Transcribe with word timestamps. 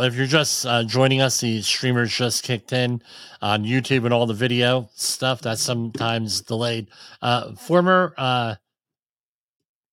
If 0.00 0.14
you're 0.14 0.26
just 0.26 0.64
uh, 0.66 0.84
joining 0.84 1.20
us, 1.20 1.40
the 1.40 1.60
streamers 1.62 2.12
just 2.12 2.42
kicked 2.42 2.72
in 2.72 3.02
on 3.40 3.64
YouTube 3.64 4.04
and 4.04 4.14
all 4.14 4.26
the 4.26 4.34
video 4.34 4.88
stuff 4.94 5.40
that's 5.40 5.60
sometimes 5.60 6.40
delayed. 6.40 6.88
Uh, 7.20 7.54
former 7.54 8.14
uh, 8.16 8.54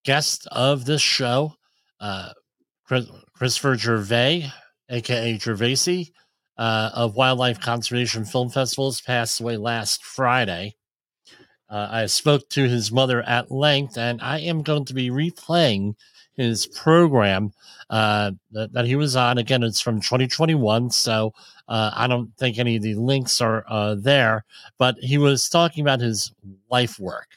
guest 0.06 0.48
of 0.52 0.86
this 0.86 1.02
show, 1.02 1.54
uh, 2.00 2.32
Chris, 2.86 3.06
Christopher 3.34 3.76
Gervais, 3.76 4.52
aka 4.90 5.38
Gervaisi, 5.38 6.12
uh, 6.58 6.92
of 6.94 7.16
Wildlife 7.16 7.60
Conservation 7.60 8.26
Film 8.26 8.50
Festivals, 8.50 9.02
passed 9.02 9.40
away 9.40 9.58
last 9.58 10.04
Friday. 10.04 10.76
Uh, 11.70 11.88
I 11.92 12.06
spoke 12.08 12.50
to 12.50 12.68
his 12.68 12.92
mother 12.92 13.22
at 13.22 13.52
length, 13.52 13.98
and 13.98 14.22
I 14.22 14.40
am 14.40 14.64
going 14.64 14.86
to 14.86 14.94
be 14.94 15.10
replaying 15.10 15.96
his 16.34 16.66
program 16.66 17.52
uh, 17.90 18.32
that, 18.52 18.74
that, 18.74 18.86
he 18.86 18.96
was 18.96 19.16
on. 19.16 19.38
Again, 19.38 19.62
it's 19.62 19.82
from 19.82 20.00
2021, 20.00 20.90
so 20.90 21.34
uh, 21.68 21.92
I 21.94 22.08
don't 22.08 22.36
think 22.38 22.58
any 22.58 22.78
of 22.78 22.82
the 22.82 22.96
links 22.96 23.42
are 23.42 23.66
uh, 23.68 23.96
there. 23.96 24.46
But 24.78 24.96
he 25.00 25.18
was 25.18 25.50
talking 25.50 25.84
about 25.84 26.00
his 26.00 26.32
life 26.72 27.00
work, 27.00 27.28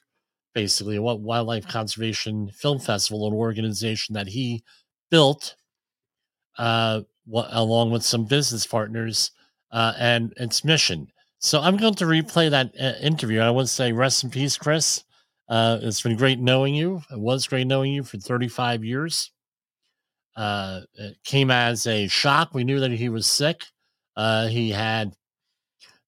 basically, 0.54 0.98
what 0.98 1.20
Wildlife 1.20 1.66
Conservation 1.66 2.50
Film 2.54 2.78
Festival, 2.78 3.26
an 3.26 3.34
organization 3.34 4.14
that 4.14 4.28
he 4.28 4.62
built 5.10 5.56
uh, 6.58 7.02
along 7.32 7.90
with 7.90 8.02
some 8.02 8.24
business 8.24 8.66
partners, 8.66 9.30
uh, 9.72 9.94
and 9.98 10.32
its 10.36 10.64
mission. 10.64 11.08
So 11.42 11.60
I'm 11.60 11.76
going 11.76 11.94
to 11.96 12.04
replay 12.04 12.50
that 12.50 12.72
uh, 12.80 13.04
interview. 13.04 13.40
I 13.40 13.50
to 13.50 13.66
say 13.66 13.90
rest 13.90 14.22
in 14.22 14.30
peace, 14.30 14.56
Chris. 14.56 15.02
Uh, 15.48 15.78
it's 15.82 16.00
been 16.00 16.16
great 16.16 16.38
knowing 16.38 16.72
you. 16.72 17.02
It 17.10 17.18
was 17.18 17.48
great 17.48 17.66
knowing 17.66 17.92
you 17.92 18.04
for 18.04 18.16
35 18.16 18.84
years. 18.84 19.32
Uh, 20.36 20.82
it 20.94 21.16
came 21.24 21.50
as 21.50 21.84
a 21.88 22.06
shock. 22.06 22.54
We 22.54 22.62
knew 22.62 22.78
that 22.78 22.92
he 22.92 23.08
was 23.08 23.26
sick. 23.26 23.64
Uh, 24.16 24.46
he 24.46 24.70
had 24.70 25.14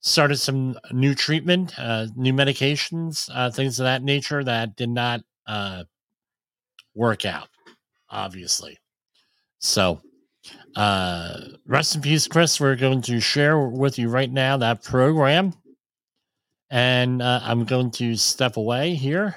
started 0.01 0.37
some 0.37 0.79
new 0.93 1.17
treatment, 1.17 1.77
uh, 1.81 2.07
new 2.15 2.33
medications, 2.33 3.29
uh, 3.35 3.51
things 3.51 3.81
of 3.81 3.85
that 3.85 4.05
nature 4.05 4.45
that 4.45 4.77
did 4.77 4.89
not 4.89 5.21
work 6.95 7.25
out, 7.25 7.49
obviously. 8.09 8.79
So 9.59 10.01
uh, 10.77 11.41
rest 11.67 11.95
in 11.95 12.03
peace, 12.03 12.27
Chris. 12.27 12.61
We're 12.61 12.77
going 12.77 13.03
to 13.03 13.21
share 13.21 13.59
with 13.59 13.99
you 13.99 14.09
right 14.09 14.31
now 14.31 14.57
that 14.59 14.83
program. 14.83 15.55
And 16.71 17.23
uh, 17.23 17.41
I'm 17.43 17.65
going 17.65 17.91
to 17.93 18.17
step 18.17 18.57
away 18.57 18.95
here. 18.95 19.37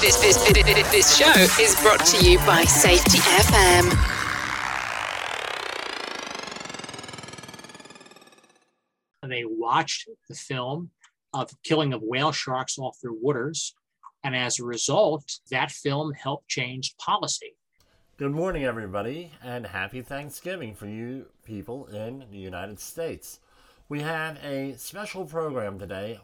This, 0.00 0.16
this, 0.20 0.36
this, 0.44 0.90
this 0.92 1.16
show 1.16 1.32
is 1.60 1.76
brought 1.82 2.04
to 2.06 2.24
you 2.24 2.38
by 2.40 2.64
Safety 2.64 3.18
FM. 3.18 4.12
They 9.28 9.44
watched 9.44 10.08
the 10.28 10.36
film 10.36 10.90
of 11.34 11.50
killing 11.64 11.92
of 11.92 12.02
whale 12.02 12.30
sharks 12.30 12.78
off 12.78 12.98
their 13.02 13.12
waters. 13.12 13.74
And 14.22 14.36
as 14.36 14.60
a 14.60 14.64
result, 14.64 15.40
that 15.50 15.72
film 15.72 16.12
helped 16.12 16.48
change 16.48 16.94
policy. 16.98 17.55
Good 18.18 18.32
morning, 18.32 18.64
everybody, 18.64 19.32
and 19.42 19.66
happy 19.66 20.00
Thanksgiving 20.00 20.74
for 20.74 20.86
you 20.86 21.26
people 21.44 21.84
in 21.88 22.24
the 22.30 22.38
United 22.38 22.80
States. 22.80 23.40
We 23.90 24.00
have 24.00 24.38
a 24.42 24.72
special 24.78 25.26
program 25.26 25.78
today. 25.78 26.20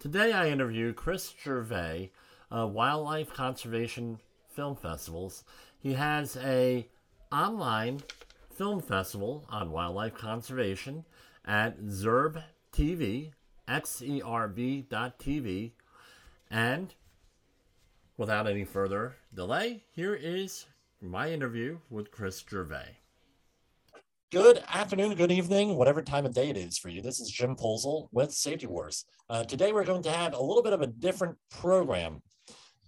Today, 0.00 0.32
I 0.32 0.48
interview 0.48 0.92
Chris 0.92 1.32
Gervais 1.40 2.10
of 2.50 2.72
Wildlife 2.72 3.32
Conservation 3.32 4.18
Film 4.48 4.74
Festivals. 4.74 5.44
He 5.78 5.92
has 5.92 6.36
a 6.38 6.88
online 7.30 8.02
film 8.50 8.82
festival 8.82 9.46
on 9.48 9.70
wildlife 9.70 10.14
conservation 10.14 11.04
at 11.44 11.80
Xerb 11.80 12.42
TV, 12.72 13.30
X-E-R-B.tv, 13.68 15.70
and 16.50 16.94
without 18.16 18.48
any 18.48 18.64
further 18.64 19.14
delay, 19.32 19.84
here 19.92 20.16
is 20.16 20.66
my 21.06 21.30
interview 21.30 21.78
with 21.88 22.10
Chris 22.10 22.44
Gervais. 22.48 22.98
Good 24.32 24.62
afternoon, 24.68 25.14
good 25.14 25.30
evening, 25.30 25.76
whatever 25.76 26.02
time 26.02 26.26
of 26.26 26.34
day 26.34 26.50
it 26.50 26.56
is 26.56 26.78
for 26.78 26.88
you. 26.88 27.00
This 27.00 27.20
is 27.20 27.30
Jim 27.30 27.54
Polzel 27.54 28.08
with 28.10 28.32
Safety 28.32 28.66
Wars. 28.66 29.04
Uh, 29.30 29.44
today 29.44 29.72
we're 29.72 29.84
going 29.84 30.02
to 30.02 30.10
have 30.10 30.34
a 30.34 30.42
little 30.42 30.62
bit 30.62 30.72
of 30.72 30.82
a 30.82 30.88
different 30.88 31.36
program. 31.50 32.20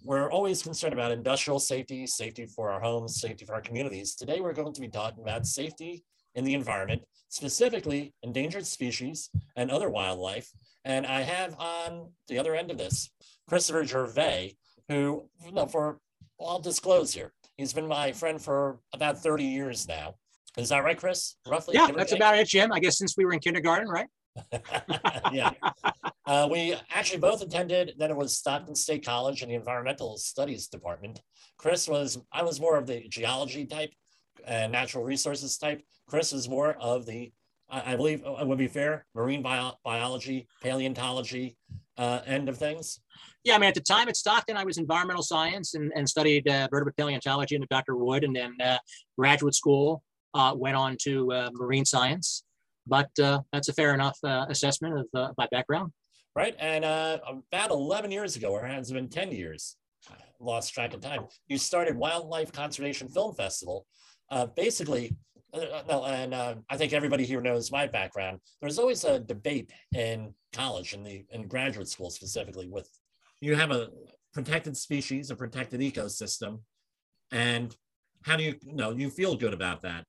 We're 0.02 0.30
always 0.30 0.62
concerned 0.62 0.94
about 0.94 1.12
industrial 1.12 1.60
safety, 1.60 2.06
safety 2.06 2.46
for 2.46 2.70
our 2.70 2.80
homes, 2.80 3.20
safety 3.20 3.44
for 3.44 3.54
our 3.54 3.60
communities. 3.60 4.16
Today 4.16 4.40
we're 4.40 4.52
going 4.52 4.72
to 4.72 4.80
be 4.80 4.88
talking 4.88 5.22
about 5.22 5.46
safety 5.46 6.02
in 6.34 6.44
the 6.44 6.54
environment, 6.54 7.02
specifically 7.28 8.14
endangered 8.22 8.66
species 8.66 9.30
and 9.54 9.70
other 9.70 9.90
wildlife. 9.90 10.50
And 10.84 11.06
I 11.06 11.22
have 11.22 11.54
on 11.58 12.10
the 12.26 12.38
other 12.38 12.56
end 12.56 12.70
of 12.70 12.78
this 12.78 13.10
Christopher 13.48 13.84
Gervais, 13.84 14.56
who, 14.88 15.28
you 15.44 15.52
know, 15.52 15.66
for 15.66 16.00
I'll 16.40 16.60
disclose 16.60 17.12
here, 17.12 17.32
He's 17.58 17.72
been 17.72 17.88
my 17.88 18.12
friend 18.12 18.41
for 18.41 18.78
about 18.92 19.19
30 19.19 19.42
years 19.42 19.88
now. 19.88 20.14
Is 20.56 20.69
that 20.69 20.84
right, 20.84 20.96
Chris? 20.96 21.34
Roughly? 21.46 21.74
Yeah, 21.74 21.91
that's 21.91 22.12
about 22.12 22.38
it, 22.38 22.46
Jim. 22.46 22.72
I 22.72 22.78
guess 22.78 22.96
since 22.96 23.16
we 23.16 23.24
were 23.24 23.32
in 23.32 23.41
kindergarten, 23.41 23.88
right? 23.88 24.06
yeah. 25.32 25.50
Uh, 26.24 26.48
we 26.48 26.76
actually 26.94 27.19
both 27.19 27.42
attended, 27.42 27.94
then 27.98 28.12
it 28.12 28.16
was 28.16 28.36
Stockton 28.36 28.76
State 28.76 29.04
College 29.04 29.42
in 29.42 29.48
the 29.48 29.56
Environmental 29.56 30.16
Studies 30.19 30.69
Department. 30.69 31.20
Chris 31.56 31.88
was, 31.88 32.19
I 32.32 32.44
was 32.44 32.60
more 32.60 32.76
of 32.76 32.86
the 32.86 33.08
geology 33.08 33.66
type 33.66 33.90
and 34.46 34.70
natural 34.70 35.02
resources 35.02 35.58
type. 35.58 35.82
Chris 36.06 36.32
is 36.32 36.48
more 36.48 36.75
of 36.75 37.06
the, 37.06 37.32
I, 37.69 37.94
I 37.94 37.96
believe 37.96 38.22
it 38.25 38.46
would 38.46 38.58
be 38.58 38.69
fair, 38.69 39.04
marine 39.16 39.42
bio- 39.42 39.75
biology, 39.84 40.46
paleontology 40.62 41.56
uh, 41.98 42.20
end 42.26 42.48
of 42.48 42.56
things. 42.56 43.00
Yeah, 43.44 43.56
I 43.56 43.59
mean, 43.59 43.69
at 43.69 43.75
the 43.75 43.81
time 43.81 44.09
at 44.09 44.16
Stockton, 44.16 44.56
I 44.56 44.64
was 44.64 44.78
environmental 44.78 45.22
science 45.22 45.75
and, 45.75 45.92
and 45.94 46.09
studied 46.09 46.48
uh, 46.48 46.69
vertebrate 46.70 46.97
paleontology 46.97 47.56
under 47.56 47.66
Dr. 47.70 47.97
Wood, 47.97 48.25
and 48.25 48.34
then 48.34 48.54
uh, 48.62 48.78
graduate 49.19 49.54
school 49.54 50.03
uh, 50.34 50.55
went 50.56 50.76
on 50.76 50.96
to 51.02 51.32
uh, 51.32 51.50
marine 51.55 51.84
science. 51.84 52.44
But 52.87 53.11
uh, 53.22 53.40
that's 53.52 53.69
a 53.69 53.72
fair 53.72 53.93
enough 53.93 54.19
uh, 54.25 54.46
assessment 54.49 55.06
of 55.14 55.34
my 55.37 55.46
background. 55.50 55.93
Right, 56.34 56.55
and 56.58 56.84
about 56.84 57.70
11 57.70 58.12
years 58.12 58.37
ago, 58.37 58.52
or 58.52 58.64
has 58.64 58.90
it 58.90 58.94
been 58.94 59.08
10 59.08 59.32
years? 59.32 59.76
I 60.08 60.14
lost 60.40 60.72
track 60.72 60.94
of 60.94 61.00
time. 61.00 61.26
You 61.49 61.58
started 61.58 61.96
Wildlife 61.96 62.52
Conservation 62.52 63.08
Film 63.08 63.34
Festival. 63.34 63.87
basically, 64.55 65.17
uh, 65.54 66.02
and 66.04 66.34
uh, 66.34 66.54
I 66.68 66.76
think 66.76 66.92
everybody 66.92 67.24
here 67.24 67.40
knows 67.40 67.72
my 67.72 67.86
background. 67.86 68.40
There's 68.60 68.78
always 68.78 69.04
a 69.04 69.18
debate 69.18 69.72
in 69.94 70.34
college 70.52 70.92
and 70.92 71.04
the 71.04 71.24
in 71.30 71.48
graduate 71.48 71.88
school 71.88 72.10
specifically 72.10 72.68
with 72.68 72.88
you 73.40 73.54
have 73.54 73.70
a 73.70 73.88
protected 74.32 74.76
species, 74.76 75.30
a 75.30 75.36
protected 75.36 75.80
ecosystem, 75.80 76.60
and 77.30 77.74
how 78.22 78.36
do 78.36 78.42
you, 78.42 78.54
you 78.62 78.74
know 78.74 78.90
you 78.90 79.10
feel 79.10 79.36
good 79.36 79.54
about 79.54 79.82
that? 79.82 80.04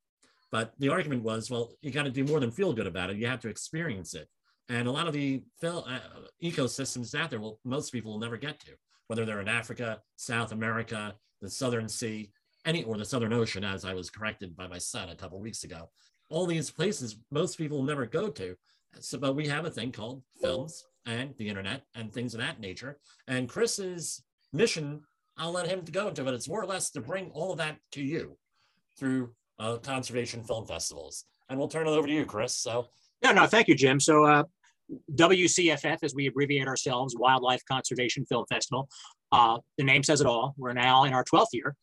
But 0.51 0.73
the 0.79 0.89
argument 0.89 1.23
was, 1.23 1.49
well, 1.49 1.71
you 1.81 1.91
got 1.91 2.03
to 2.03 2.11
do 2.11 2.23
more 2.23 2.39
than 2.39 2.51
feel 2.51 2.73
good 2.73 2.87
about 2.87 3.09
it. 3.09 3.17
You 3.17 3.27
have 3.27 3.41
to 3.41 3.49
experience 3.49 4.15
it. 4.15 4.27
And 4.67 4.87
a 4.87 4.91
lot 4.91 5.07
of 5.07 5.13
the 5.13 5.43
uh, 5.63 5.99
ecosystems 6.43 7.15
out 7.19 7.29
there, 7.29 7.39
well, 7.39 7.59
most 7.63 7.91
people 7.91 8.11
will 8.11 8.19
never 8.19 8.37
get 8.37 8.59
to, 8.61 8.71
whether 9.07 9.25
they're 9.25 9.41
in 9.41 9.47
Africa, 9.47 9.99
South 10.15 10.51
America, 10.51 11.15
the 11.41 11.49
Southern 11.49 11.87
Sea, 11.87 12.31
any 12.69 12.83
or 12.83 12.97
the 12.97 13.05
Southern 13.05 13.33
Ocean, 13.33 13.63
as 13.63 13.83
I 13.83 13.93
was 13.93 14.09
corrected 14.09 14.55
by 14.55 14.67
my 14.67 14.77
son 14.77 15.09
a 15.09 15.15
couple 15.15 15.39
weeks 15.39 15.63
ago. 15.63 15.89
All 16.29 16.45
these 16.45 16.69
places 16.69 17.17
most 17.31 17.57
people 17.57 17.81
never 17.81 18.05
go 18.05 18.29
to. 18.29 18.55
So, 18.99 19.17
but 19.17 19.35
we 19.35 19.47
have 19.47 19.65
a 19.65 19.71
thing 19.71 19.91
called 19.91 20.21
films 20.39 20.85
and 21.05 21.33
the 21.37 21.49
internet 21.49 21.81
and 21.95 22.13
things 22.13 22.33
of 22.35 22.41
that 22.41 22.59
nature. 22.59 22.99
And 23.27 23.49
Chris's 23.49 24.23
mission, 24.53 25.01
I'll 25.37 25.51
let 25.51 25.67
him 25.67 25.81
go 25.91 26.07
into, 26.07 26.23
but 26.23 26.35
it's 26.35 26.47
more 26.47 26.61
or 26.61 26.67
less 26.67 26.91
to 26.91 27.01
bring 27.01 27.31
all 27.31 27.51
of 27.51 27.57
that 27.57 27.77
to 27.93 28.03
you 28.03 28.37
through 28.97 29.31
uh, 29.57 29.77
conservation 29.77 30.43
film 30.43 30.67
festivals. 30.67 31.25
And 31.49 31.57
we'll 31.57 31.67
turn 31.67 31.87
it 31.87 31.91
over 31.91 32.07
to 32.07 32.13
you, 32.13 32.25
Chris. 32.25 32.55
So, 32.55 32.87
yeah, 33.23 33.31
no, 33.31 33.47
thank 33.47 33.67
you, 33.67 33.75
Jim. 33.75 33.99
So, 33.99 34.25
uh, 34.25 34.43
WCFF, 35.15 35.99
as 36.03 36.15
we 36.15 36.27
abbreviate 36.27 36.67
ourselves, 36.67 37.15
Wildlife 37.17 37.63
Conservation 37.65 38.25
Film 38.25 38.45
Festival. 38.49 38.89
Uh, 39.31 39.59
the 39.77 39.83
name 39.83 40.03
says 40.03 40.21
it 40.21 40.27
all. 40.27 40.55
We're 40.57 40.73
now 40.73 41.03
in 41.03 41.13
our 41.13 41.23
12th 41.23 41.53
year, 41.53 41.75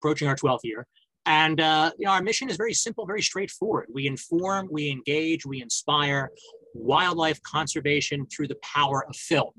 approaching 0.00 0.28
our 0.28 0.36
12th 0.36 0.60
year. 0.64 0.86
And 1.26 1.60
uh, 1.60 1.92
you 1.98 2.06
know, 2.06 2.12
our 2.12 2.22
mission 2.22 2.48
is 2.48 2.56
very 2.56 2.72
simple, 2.72 3.06
very 3.06 3.22
straightforward. 3.22 3.88
We 3.92 4.06
inform, 4.06 4.68
we 4.70 4.90
engage, 4.90 5.44
we 5.44 5.62
inspire 5.62 6.30
wildlife 6.74 7.42
conservation 7.42 8.26
through 8.26 8.48
the 8.48 8.58
power 8.62 9.04
of 9.06 9.14
film. 9.16 9.52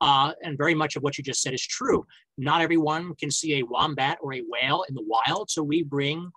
Uh, 0.00 0.32
and 0.42 0.58
very 0.58 0.74
much 0.74 0.96
of 0.96 1.02
what 1.02 1.16
you 1.16 1.22
just 1.22 1.42
said 1.42 1.54
is 1.54 1.64
true. 1.64 2.04
Not 2.36 2.60
everyone 2.60 3.14
can 3.14 3.30
see 3.30 3.60
a 3.60 3.62
wombat 3.62 4.18
or 4.20 4.34
a 4.34 4.42
whale 4.48 4.84
in 4.88 4.94
the 4.94 5.04
wild, 5.06 5.50
so 5.50 5.62
we 5.62 5.82
bring 5.82 6.30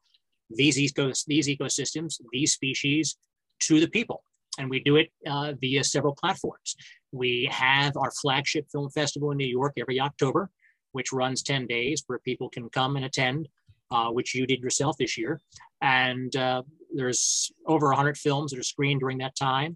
these, 0.51 0.77
ecos- 0.77 1.25
these 1.25 1.47
ecosystems, 1.47 2.21
these 2.31 2.53
species 2.53 3.17
to 3.61 3.79
the 3.79 3.87
people. 3.87 4.23
And 4.59 4.69
we 4.69 4.81
do 4.81 4.97
it 4.97 5.09
uh, 5.27 5.53
via 5.59 5.83
several 5.83 6.15
platforms. 6.15 6.75
We 7.11 7.49
have 7.51 7.97
our 7.97 8.11
flagship 8.11 8.67
film 8.71 8.89
festival 8.91 9.31
in 9.31 9.37
New 9.37 9.47
York 9.47 9.73
every 9.77 9.99
October, 9.99 10.51
which 10.95 11.11
runs 11.11 11.43
10 11.43 11.67
days 11.67 12.03
where 12.07 12.19
people 12.19 12.49
can 12.49 12.69
come 12.69 12.95
and 12.95 13.03
attend 13.03 13.49
uh, 13.91 14.09
which 14.09 14.33
you 14.33 14.47
did 14.47 14.61
yourself 14.61 14.95
this 14.97 15.17
year. 15.17 15.41
And 15.81 16.33
uh, 16.37 16.63
there's 16.93 17.51
over 17.67 17.87
100 17.87 18.17
films 18.17 18.51
that 18.51 18.59
are 18.59 18.63
screened 18.63 19.01
during 19.01 19.17
that 19.17 19.35
time. 19.35 19.75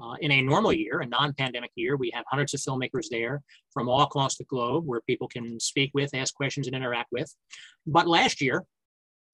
Uh, 0.00 0.14
in 0.20 0.30
a 0.30 0.40
normal 0.40 0.72
year, 0.72 1.00
a 1.00 1.06
non 1.06 1.34
pandemic 1.34 1.72
year, 1.74 1.96
we 1.96 2.10
have 2.14 2.24
hundreds 2.28 2.54
of 2.54 2.60
filmmakers 2.60 3.06
there 3.10 3.42
from 3.72 3.88
all 3.88 4.02
across 4.02 4.36
the 4.36 4.44
globe 4.44 4.86
where 4.86 5.00
people 5.02 5.26
can 5.26 5.58
speak 5.58 5.90
with, 5.92 6.14
ask 6.14 6.34
questions, 6.34 6.68
and 6.68 6.76
interact 6.76 7.08
with. 7.10 7.34
But 7.84 8.06
last 8.06 8.40
year, 8.40 8.64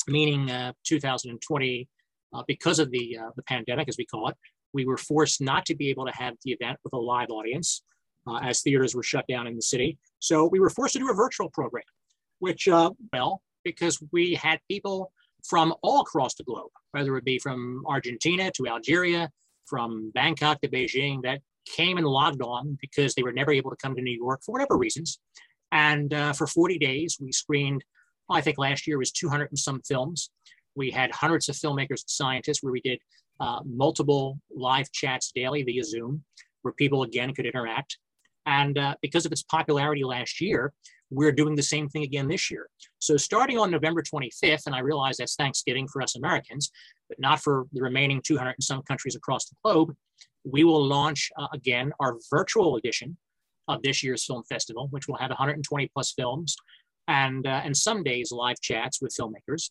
meaning 0.09 0.51
uh, 0.51 0.73
2020, 0.85 1.89
uh, 2.33 2.43
because 2.49 2.79
of 2.79 2.91
the, 2.91 3.19
uh, 3.23 3.31
the 3.37 3.43
pandemic, 3.43 3.89
as 3.89 3.97
we 3.99 4.07
call 4.07 4.29
it, 4.29 4.37
we 4.73 4.87
were 4.87 4.97
forced 4.97 5.41
not 5.41 5.67
to 5.67 5.77
be 5.77 5.91
able 5.91 6.07
to 6.07 6.13
have 6.13 6.35
the 6.45 6.53
event 6.53 6.79
with 6.83 6.95
a 6.95 6.99
live 6.99 7.31
audience 7.31 7.83
uh, 8.27 8.39
as 8.39 8.63
theaters 8.63 8.95
were 8.95 9.03
shut 9.03 9.25
down 9.29 9.47
in 9.47 9.55
the 9.55 9.63
city. 9.63 9.99
So 10.19 10.47
we 10.47 10.61
were 10.61 10.71
forced 10.71 10.95
to 10.95 10.99
do 10.99 11.11
a 11.11 11.15
virtual 11.15 11.51
program, 11.51 11.85
which, 12.39 12.69
uh, 12.69 12.91
well, 13.13 13.43
because 13.65 14.03
we 14.13 14.35
had 14.35 14.61
people 14.69 15.13
from 15.49 15.75
all 15.83 16.01
across 16.01 16.35
the 16.35 16.45
globe, 16.45 16.71
whether 16.93 17.17
it 17.17 17.25
be 17.25 17.39
from 17.39 17.85
Argentina 17.87 18.51
to 18.53 18.67
Algeria, 18.67 19.31
from 19.67 20.11
Bangkok 20.15 20.61
to 20.61 20.69
Beijing, 20.69 21.23
that 21.23 21.41
came 21.67 21.99
and 21.99 22.07
logged 22.07 22.43
on 22.43 22.79
because 22.81 23.15
they 23.15 23.23
were 23.23 23.33
never 23.33 23.53
able 23.53 23.71
to 23.71 23.77
come 23.77 23.95
to 23.95 24.03
New 24.03 24.17
York 24.17 24.41
for 24.45 24.53
whatever 24.53 24.77
reasons. 24.77 25.19
And 25.73 26.15
uh, 26.15 26.33
for 26.33 26.47
40 26.47 26.79
days, 26.79 27.19
we 27.21 27.33
screened, 27.33 27.85
well, 28.29 28.39
I 28.39 28.41
think 28.41 28.59
last 28.59 28.87
year 28.87 28.99
was 28.99 29.13
200 29.13 29.51
and 29.51 29.59
some 29.59 29.83
films. 29.83 30.31
We 30.75 30.91
had 30.91 31.11
hundreds 31.11 31.49
of 31.49 31.57
filmmakers 31.57 32.03
and 32.03 32.11
scientists 32.11 32.63
where 32.63 32.73
we 32.73 32.81
did 32.81 33.01
uh, 33.41 33.61
multiple 33.65 34.39
live 34.55 34.91
chats 34.93 35.33
daily 35.35 35.63
via 35.63 35.85
Zoom, 35.85 36.25
where 36.63 36.73
people 36.73 37.03
again 37.03 37.35
could 37.35 37.47
interact. 37.47 37.99
And 38.47 38.79
uh, 38.79 38.95
because 39.03 39.27
of 39.27 39.33
its 39.33 39.43
popularity 39.43 40.05
last 40.05 40.41
year, 40.41 40.73
we're 41.11 41.33
doing 41.33 41.55
the 41.55 41.63
same 41.63 41.89
thing 41.89 42.03
again 42.03 42.29
this 42.29 42.51
year. 42.51 42.69
So 42.99 43.17
starting 43.17 43.59
on 43.59 43.71
November 43.71 44.03
25th, 44.03 44.67
and 44.67 44.75
I 44.75 44.81
realize 44.81 45.17
that's 45.17 45.37
Thanksgiving 45.37 45.87
for 45.89 46.03
us 46.03 46.17
Americans, 46.17 46.71
but 47.09 47.19
not 47.21 47.41
for 47.41 47.67
the 47.73 47.83
remaining 47.83 48.21
200 48.25 48.51
and 48.51 48.63
some 48.63 48.83
countries 48.83 49.15
across 49.15 49.49
the 49.49 49.57
globe, 49.63 49.95
we 50.45 50.65
will 50.65 50.85
launch 50.85 51.31
uh, 51.39 51.49
again 51.53 51.93
our 52.01 52.17
virtual 52.31 52.77
edition 52.77 53.17
of 53.69 53.83
this 53.83 54.03
year's 54.03 54.25
film 54.25 54.43
festival, 54.49 54.89
which 54.91 55.09
will 55.09 55.17
have 55.17 55.31
120 55.31 55.91
plus 55.93 56.13
films 56.13 56.57
and, 57.09 57.47
uh, 57.47 57.61
and 57.65 57.77
some 57.77 58.03
days 58.03 58.31
live 58.33 58.61
chats 58.61 59.01
with 59.01 59.15
filmmakers. 59.19 59.71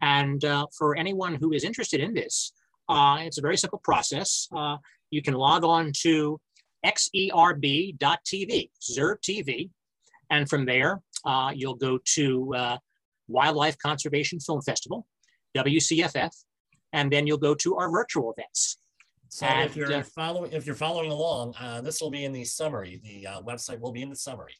And 0.00 0.44
uh, 0.44 0.66
for 0.76 0.96
anyone 0.96 1.34
who 1.34 1.52
is 1.52 1.64
interested 1.64 2.00
in 2.00 2.14
this, 2.14 2.52
uh, 2.88 3.18
it's 3.20 3.38
a 3.38 3.42
very 3.42 3.56
simple 3.56 3.80
process. 3.82 4.48
Uh, 4.54 4.76
you 5.10 5.22
can 5.22 5.34
log 5.34 5.64
on 5.64 5.92
to 6.02 6.40
xerb.tv, 6.84 8.70
Xerb 8.80 9.16
TV, 9.22 9.70
and 10.30 10.48
from 10.48 10.64
there, 10.64 11.00
uh, 11.24 11.52
you'll 11.54 11.74
go 11.74 11.98
to 12.14 12.54
uh, 12.54 12.76
Wildlife 13.28 13.78
Conservation 13.78 14.40
Film 14.40 14.60
Festival, 14.62 15.06
WCFF, 15.56 16.30
and 16.92 17.10
then 17.10 17.26
you'll 17.26 17.38
go 17.38 17.54
to 17.54 17.76
our 17.76 17.90
virtual 17.90 18.32
events. 18.36 18.78
So 19.28 19.46
and, 19.46 19.68
if 19.68 19.76
you're 19.76 19.92
uh, 19.92 20.02
following, 20.02 20.52
if 20.52 20.66
you're 20.66 20.76
following 20.76 21.10
along, 21.10 21.54
uh, 21.58 21.80
this 21.80 22.00
will 22.00 22.10
be 22.10 22.24
in 22.24 22.32
the 22.32 22.44
summary. 22.44 23.00
The 23.02 23.26
uh, 23.26 23.42
website 23.42 23.80
will 23.80 23.90
be 23.90 24.02
in 24.02 24.10
the 24.10 24.16
summary, 24.16 24.54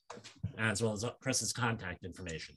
as 0.59 0.83
well 0.83 0.93
as 0.93 1.05
Chris's 1.21 1.53
contact 1.53 2.05
information. 2.05 2.57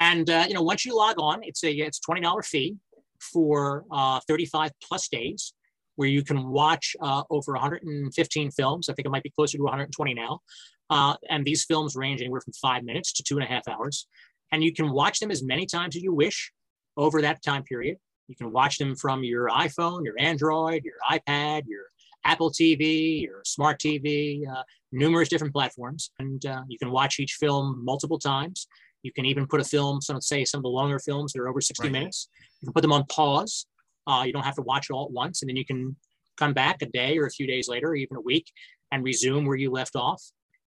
And 0.00 0.28
uh, 0.28 0.46
you 0.48 0.54
know, 0.54 0.62
once 0.62 0.84
you 0.84 0.96
log 0.96 1.16
on, 1.18 1.40
it's 1.44 1.62
a 1.62 1.70
it's 1.70 2.00
twenty 2.00 2.22
dollar 2.22 2.42
fee 2.42 2.76
for 3.20 3.84
35 4.26 4.70
plus 4.82 5.08
days 5.08 5.52
where 6.00 6.08
you 6.08 6.24
can 6.24 6.48
watch 6.48 6.96
uh, 7.02 7.22
over 7.28 7.52
115 7.52 8.50
films. 8.52 8.88
I 8.88 8.94
think 8.94 9.04
it 9.04 9.10
might 9.10 9.22
be 9.22 9.28
closer 9.28 9.58
to 9.58 9.62
120 9.62 10.14
now. 10.14 10.40
Uh, 10.88 11.14
and 11.28 11.44
these 11.44 11.66
films 11.66 11.94
range 11.94 12.22
anywhere 12.22 12.40
from 12.40 12.54
five 12.54 12.84
minutes 12.84 13.12
to 13.12 13.22
two 13.22 13.36
and 13.36 13.44
a 13.44 13.46
half 13.46 13.68
hours. 13.68 14.06
And 14.50 14.64
you 14.64 14.72
can 14.72 14.92
watch 14.92 15.20
them 15.20 15.30
as 15.30 15.42
many 15.42 15.66
times 15.66 15.96
as 15.96 16.02
you 16.02 16.14
wish 16.14 16.52
over 16.96 17.20
that 17.20 17.42
time 17.42 17.64
period. 17.64 17.98
You 18.28 18.34
can 18.34 18.50
watch 18.50 18.78
them 18.78 18.96
from 18.96 19.22
your 19.24 19.50
iPhone, 19.50 20.02
your 20.06 20.14
Android, 20.18 20.84
your 20.84 20.94
iPad, 21.12 21.64
your 21.66 21.82
Apple 22.24 22.50
TV, 22.50 23.20
your 23.20 23.42
smart 23.44 23.78
TV, 23.78 24.48
uh, 24.50 24.62
numerous 24.92 25.28
different 25.28 25.52
platforms. 25.52 26.12
And 26.18 26.46
uh, 26.46 26.62
you 26.66 26.78
can 26.78 26.90
watch 26.92 27.20
each 27.20 27.34
film 27.34 27.84
multiple 27.84 28.18
times. 28.18 28.66
You 29.02 29.12
can 29.12 29.26
even 29.26 29.46
put 29.46 29.60
a 29.60 29.64
film, 29.64 30.00
some 30.00 30.18
say 30.22 30.46
some 30.46 30.60
of 30.60 30.62
the 30.62 30.70
longer 30.70 30.98
films 30.98 31.34
that 31.34 31.40
are 31.42 31.48
over 31.48 31.60
60 31.60 31.82
right. 31.82 31.92
minutes. 31.92 32.30
You 32.62 32.68
can 32.68 32.72
put 32.72 32.80
them 32.80 32.92
on 32.92 33.04
pause. 33.04 33.66
Uh, 34.06 34.24
you 34.26 34.32
don't 34.32 34.44
have 34.44 34.56
to 34.56 34.62
watch 34.62 34.86
it 34.90 34.92
all 34.92 35.06
at 35.06 35.12
once. 35.12 35.42
And 35.42 35.48
then 35.48 35.56
you 35.56 35.64
can 35.64 35.96
come 36.36 36.52
back 36.52 36.82
a 36.82 36.86
day 36.86 37.18
or 37.18 37.26
a 37.26 37.30
few 37.30 37.46
days 37.46 37.68
later, 37.68 37.88
or 37.88 37.96
even 37.96 38.16
a 38.16 38.20
week, 38.20 38.50
and 38.90 39.04
resume 39.04 39.46
where 39.46 39.56
you 39.56 39.70
left 39.70 39.96
off. 39.96 40.22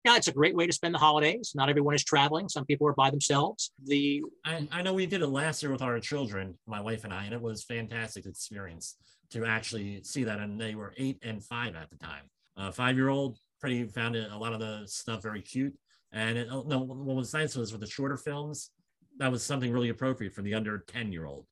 Yeah, 0.05 0.15
it's 0.15 0.27
a 0.27 0.33
great 0.33 0.55
way 0.55 0.65
to 0.65 0.71
spend 0.71 0.95
the 0.95 0.99
holidays. 0.99 1.51
Not 1.53 1.69
everyone 1.69 1.93
is 1.93 2.03
traveling. 2.03 2.47
Some 2.47 2.65
people 2.65 2.87
are 2.87 2.93
by 2.93 3.09
themselves. 3.09 3.71
The 3.83 4.23
I, 4.45 4.65
I 4.71 4.81
know 4.81 4.93
we 4.93 5.05
did 5.05 5.21
it 5.21 5.27
last 5.27 5.61
year 5.61 5.71
with 5.71 5.81
our 5.81 5.99
children, 5.99 6.57
my 6.65 6.79
wife 6.79 7.03
and 7.03 7.13
I, 7.13 7.25
and 7.25 7.33
it 7.33 7.41
was 7.41 7.63
a 7.63 7.73
fantastic 7.73 8.25
experience 8.25 8.95
to 9.31 9.45
actually 9.45 10.01
see 10.03 10.23
that. 10.23 10.39
And 10.39 10.59
they 10.59 10.75
were 10.75 10.93
eight 10.97 11.17
and 11.23 11.43
five 11.43 11.75
at 11.75 11.89
the 11.89 11.97
time. 11.97 12.23
Uh, 12.55 12.71
five 12.71 12.95
year 12.95 13.09
old 13.09 13.37
pretty 13.59 13.83
found 13.85 14.15
it, 14.15 14.31
a 14.31 14.37
lot 14.37 14.53
of 14.53 14.59
the 14.59 14.83
stuff 14.85 15.21
very 15.21 15.41
cute. 15.41 15.75
And 16.11 16.37
it, 16.37 16.47
no, 16.47 16.79
what 16.79 17.15
was 17.15 17.33
nice 17.33 17.55
was 17.55 17.71
with 17.71 17.81
the 17.81 17.87
shorter 17.87 18.17
films, 18.17 18.71
that 19.17 19.31
was 19.31 19.43
something 19.43 19.71
really 19.71 19.89
appropriate 19.89 20.33
for 20.33 20.41
the 20.41 20.53
under 20.53 20.79
10 20.87 21.11
year 21.11 21.25
old. 21.25 21.45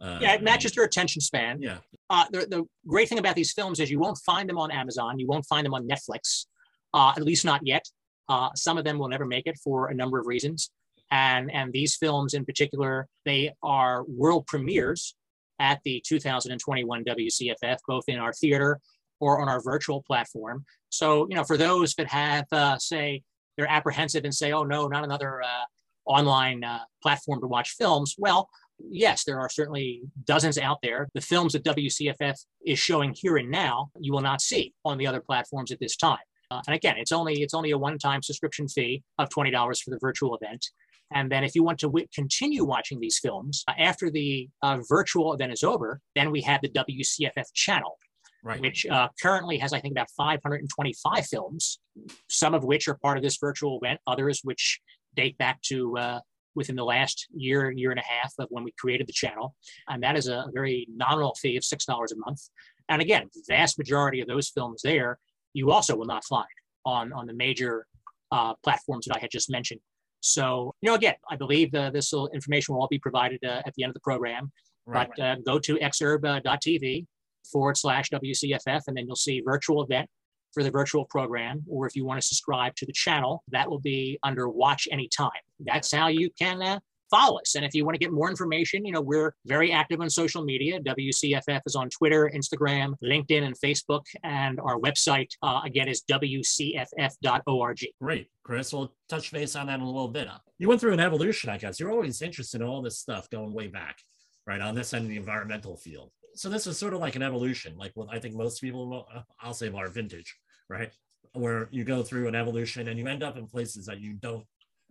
Uh, 0.00 0.18
yeah, 0.20 0.32
it 0.32 0.42
matches 0.42 0.72
their 0.72 0.84
attention 0.84 1.20
span. 1.20 1.60
Yeah. 1.60 1.78
Uh, 2.08 2.24
the, 2.32 2.46
the 2.46 2.64
great 2.86 3.08
thing 3.08 3.18
about 3.18 3.36
these 3.36 3.52
films 3.52 3.80
is 3.80 3.90
you 3.90 3.98
won't 3.98 4.18
find 4.18 4.48
them 4.48 4.58
on 4.58 4.70
Amazon. 4.70 5.18
You 5.18 5.26
won't 5.26 5.44
find 5.46 5.64
them 5.64 5.74
on 5.74 5.86
Netflix, 5.86 6.46
uh, 6.94 7.12
at 7.16 7.22
least 7.22 7.44
not 7.44 7.60
yet. 7.66 7.84
Uh, 8.28 8.48
some 8.54 8.78
of 8.78 8.84
them 8.84 8.98
will 8.98 9.08
never 9.08 9.26
make 9.26 9.46
it 9.46 9.58
for 9.62 9.88
a 9.88 9.94
number 9.94 10.18
of 10.18 10.26
reasons. 10.26 10.70
And, 11.10 11.50
and 11.50 11.72
these 11.72 11.96
films 11.96 12.34
in 12.34 12.44
particular, 12.44 13.08
they 13.24 13.52
are 13.62 14.04
world 14.04 14.46
premieres 14.46 15.14
at 15.58 15.80
the 15.84 16.02
2021 16.06 17.04
WCFF, 17.04 17.76
both 17.86 18.04
in 18.08 18.18
our 18.18 18.32
theater 18.32 18.80
or 19.18 19.40
on 19.40 19.48
our 19.48 19.60
virtual 19.60 20.02
platform. 20.02 20.64
So, 20.88 21.26
you 21.28 21.36
know, 21.36 21.44
for 21.44 21.56
those 21.56 21.94
that 21.94 22.08
have, 22.08 22.46
uh, 22.52 22.78
say, 22.78 23.22
they're 23.56 23.70
apprehensive 23.70 24.24
and 24.24 24.34
say, 24.34 24.52
oh 24.52 24.62
no, 24.62 24.86
not 24.86 25.04
another 25.04 25.42
uh, 25.42 25.64
online 26.06 26.64
uh, 26.64 26.80
platform 27.02 27.40
to 27.40 27.46
watch 27.46 27.74
films. 27.76 28.14
Well, 28.16 28.48
yes, 28.90 29.24
there 29.24 29.38
are 29.38 29.48
certainly 29.48 30.02
dozens 30.24 30.58
out 30.58 30.78
there. 30.82 31.08
The 31.14 31.20
films 31.20 31.52
that 31.52 31.64
WCFF 31.64 32.36
is 32.66 32.78
showing 32.78 33.14
here 33.16 33.36
and 33.36 33.50
now, 33.50 33.90
you 33.98 34.12
will 34.12 34.20
not 34.20 34.40
see 34.40 34.74
on 34.84 34.98
the 34.98 35.06
other 35.06 35.20
platforms 35.20 35.70
at 35.70 35.80
this 35.80 35.96
time. 35.96 36.18
Uh, 36.50 36.60
and 36.66 36.74
again, 36.74 36.96
it's 36.98 37.12
only 37.12 37.42
it's 37.42 37.54
only 37.54 37.70
a 37.70 37.78
one-time 37.78 38.22
subscription 38.22 38.66
fee 38.68 39.02
of 39.18 39.30
twenty 39.30 39.50
dollars 39.50 39.80
for 39.80 39.90
the 39.90 39.98
virtual 40.00 40.36
event. 40.36 40.66
And 41.12 41.30
then 41.30 41.44
if 41.44 41.54
you 41.54 41.62
want 41.62 41.78
to 41.80 41.86
w- 41.86 42.06
continue 42.14 42.64
watching 42.64 43.00
these 43.00 43.18
films 43.18 43.64
uh, 43.66 43.72
after 43.78 44.10
the 44.10 44.48
uh, 44.62 44.78
virtual 44.88 45.32
event 45.32 45.52
is 45.52 45.62
over, 45.62 46.00
then 46.14 46.30
we 46.30 46.40
have 46.42 46.60
the 46.62 46.68
WCFF 46.68 47.52
channel, 47.52 47.98
right. 48.44 48.60
which 48.60 48.86
uh, 48.86 49.08
currently 49.20 49.58
has, 49.58 49.72
I 49.72 49.80
think, 49.80 49.92
about 49.92 50.08
525 50.16 51.26
films, 51.26 51.80
some 52.28 52.54
of 52.54 52.62
which 52.62 52.86
are 52.86 52.96
part 53.02 53.16
of 53.16 53.24
this 53.24 53.38
virtual 53.38 53.78
event, 53.82 54.00
others 54.06 54.40
which 54.44 54.80
date 55.16 55.36
back 55.38 55.60
to 55.62 55.98
uh, 55.98 56.20
within 56.60 56.76
the 56.76 56.84
last 56.84 57.26
year, 57.34 57.70
year 57.70 57.90
and 57.90 57.98
a 57.98 58.04
half 58.04 58.34
of 58.38 58.46
when 58.50 58.62
we 58.62 58.72
created 58.78 59.06
the 59.06 59.12
channel. 59.12 59.56
And 59.88 60.02
that 60.02 60.16
is 60.16 60.28
a 60.28 60.44
very 60.52 60.86
nominal 60.94 61.34
fee 61.34 61.56
of 61.56 61.62
$6 61.62 61.88
a 61.88 62.16
month. 62.16 62.42
And 62.90 63.00
again, 63.00 63.30
the 63.34 63.42
vast 63.48 63.78
majority 63.78 64.20
of 64.20 64.28
those 64.28 64.50
films 64.50 64.82
there, 64.82 65.18
you 65.54 65.72
also 65.72 65.96
will 65.96 66.04
not 66.04 66.24
find 66.24 66.46
on, 66.84 67.14
on 67.14 67.26
the 67.26 67.32
major 67.32 67.86
uh, 68.30 68.52
platforms 68.62 69.06
that 69.06 69.16
I 69.16 69.20
had 69.20 69.30
just 69.30 69.50
mentioned. 69.50 69.80
So, 70.20 70.74
you 70.82 70.90
know, 70.90 70.94
again, 70.94 71.14
I 71.30 71.36
believe 71.36 71.74
uh, 71.74 71.88
this 71.90 72.12
will, 72.12 72.28
information 72.28 72.74
will 72.74 72.82
all 72.82 72.88
be 72.88 72.98
provided 72.98 73.42
uh, 73.42 73.62
at 73.64 73.72
the 73.74 73.82
end 73.82 73.90
of 73.90 73.94
the 73.94 74.00
program. 74.00 74.52
Right, 74.86 75.08
but. 75.16 75.24
Uh, 75.24 75.36
go 75.46 75.58
to 75.58 75.76
xerb.tv 75.76 77.06
forward 77.50 77.76
slash 77.76 78.10
WCFF, 78.10 78.82
and 78.86 78.96
then 78.96 79.06
you'll 79.06 79.16
see 79.16 79.40
virtual 79.40 79.82
event 79.82 80.08
for 80.52 80.62
the 80.62 80.70
virtual 80.70 81.04
program. 81.04 81.62
Or 81.68 81.86
if 81.86 81.96
you 81.96 82.04
want 82.04 82.20
to 82.20 82.26
subscribe 82.26 82.74
to 82.76 82.86
the 82.86 82.92
channel, 82.92 83.42
that 83.48 83.68
will 83.68 83.80
be 83.80 84.18
under 84.22 84.48
Watch 84.48 84.88
Anytime. 84.90 85.30
That's 85.60 85.92
how 85.92 86.08
you 86.08 86.30
can 86.38 86.62
uh, 86.62 86.80
follow 87.10 87.38
us. 87.40 87.54
And 87.56 87.64
if 87.64 87.74
you 87.74 87.84
want 87.84 87.94
to 87.94 87.98
get 87.98 88.12
more 88.12 88.30
information, 88.30 88.84
you 88.84 88.92
know, 88.92 89.00
we're 89.00 89.34
very 89.46 89.72
active 89.72 90.00
on 90.00 90.08
social 90.08 90.42
media. 90.42 90.80
WCFF 90.80 91.60
is 91.66 91.74
on 91.74 91.90
Twitter, 91.90 92.30
Instagram, 92.34 92.94
LinkedIn, 93.02 93.42
and 93.42 93.58
Facebook. 93.58 94.04
And 94.22 94.60
our 94.60 94.78
website, 94.78 95.30
uh, 95.42 95.60
again, 95.64 95.88
is 95.88 96.02
wcff.org. 96.10 97.78
Great. 98.00 98.28
Chris, 98.44 98.72
we'll 98.72 98.92
touch 99.08 99.32
base 99.32 99.56
on 99.56 99.66
that 99.66 99.74
in 99.74 99.80
a 99.80 99.86
little 99.86 100.08
bit. 100.08 100.28
You 100.58 100.68
went 100.68 100.80
through 100.80 100.92
an 100.92 101.00
evolution, 101.00 101.50
I 101.50 101.58
guess. 101.58 101.78
You're 101.78 101.90
always 101.90 102.22
interested 102.22 102.60
in 102.60 102.66
all 102.66 102.82
this 102.82 102.98
stuff 102.98 103.28
going 103.30 103.52
way 103.52 103.66
back, 103.66 103.98
right, 104.46 104.60
on 104.60 104.74
this 104.74 104.94
end 104.94 105.04
of 105.04 105.10
the 105.10 105.16
environmental 105.16 105.76
field 105.76 106.10
so 106.34 106.48
this 106.48 106.66
is 106.66 106.78
sort 106.78 106.94
of 106.94 107.00
like 107.00 107.16
an 107.16 107.22
evolution, 107.22 107.76
like 107.76 107.92
what 107.94 108.08
I 108.10 108.18
think 108.18 108.34
most 108.34 108.60
people, 108.60 109.06
uh, 109.14 109.22
I'll 109.40 109.54
say, 109.54 109.70
are 109.70 109.88
vintage, 109.88 110.36
right? 110.68 110.92
Where 111.32 111.68
you 111.70 111.84
go 111.84 112.02
through 112.02 112.28
an 112.28 112.34
evolution 112.34 112.88
and 112.88 112.98
you 112.98 113.06
end 113.06 113.22
up 113.22 113.36
in 113.36 113.46
places 113.46 113.86
that 113.86 114.00
you 114.00 114.14
don't 114.14 114.46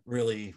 really 0.06 0.56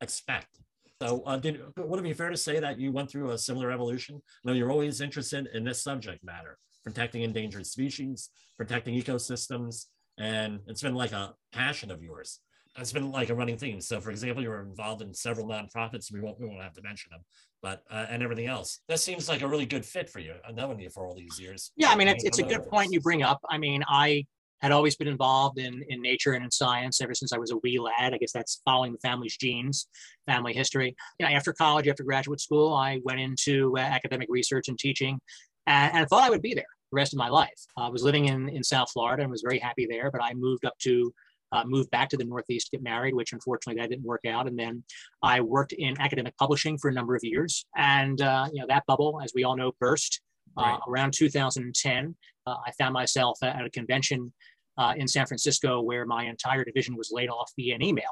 expect. 0.00 0.58
So, 1.02 1.22
uh, 1.26 1.36
did 1.36 1.60
would 1.76 2.00
it 2.00 2.02
be 2.02 2.12
fair 2.12 2.30
to 2.30 2.36
say 2.36 2.60
that 2.60 2.78
you 2.78 2.92
went 2.92 3.10
through 3.10 3.30
a 3.30 3.38
similar 3.38 3.70
evolution? 3.70 4.22
No, 4.44 4.52
you're 4.52 4.70
always 4.70 5.00
interested 5.00 5.48
in 5.52 5.64
this 5.64 5.82
subject 5.82 6.24
matter, 6.24 6.56
protecting 6.84 7.22
endangered 7.22 7.66
species, 7.66 8.30
protecting 8.56 8.94
ecosystems, 8.94 9.86
and 10.18 10.60
it's 10.66 10.82
been 10.82 10.94
like 10.94 11.12
a 11.12 11.34
passion 11.52 11.90
of 11.90 12.02
yours. 12.02 12.40
It's 12.76 12.92
been 12.92 13.10
like 13.10 13.30
a 13.30 13.34
running 13.34 13.56
theme. 13.56 13.80
So, 13.80 14.00
for 14.00 14.10
example, 14.10 14.42
you 14.42 14.48
were 14.48 14.62
involved 14.62 15.02
in 15.02 15.14
several 15.14 15.46
nonprofits. 15.46 16.12
We 16.12 16.20
won't 16.20 16.40
we 16.40 16.46
won't 16.46 16.62
have 16.62 16.74
to 16.74 16.82
mention 16.82 17.10
them, 17.12 17.20
but 17.62 17.82
uh, 17.90 18.06
and 18.10 18.22
everything 18.22 18.46
else. 18.46 18.80
That 18.88 19.00
seems 19.00 19.28
like 19.28 19.42
a 19.42 19.48
really 19.48 19.66
good 19.66 19.84
fit 19.84 20.08
for 20.08 20.18
you. 20.18 20.34
I've 20.46 20.56
known 20.56 20.78
you 20.78 20.90
for 20.90 21.06
all 21.06 21.14
these 21.14 21.38
years. 21.38 21.72
Yeah, 21.76 21.90
I 21.90 21.96
mean, 21.96 22.08
it's, 22.08 22.24
it's 22.24 22.38
a 22.38 22.42
good 22.42 22.64
point 22.64 22.92
you 22.92 23.00
bring 23.00 23.22
up. 23.22 23.40
I 23.48 23.58
mean, 23.58 23.84
I 23.88 24.26
had 24.60 24.72
always 24.72 24.96
been 24.96 25.08
involved 25.08 25.58
in 25.58 25.84
in 25.88 26.02
nature 26.02 26.32
and 26.32 26.44
in 26.44 26.50
science 26.50 27.00
ever 27.00 27.14
since 27.14 27.32
I 27.32 27.38
was 27.38 27.52
a 27.52 27.58
wee 27.58 27.78
lad. 27.78 28.12
I 28.12 28.18
guess 28.18 28.32
that's 28.32 28.60
following 28.64 28.92
the 28.92 28.98
family's 28.98 29.36
genes, 29.36 29.86
family 30.26 30.52
history. 30.52 30.96
You 31.18 31.26
know, 31.26 31.32
after 31.32 31.52
college, 31.52 31.86
after 31.86 32.02
graduate 32.02 32.40
school, 32.40 32.74
I 32.74 33.00
went 33.04 33.20
into 33.20 33.76
uh, 33.76 33.80
academic 33.80 34.28
research 34.30 34.68
and 34.68 34.78
teaching, 34.78 35.20
and, 35.66 35.92
and 35.94 36.02
I 36.02 36.06
thought 36.06 36.24
I 36.24 36.30
would 36.30 36.42
be 36.42 36.54
there 36.54 36.64
the 36.90 36.96
rest 36.96 37.12
of 37.12 37.18
my 37.18 37.28
life. 37.28 37.66
I 37.76 37.88
was 37.88 38.02
living 38.02 38.26
in 38.26 38.48
in 38.48 38.64
South 38.64 38.90
Florida 38.90 39.22
and 39.22 39.30
was 39.30 39.42
very 39.42 39.58
happy 39.58 39.86
there, 39.88 40.10
but 40.10 40.22
I 40.22 40.34
moved 40.34 40.64
up 40.64 40.76
to 40.80 41.12
uh, 41.54 41.64
moved 41.64 41.90
back 41.90 42.08
to 42.08 42.16
the 42.16 42.24
Northeast 42.24 42.66
to 42.66 42.76
get 42.76 42.82
married, 42.82 43.14
which 43.14 43.32
unfortunately 43.32 43.80
that 43.80 43.88
didn't 43.88 44.04
work 44.04 44.24
out. 44.26 44.48
And 44.48 44.58
then 44.58 44.82
I 45.22 45.40
worked 45.40 45.72
in 45.72 45.98
academic 46.00 46.36
publishing 46.36 46.76
for 46.78 46.90
a 46.90 46.92
number 46.92 47.14
of 47.14 47.22
years. 47.22 47.64
And, 47.76 48.20
uh, 48.20 48.46
you 48.52 48.60
know, 48.60 48.66
that 48.68 48.84
bubble, 48.86 49.20
as 49.22 49.32
we 49.34 49.44
all 49.44 49.56
know, 49.56 49.72
burst 49.78 50.20
uh, 50.58 50.62
right. 50.62 50.80
around 50.88 51.12
2010. 51.12 52.16
Uh, 52.46 52.56
I 52.66 52.72
found 52.72 52.92
myself 52.92 53.38
at 53.42 53.64
a 53.64 53.70
convention 53.70 54.32
uh, 54.76 54.94
in 54.96 55.06
San 55.06 55.26
Francisco 55.26 55.80
where 55.80 56.04
my 56.04 56.24
entire 56.24 56.64
division 56.64 56.96
was 56.96 57.10
laid 57.12 57.28
off 57.28 57.52
via 57.56 57.76
an 57.76 57.82
email. 57.82 58.10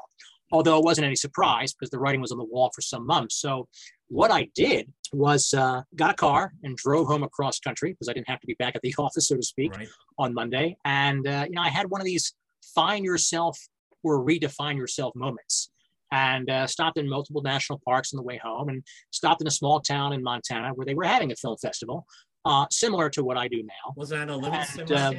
Although 0.51 0.77
it 0.77 0.85
wasn't 0.85 1.05
any 1.05 1.15
surprise 1.15 1.73
because 1.73 1.89
the 1.89 1.99
writing 1.99 2.21
was 2.21 2.31
on 2.31 2.37
the 2.37 2.45
wall 2.45 2.71
for 2.73 2.81
some 2.81 3.05
months. 3.05 3.41
So 3.41 3.67
what 4.07 4.31
I 4.31 4.49
did 4.55 4.91
was 5.11 5.53
uh, 5.53 5.81
got 5.95 6.11
a 6.11 6.13
car 6.13 6.53
and 6.63 6.77
drove 6.77 7.07
home 7.07 7.23
across 7.23 7.59
country 7.59 7.91
because 7.91 8.07
I 8.07 8.13
didn't 8.13 8.29
have 8.29 8.39
to 8.39 8.47
be 8.47 8.53
back 8.55 8.75
at 8.75 8.81
the 8.81 8.93
office, 8.99 9.27
so 9.27 9.35
to 9.35 9.43
speak, 9.43 9.75
right. 9.75 9.87
on 10.19 10.33
Monday. 10.33 10.77
And 10.85 11.27
uh, 11.27 11.45
you 11.49 11.55
know, 11.55 11.61
I 11.61 11.69
had 11.69 11.89
one 11.89 11.99
of 11.99 12.05
these 12.05 12.33
find 12.75 13.05
yourself 13.05 13.59
or 14.03 14.23
redefine 14.23 14.77
yourself 14.77 15.15
moments. 15.15 15.69
And 16.11 16.47
uh, 16.47 16.67
stopped 16.67 16.99
in 16.99 17.09
multiple 17.09 17.41
national 17.41 17.81
parks 17.83 18.13
on 18.13 18.17
the 18.17 18.23
way 18.23 18.37
home, 18.37 18.69
and 18.69 18.83
stopped 19.09 19.41
in 19.41 19.47
a 19.47 19.51
small 19.51 19.79
town 19.79 20.13
in 20.13 20.21
Montana 20.21 20.69
where 20.75 20.85
they 20.85 20.93
were 20.93 21.05
having 21.05 21.31
a 21.31 21.35
film 21.35 21.57
festival, 21.57 22.05
uh, 22.45 22.67
similar 22.69 23.09
to 23.09 23.23
what 23.23 23.35
I 23.35 23.47
do 23.47 23.63
now. 23.63 23.93
Was 23.95 24.09
that 24.09 24.29
a 24.29 24.35
Livingston, 24.35 24.81
and, 24.81 24.91
uh, 24.91 25.13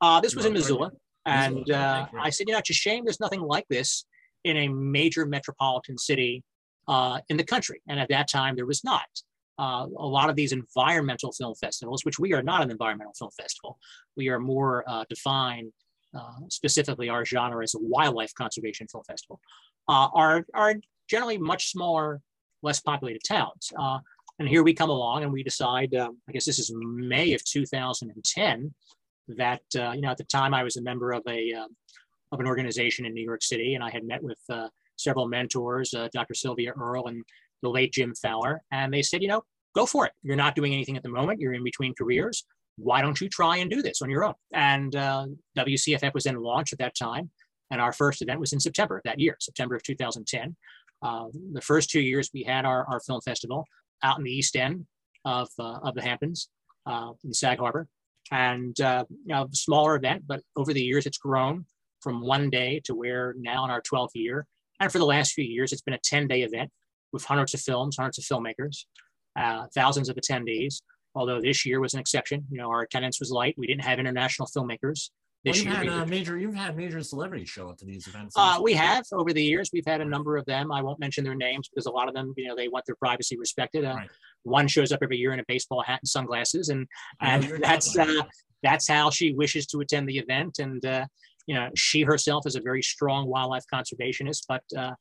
uh, 0.00 0.20
this 0.20 0.34
was 0.34 0.44
in 0.44 0.52
Missoula, 0.52 0.90
and 1.24 1.70
uh, 1.70 2.06
I 2.20 2.30
said, 2.30 2.48
you 2.48 2.52
know, 2.52 2.58
it's 2.58 2.70
a 2.70 2.72
shame 2.72 3.04
there's 3.04 3.20
nothing 3.20 3.42
like 3.42 3.66
this 3.68 4.06
in 4.42 4.56
a 4.56 4.68
major 4.68 5.24
metropolitan 5.24 5.96
city 5.98 6.42
uh, 6.88 7.20
in 7.28 7.36
the 7.36 7.44
country. 7.44 7.80
And 7.88 7.98
at 7.98 8.08
that 8.10 8.28
time, 8.28 8.56
there 8.56 8.66
was 8.66 8.84
not. 8.84 9.06
Uh, 9.56 9.86
a 9.96 10.06
lot 10.06 10.28
of 10.30 10.36
these 10.36 10.52
environmental 10.52 11.30
film 11.30 11.54
festivals, 11.54 12.04
which 12.04 12.18
we 12.18 12.32
are 12.34 12.42
not 12.42 12.62
an 12.62 12.70
environmental 12.70 13.14
film 13.16 13.30
festival, 13.40 13.78
we 14.16 14.28
are 14.28 14.40
more 14.40 14.84
uh, 14.88 15.04
defined 15.08 15.72
uh, 16.14 16.32
specifically 16.48 17.08
our 17.08 17.24
genre 17.24 17.62
as 17.62 17.74
a 17.74 17.78
wildlife 17.80 18.34
conservation 18.34 18.86
film 18.88 19.04
festival, 19.04 19.40
uh, 19.88 20.08
are, 20.14 20.46
are 20.54 20.74
generally 21.08 21.38
much 21.38 21.70
smaller, 21.70 22.20
less 22.62 22.80
populated 22.80 23.22
towns. 23.26 23.72
Uh, 23.78 23.98
and 24.38 24.48
here 24.48 24.62
we 24.62 24.74
come 24.74 24.90
along 24.90 25.22
and 25.22 25.32
we 25.32 25.42
decide, 25.42 25.94
um, 25.94 26.18
I 26.28 26.32
guess 26.32 26.44
this 26.44 26.58
is 26.58 26.72
May 26.74 27.34
of 27.34 27.44
2010, 27.44 28.74
that, 29.28 29.62
uh, 29.76 29.92
you 29.92 30.00
know, 30.00 30.10
at 30.10 30.18
the 30.18 30.24
time 30.24 30.54
I 30.54 30.62
was 30.62 30.76
a 30.76 30.82
member 30.82 31.12
of 31.12 31.22
a, 31.28 31.52
um, 31.52 31.68
of 32.32 32.40
an 32.40 32.46
organization 32.46 33.06
in 33.06 33.14
New 33.14 33.24
York 33.24 33.42
City 33.42 33.74
and 33.74 33.84
I 33.84 33.90
had 33.90 34.04
met 34.04 34.22
with 34.22 34.38
uh, 34.50 34.68
several 34.96 35.28
mentors, 35.28 35.94
Dr. 36.12 36.34
Sylvia 36.34 36.72
Earle 36.72 37.06
and 37.06 37.22
the 37.62 37.70
late 37.70 37.92
Jim 37.92 38.14
Fowler. 38.14 38.62
And 38.70 38.92
they 38.92 39.02
said, 39.02 39.22
you 39.22 39.28
know, 39.28 39.42
go 39.74 39.86
for 39.86 40.06
it. 40.06 40.12
You're 40.22 40.36
not 40.36 40.54
doing 40.54 40.72
anything 40.72 40.96
at 40.96 41.02
the 41.02 41.08
moment. 41.08 41.40
You're 41.40 41.54
in 41.54 41.64
between 41.64 41.94
careers 41.94 42.44
why 42.76 43.02
don't 43.02 43.20
you 43.20 43.28
try 43.28 43.58
and 43.58 43.70
do 43.70 43.82
this 43.82 44.02
on 44.02 44.10
your 44.10 44.24
own? 44.24 44.34
And 44.52 44.94
uh, 44.96 45.26
WCFF 45.56 46.14
was 46.14 46.24
then 46.24 46.42
launched 46.42 46.72
at 46.72 46.78
that 46.80 46.96
time. 46.96 47.30
And 47.70 47.80
our 47.80 47.92
first 47.92 48.22
event 48.22 48.40
was 48.40 48.52
in 48.52 48.60
September 48.60 48.96
of 48.96 49.02
that 49.04 49.18
year, 49.18 49.36
September 49.40 49.74
of 49.74 49.82
2010. 49.82 50.56
Uh, 51.02 51.26
the 51.52 51.60
first 51.60 51.90
two 51.90 52.00
years 52.00 52.30
we 52.32 52.42
had 52.42 52.64
our, 52.64 52.86
our 52.88 53.00
film 53.00 53.20
festival 53.20 53.66
out 54.02 54.18
in 54.18 54.24
the 54.24 54.30
East 54.30 54.56
End 54.56 54.86
of, 55.24 55.48
uh, 55.58 55.78
of 55.82 55.94
the 55.94 56.02
Hamptons 56.02 56.48
uh, 56.86 57.12
in 57.24 57.32
Sag 57.32 57.58
Harbor. 57.58 57.88
And 58.30 58.78
uh, 58.80 59.04
know, 59.26 59.46
smaller 59.52 59.96
event, 59.96 60.24
but 60.26 60.42
over 60.56 60.72
the 60.72 60.82
years 60.82 61.06
it's 61.06 61.18
grown 61.18 61.66
from 62.00 62.20
one 62.20 62.50
day 62.50 62.80
to 62.84 62.94
where 62.94 63.34
now 63.38 63.64
in 63.64 63.70
our 63.70 63.82
12th 63.82 64.14
year. 64.14 64.46
And 64.80 64.90
for 64.90 64.98
the 64.98 65.06
last 65.06 65.32
few 65.32 65.44
years, 65.44 65.72
it's 65.72 65.82
been 65.82 65.94
a 65.94 65.98
10 65.98 66.26
day 66.26 66.42
event 66.42 66.70
with 67.12 67.24
hundreds 67.24 67.54
of 67.54 67.60
films, 67.60 67.96
hundreds 67.96 68.18
of 68.18 68.24
filmmakers, 68.24 68.84
uh, 69.38 69.66
thousands 69.74 70.08
of 70.08 70.16
attendees 70.16 70.80
although 71.14 71.40
this 71.40 71.64
year 71.64 71.80
was 71.80 71.94
an 71.94 72.00
exception. 72.00 72.44
You 72.50 72.58
know, 72.58 72.70
our 72.70 72.82
attendance 72.82 73.20
was 73.20 73.30
light. 73.30 73.54
We 73.56 73.66
didn't 73.66 73.84
have 73.84 73.98
international 73.98 74.48
filmmakers 74.48 75.10
this 75.44 75.62
well, 75.62 75.74
you've 75.74 75.84
year. 75.84 75.92
Had, 75.92 76.02
uh, 76.02 76.06
major, 76.06 76.38
you've 76.38 76.54
had 76.54 76.76
major 76.76 77.02
celebrities 77.02 77.50
show 77.50 77.68
up 77.68 77.76
to 77.78 77.84
these 77.84 78.06
events. 78.06 78.34
Uh, 78.36 78.58
we 78.62 78.72
have 78.72 79.04
over 79.12 79.32
the 79.32 79.42
years. 79.42 79.70
We've 79.72 79.86
had 79.86 80.00
a 80.00 80.04
number 80.04 80.36
of 80.36 80.46
them. 80.46 80.72
I 80.72 80.80
won't 80.80 80.98
mention 80.98 81.22
their 81.22 81.34
names 81.34 81.68
because 81.68 81.84
a 81.86 81.90
lot 81.90 82.08
of 82.08 82.14
them, 82.14 82.32
you 82.36 82.48
know, 82.48 82.56
they 82.56 82.68
want 82.68 82.86
their 82.86 82.96
privacy 82.96 83.36
respected. 83.36 83.84
Uh, 83.84 83.94
right. 83.94 84.10
One 84.44 84.66
shows 84.66 84.90
up 84.90 85.00
every 85.02 85.18
year 85.18 85.34
in 85.34 85.40
a 85.40 85.44
baseball 85.46 85.82
hat 85.82 86.00
and 86.00 86.08
sunglasses, 86.08 86.70
and 86.70 86.86
and 87.20 87.44
that's 87.62 87.96
uh, 87.96 88.22
that's 88.62 88.88
how 88.88 89.10
she 89.10 89.34
wishes 89.34 89.66
to 89.66 89.80
attend 89.80 90.08
the 90.08 90.18
event. 90.18 90.58
And 90.58 90.84
uh, 90.84 91.04
you 91.46 91.54
know, 91.54 91.68
she 91.76 92.02
herself 92.02 92.46
is 92.46 92.56
a 92.56 92.60
very 92.60 92.82
strong 92.82 93.26
wildlife 93.26 93.64
conservationist, 93.72 94.44
but 94.48 94.62
uh, 94.76 94.92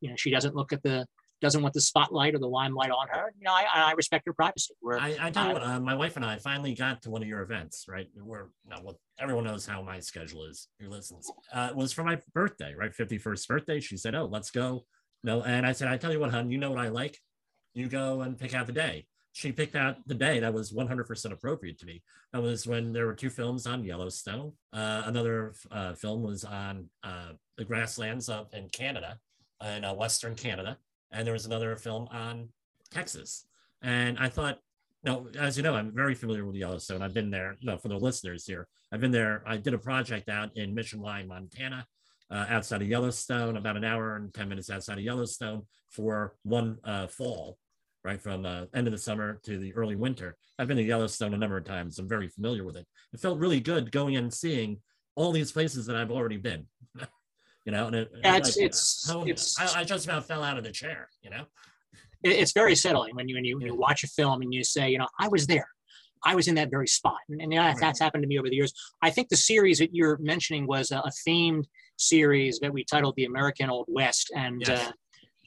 you 0.00 0.10
know, 0.10 0.16
she 0.16 0.30
doesn't 0.30 0.54
look 0.54 0.72
at 0.72 0.82
the 0.84 1.06
doesn't 1.40 1.62
want 1.62 1.74
the 1.74 1.80
spotlight 1.80 2.34
or 2.34 2.38
the 2.38 2.48
limelight 2.48 2.90
on 2.90 3.08
her, 3.08 3.32
you 3.38 3.44
know, 3.44 3.52
I, 3.52 3.66
I 3.74 3.92
respect 3.92 4.26
her 4.26 4.32
privacy. 4.32 4.74
Where, 4.80 4.98
I, 4.98 5.16
I 5.20 5.30
tell 5.30 5.48
you 5.48 5.52
what, 5.54 5.62
uh, 5.62 5.80
my 5.80 5.94
wife 5.94 6.16
and 6.16 6.24
I 6.24 6.38
finally 6.38 6.74
got 6.74 7.02
to 7.02 7.10
one 7.10 7.22
of 7.22 7.28
your 7.28 7.42
events, 7.42 7.84
right? 7.88 8.08
Where 8.22 8.48
you 8.64 8.76
well, 8.82 8.98
everyone 9.20 9.44
knows 9.44 9.66
how 9.66 9.82
my 9.82 10.00
schedule 10.00 10.44
is. 10.46 10.68
Who 10.80 10.88
listens? 10.88 11.30
Uh, 11.52 11.68
it 11.70 11.76
was 11.76 11.92
for 11.92 12.02
my 12.02 12.18
birthday, 12.34 12.74
right? 12.74 12.92
51st 12.92 13.46
birthday. 13.46 13.80
She 13.80 13.96
said, 13.96 14.14
"Oh, 14.14 14.26
let's 14.26 14.50
go." 14.50 14.84
No, 15.22 15.42
and 15.42 15.66
I 15.66 15.72
said, 15.72 15.88
"I 15.88 15.96
tell 15.96 16.12
you 16.12 16.20
what, 16.20 16.30
hon, 16.30 16.50
you 16.50 16.58
know 16.58 16.70
what 16.70 16.84
I 16.84 16.88
like. 16.88 17.18
You 17.74 17.88
go 17.88 18.22
and 18.22 18.38
pick 18.38 18.54
out 18.54 18.66
the 18.66 18.72
day." 18.72 19.06
She 19.32 19.52
picked 19.52 19.76
out 19.76 19.98
the 20.06 20.14
day 20.14 20.40
that 20.40 20.52
was 20.52 20.72
100% 20.72 21.32
appropriate 21.32 21.78
to 21.78 21.86
me. 21.86 22.02
That 22.32 22.42
was 22.42 22.66
when 22.66 22.92
there 22.92 23.06
were 23.06 23.14
two 23.14 23.30
films 23.30 23.68
on 23.68 23.84
Yellowstone. 23.84 24.52
Uh, 24.72 25.02
another 25.04 25.54
uh, 25.70 25.92
film 25.92 26.24
was 26.24 26.44
on 26.44 26.88
uh, 27.04 27.32
the 27.56 27.64
grasslands 27.64 28.28
of 28.28 28.48
in 28.52 28.68
Canada, 28.70 29.18
in 29.64 29.84
uh, 29.84 29.94
Western 29.94 30.34
Canada 30.34 30.76
and 31.12 31.26
there 31.26 31.32
was 31.32 31.46
another 31.46 31.76
film 31.76 32.08
on 32.10 32.48
Texas. 32.90 33.46
And 33.82 34.18
I 34.18 34.28
thought, 34.28 34.58
no, 35.04 35.28
as 35.38 35.56
you 35.56 35.62
know, 35.62 35.74
I'm 35.74 35.94
very 35.94 36.14
familiar 36.14 36.44
with 36.44 36.56
Yellowstone. 36.56 37.02
I've 37.02 37.14
been 37.14 37.30
there. 37.30 37.56
No, 37.62 37.78
for 37.78 37.88
the 37.88 37.96
listeners 37.96 38.46
here, 38.46 38.66
I've 38.92 39.00
been 39.00 39.12
there. 39.12 39.42
I 39.46 39.56
did 39.56 39.74
a 39.74 39.78
project 39.78 40.28
out 40.28 40.50
in 40.56 40.74
Mission 40.74 41.00
Line, 41.00 41.28
Montana, 41.28 41.86
uh, 42.30 42.46
outside 42.48 42.82
of 42.82 42.88
Yellowstone, 42.88 43.56
about 43.56 43.76
an 43.76 43.84
hour 43.84 44.16
and 44.16 44.34
ten 44.34 44.48
minutes 44.48 44.70
outside 44.70 44.98
of 44.98 45.04
Yellowstone 45.04 45.62
for 45.90 46.34
one 46.42 46.78
uh, 46.84 47.06
fall, 47.06 47.58
right 48.04 48.20
from 48.20 48.44
uh, 48.44 48.64
end 48.74 48.88
of 48.88 48.92
the 48.92 48.98
summer 48.98 49.40
to 49.44 49.58
the 49.58 49.72
early 49.74 49.94
winter. 49.94 50.36
I've 50.58 50.68
been 50.68 50.76
to 50.78 50.82
Yellowstone 50.82 51.34
a 51.34 51.38
number 51.38 51.56
of 51.56 51.64
times. 51.64 51.98
I'm 51.98 52.08
very 52.08 52.28
familiar 52.28 52.64
with 52.64 52.76
it. 52.76 52.86
It 53.12 53.20
felt 53.20 53.38
really 53.38 53.60
good 53.60 53.92
going 53.92 54.16
and 54.16 54.34
seeing 54.34 54.78
all 55.14 55.30
these 55.32 55.52
places 55.52 55.86
that 55.86 55.96
I've 55.96 56.10
already 56.10 56.38
been. 56.38 56.66
you 57.68 57.72
know, 57.72 57.88
and 57.88 57.96
it, 57.96 58.10
it's, 58.24 58.56
like, 58.56 58.66
it's, 58.66 59.10
how, 59.10 59.22
it's 59.24 59.60
I, 59.60 59.80
I, 59.80 59.84
just 59.84 60.06
about 60.06 60.24
fell 60.24 60.42
out 60.42 60.56
of 60.56 60.64
the 60.64 60.72
chair, 60.72 61.10
you 61.20 61.28
know. 61.28 61.44
It's 62.22 62.52
very 62.52 62.74
settling 62.74 63.14
when 63.14 63.28
you 63.28 63.34
when 63.34 63.44
you, 63.44 63.60
yeah. 63.60 63.66
you 63.66 63.74
watch 63.74 64.04
a 64.04 64.06
film 64.06 64.40
and 64.40 64.54
you 64.54 64.64
say, 64.64 64.88
you 64.88 64.96
know, 64.96 65.06
I 65.20 65.28
was 65.28 65.46
there. 65.46 65.68
I 66.24 66.34
was 66.34 66.48
in 66.48 66.54
that 66.54 66.70
very 66.70 66.88
spot. 66.88 67.18
And, 67.28 67.42
and 67.42 67.52
yeah, 67.52 67.66
right. 67.66 67.76
that's 67.78 68.00
happened 68.00 68.22
to 68.22 68.26
me 68.26 68.38
over 68.38 68.48
the 68.48 68.56
years. 68.56 68.72
I 69.02 69.10
think 69.10 69.28
the 69.28 69.36
series 69.36 69.80
that 69.80 69.94
you're 69.94 70.16
mentioning 70.16 70.66
was 70.66 70.92
a, 70.92 71.00
a 71.00 71.10
themed 71.28 71.66
series 71.98 72.58
that 72.60 72.72
we 72.72 72.84
titled 72.84 73.16
The 73.16 73.26
American 73.26 73.68
Old 73.68 73.84
West. 73.86 74.30
And 74.34 74.62
yes. 74.66 74.88
uh, 74.88 74.92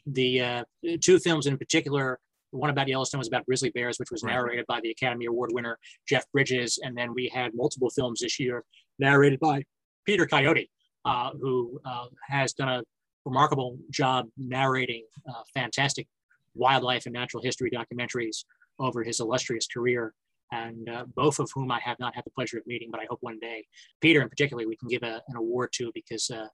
the 0.05 0.41
uh, 0.41 0.63
two 1.01 1.17
films 1.17 1.47
in 1.47 1.57
particular, 1.57 2.19
one 2.51 2.69
about 2.69 2.87
Yellowstone 2.87 3.17
was 3.17 3.29
about 3.29 3.47
grizzly 3.47 3.71
bears, 3.71 3.97
which 3.97 4.11
was 4.11 4.21
right. 4.21 4.33
narrated 4.33 4.65
by 4.67 4.79
the 4.81 4.91
Academy 4.91 5.25
Award 5.25 5.49
winner 5.53 5.79
Jeff 6.07 6.31
Bridges. 6.31 6.77
And 6.83 6.95
then 6.95 7.15
we 7.15 7.29
had 7.29 7.55
multiple 7.55 7.89
films 7.89 8.19
this 8.19 8.39
year 8.39 8.63
narrated 8.99 9.39
by 9.39 9.63
Peter 10.05 10.27
Coyote, 10.27 10.69
uh, 11.05 11.31
who 11.39 11.79
uh, 11.85 12.05
has 12.27 12.53
done 12.53 12.69
a 12.69 12.83
remarkable 13.25 13.77
job 13.89 14.27
narrating 14.37 15.05
uh, 15.27 15.41
fantastic 15.53 16.07
wildlife 16.55 17.05
and 17.05 17.13
natural 17.13 17.41
history 17.41 17.71
documentaries 17.71 18.43
over 18.79 19.03
his 19.03 19.19
illustrious 19.19 19.67
career, 19.67 20.13
and 20.51 20.89
uh, 20.89 21.05
both 21.15 21.39
of 21.39 21.49
whom 21.53 21.71
I 21.71 21.79
have 21.79 21.99
not 21.99 22.15
had 22.15 22.25
the 22.25 22.31
pleasure 22.31 22.57
of 22.57 22.67
meeting, 22.67 22.89
but 22.91 22.99
I 22.99 23.05
hope 23.09 23.19
one 23.21 23.39
day, 23.39 23.65
Peter 24.01 24.21
in 24.21 24.29
particular, 24.29 24.67
we 24.67 24.75
can 24.75 24.89
give 24.89 25.03
a, 25.03 25.21
an 25.27 25.37
award 25.37 25.69
to 25.73 25.91
because, 25.93 26.29
uh, 26.29 26.47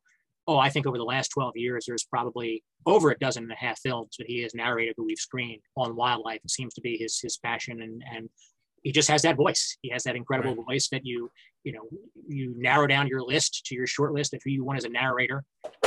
oh, 0.46 0.58
I 0.58 0.70
think 0.70 0.86
over 0.86 0.98
the 0.98 1.04
last 1.04 1.30
12 1.30 1.54
years, 1.56 1.86
there's 1.88 2.04
probably 2.04 2.63
over 2.86 3.12
a 3.12 3.18
dozen 3.18 3.44
and 3.44 3.51
a 3.51 3.56
half 3.56 3.80
films 3.80 4.16
that 4.18 4.27
he 4.27 4.42
has 4.42 4.54
narrated 4.54 4.96
that 4.98 5.04
we've 5.04 5.18
screened 5.18 5.62
on 5.75 5.96
wildlife. 5.96 6.42
It 6.44 6.51
seems 6.51 6.74
to 6.75 6.82
be 6.82 6.98
his, 6.98 7.20
his 7.20 7.38
passion 7.38 7.82
and, 7.82 8.04
and 8.13 8.30
he 8.84 8.92
just 8.92 9.10
has 9.10 9.24
that 9.24 9.36
voice. 9.36 9.77
He 9.82 9.89
has 9.89 10.04
that 10.04 10.16
incredible 10.16 10.56
right. 10.56 10.66
voice 10.66 10.89
that 10.89 11.06
you, 11.06 11.30
you 11.67 11.74
know, 11.74 11.86
you 12.29 12.53
narrow 12.55 12.88
down 12.88 13.07
your 13.07 13.21
list 13.21 13.65
to 13.65 13.75
your 13.75 13.86
short 13.86 14.13
list 14.13 14.33
of 14.33 14.39
who 14.41 14.51
you 14.51 14.63
want 14.63 14.77
as 14.77 14.86
a 14.86 14.89
narrator 14.89 15.43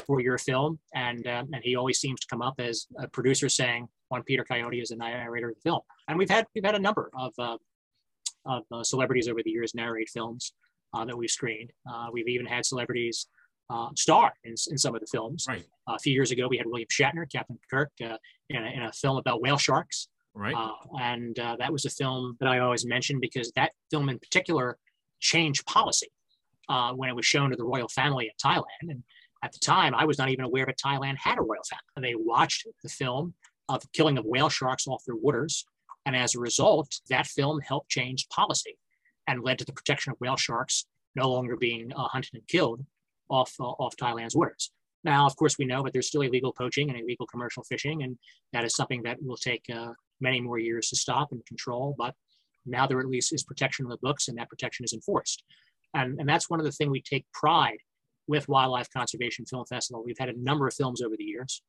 for 0.06 0.20
your 0.20 0.36
film, 0.36 0.78
and 0.94 1.26
um, 1.26 1.48
and 1.54 1.64
he 1.64 1.74
always 1.74 1.98
seems 1.98 2.20
to 2.20 2.26
come 2.28 2.42
up 2.42 2.56
as 2.58 2.86
a 2.98 3.08
producer 3.08 3.48
saying, 3.48 3.88
"Want 4.10 4.26
Peter 4.26 4.44
Coyote 4.44 4.82
as 4.82 4.90
a 4.90 4.96
narrator 4.96 5.48
of 5.48 5.54
the 5.54 5.60
film." 5.62 5.80
And 6.06 6.18
we've 6.18 6.28
had 6.28 6.46
we've 6.54 6.66
had 6.66 6.74
a 6.74 6.78
number 6.78 7.10
of 7.18 7.32
uh, 7.38 7.56
of 8.44 8.64
uh, 8.70 8.82
celebrities 8.82 9.26
over 9.26 9.40
the 9.42 9.50
years 9.50 9.74
narrate 9.74 10.10
films 10.10 10.52
uh, 10.92 11.06
that 11.06 11.16
we've 11.16 11.30
screened. 11.30 11.72
Uh, 11.90 12.08
we've 12.12 12.28
even 12.28 12.44
had 12.44 12.66
celebrities 12.66 13.26
uh, 13.70 13.88
star 13.96 14.34
in, 14.44 14.54
in 14.68 14.76
some 14.76 14.94
of 14.94 15.00
the 15.00 15.06
films. 15.06 15.46
Right. 15.48 15.64
a 15.88 15.98
few 15.98 16.12
years 16.12 16.30
ago, 16.30 16.46
we 16.46 16.58
had 16.58 16.66
William 16.66 16.88
Shatner, 16.92 17.24
Captain 17.32 17.58
Kirk, 17.70 17.90
uh, 18.04 18.18
in, 18.50 18.62
a, 18.62 18.70
in 18.76 18.82
a 18.82 18.92
film 18.92 19.16
about 19.16 19.40
whale 19.40 19.56
sharks. 19.56 20.08
Right. 20.34 20.54
Uh, 20.54 20.72
and 21.00 21.38
uh, 21.38 21.56
that 21.58 21.72
was 21.72 21.86
a 21.86 21.90
film 21.90 22.36
that 22.40 22.48
I 22.48 22.58
always 22.58 22.84
mention 22.84 23.18
because 23.18 23.50
that 23.56 23.72
film 23.90 24.08
in 24.10 24.18
particular 24.18 24.76
changed 25.20 25.66
policy 25.66 26.08
uh, 26.68 26.92
when 26.92 27.08
it 27.08 27.16
was 27.16 27.26
shown 27.26 27.50
to 27.50 27.56
the 27.56 27.64
royal 27.64 27.88
family 27.88 28.26
in 28.26 28.50
Thailand. 28.50 28.64
And 28.82 29.02
at 29.42 29.52
the 29.52 29.58
time, 29.58 29.94
I 29.94 30.04
was 30.04 30.18
not 30.18 30.30
even 30.30 30.44
aware 30.44 30.66
that 30.66 30.78
Thailand 30.78 31.16
had 31.18 31.38
a 31.38 31.42
royal 31.42 31.62
family. 31.68 32.10
They 32.10 32.14
watched 32.14 32.66
the 32.82 32.88
film 32.88 33.34
of 33.68 33.82
killing 33.92 34.18
of 34.18 34.24
whale 34.24 34.48
sharks 34.48 34.86
off 34.86 35.04
their 35.06 35.16
waters. 35.16 35.64
And 36.06 36.16
as 36.16 36.34
a 36.34 36.40
result, 36.40 37.00
that 37.08 37.26
film 37.26 37.60
helped 37.60 37.90
change 37.90 38.28
policy 38.28 38.76
and 39.26 39.42
led 39.42 39.58
to 39.58 39.64
the 39.64 39.72
protection 39.72 40.12
of 40.12 40.20
whale 40.20 40.36
sharks 40.36 40.86
no 41.14 41.30
longer 41.30 41.56
being 41.56 41.92
uh, 41.92 42.08
hunted 42.08 42.34
and 42.34 42.46
killed 42.48 42.84
off, 43.28 43.54
uh, 43.60 43.64
off 43.64 43.96
Thailand's 43.96 44.36
waters. 44.36 44.70
Now, 45.02 45.26
of 45.26 45.36
course, 45.36 45.56
we 45.58 45.64
know 45.64 45.82
that 45.82 45.92
there's 45.92 46.08
still 46.08 46.22
illegal 46.22 46.52
poaching 46.52 46.90
and 46.90 46.98
illegal 46.98 47.26
commercial 47.26 47.64
fishing, 47.64 48.02
and 48.02 48.18
that 48.52 48.64
is 48.64 48.74
something 48.74 49.02
that 49.04 49.22
will 49.22 49.36
take 49.36 49.64
uh, 49.74 49.92
many 50.20 50.40
more 50.40 50.58
years 50.58 50.88
to 50.88 50.96
stop 50.96 51.32
and 51.32 51.44
control. 51.46 51.94
But 51.96 52.14
now 52.66 52.86
there 52.86 53.00
at 53.00 53.06
least 53.06 53.32
is 53.32 53.42
protection 53.44 53.86
in 53.86 53.90
the 53.90 53.98
books, 54.02 54.28
and 54.28 54.38
that 54.38 54.48
protection 54.48 54.84
is 54.84 54.92
enforced. 54.92 55.42
And, 55.94 56.18
and 56.20 56.28
that's 56.28 56.48
one 56.48 56.60
of 56.60 56.66
the 56.66 56.72
things 56.72 56.90
we 56.90 57.02
take 57.02 57.26
pride 57.32 57.78
with 58.28 58.48
Wildlife 58.48 58.88
Conservation 58.96 59.44
Film 59.46 59.64
Festival. 59.66 60.02
We've 60.04 60.18
had 60.18 60.28
a 60.28 60.40
number 60.40 60.66
of 60.68 60.74
films 60.74 61.02
over 61.02 61.16
the 61.16 61.24
years, 61.24 61.62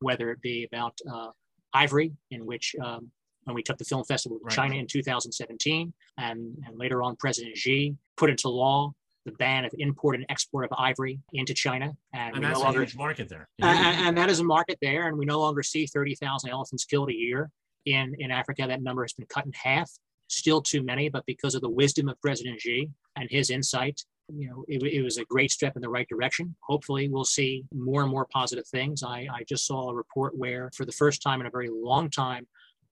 whether 0.00 0.30
it 0.30 0.40
be 0.40 0.64
about 0.70 0.96
uh, 1.12 1.28
ivory, 1.74 2.12
in 2.30 2.46
which 2.46 2.74
um, 2.82 3.10
when 3.44 3.54
we 3.54 3.62
took 3.62 3.76
the 3.78 3.84
film 3.84 4.04
festival 4.04 4.38
to 4.38 4.44
Right. 4.44 4.54
China 4.54 4.74
in 4.76 4.86
2017, 4.86 5.92
and, 6.18 6.56
and 6.66 6.78
later 6.78 7.02
on 7.02 7.16
President 7.16 7.56
Xi 7.56 7.94
put 8.16 8.30
into 8.30 8.48
law 8.48 8.92
the 9.26 9.32
ban 9.32 9.64
of 9.64 9.72
import 9.78 10.14
and 10.14 10.24
export 10.28 10.64
of 10.64 10.70
ivory 10.78 11.18
into 11.32 11.52
China, 11.52 11.92
and, 12.14 12.34
and 12.34 12.36
we 12.36 12.40
no 12.42 12.48
that's 12.62 12.74
a 12.76 12.78
huge 12.78 12.96
market 12.96 13.28
there. 13.28 13.48
and, 13.60 13.78
and- 13.78 14.06
and 14.08 14.18
that 14.18 14.30
is 14.30 14.40
a 14.40 14.44
market 14.44 14.78
there, 14.80 15.08
and 15.08 15.18
we 15.18 15.26
no 15.26 15.40
longer 15.40 15.62
see 15.62 15.84
30,000 15.86 16.48
elephants 16.48 16.84
killed 16.84 17.10
a 17.10 17.14
year 17.14 17.50
in, 17.86 18.14
in 18.20 18.30
Africa. 18.30 18.64
That 18.68 18.82
number 18.82 19.02
has 19.02 19.12
been 19.12 19.26
cut 19.26 19.44
in 19.44 19.52
half. 19.52 19.90
Still 20.28 20.60
too 20.60 20.82
many, 20.82 21.08
but 21.08 21.24
because 21.26 21.54
of 21.54 21.62
the 21.62 21.70
wisdom 21.70 22.08
of 22.08 22.20
President 22.20 22.60
Xi 22.60 22.88
and 23.16 23.28
his 23.30 23.50
insight, 23.50 24.02
you 24.34 24.48
know, 24.48 24.64
it, 24.66 24.82
it 24.82 25.02
was 25.02 25.18
a 25.18 25.24
great 25.24 25.52
step 25.52 25.76
in 25.76 25.82
the 25.82 25.88
right 25.88 26.08
direction. 26.08 26.56
Hopefully, 26.60 27.08
we'll 27.08 27.24
see 27.24 27.64
more 27.72 28.02
and 28.02 28.10
more 28.10 28.26
positive 28.32 28.66
things. 28.66 29.02
I, 29.02 29.28
I 29.32 29.44
just 29.48 29.66
saw 29.66 29.90
a 29.90 29.94
report 29.94 30.36
where, 30.36 30.70
for 30.74 30.84
the 30.84 30.92
first 30.92 31.22
time 31.22 31.40
in 31.40 31.46
a 31.46 31.50
very 31.50 31.68
long 31.70 32.10
time, 32.10 32.46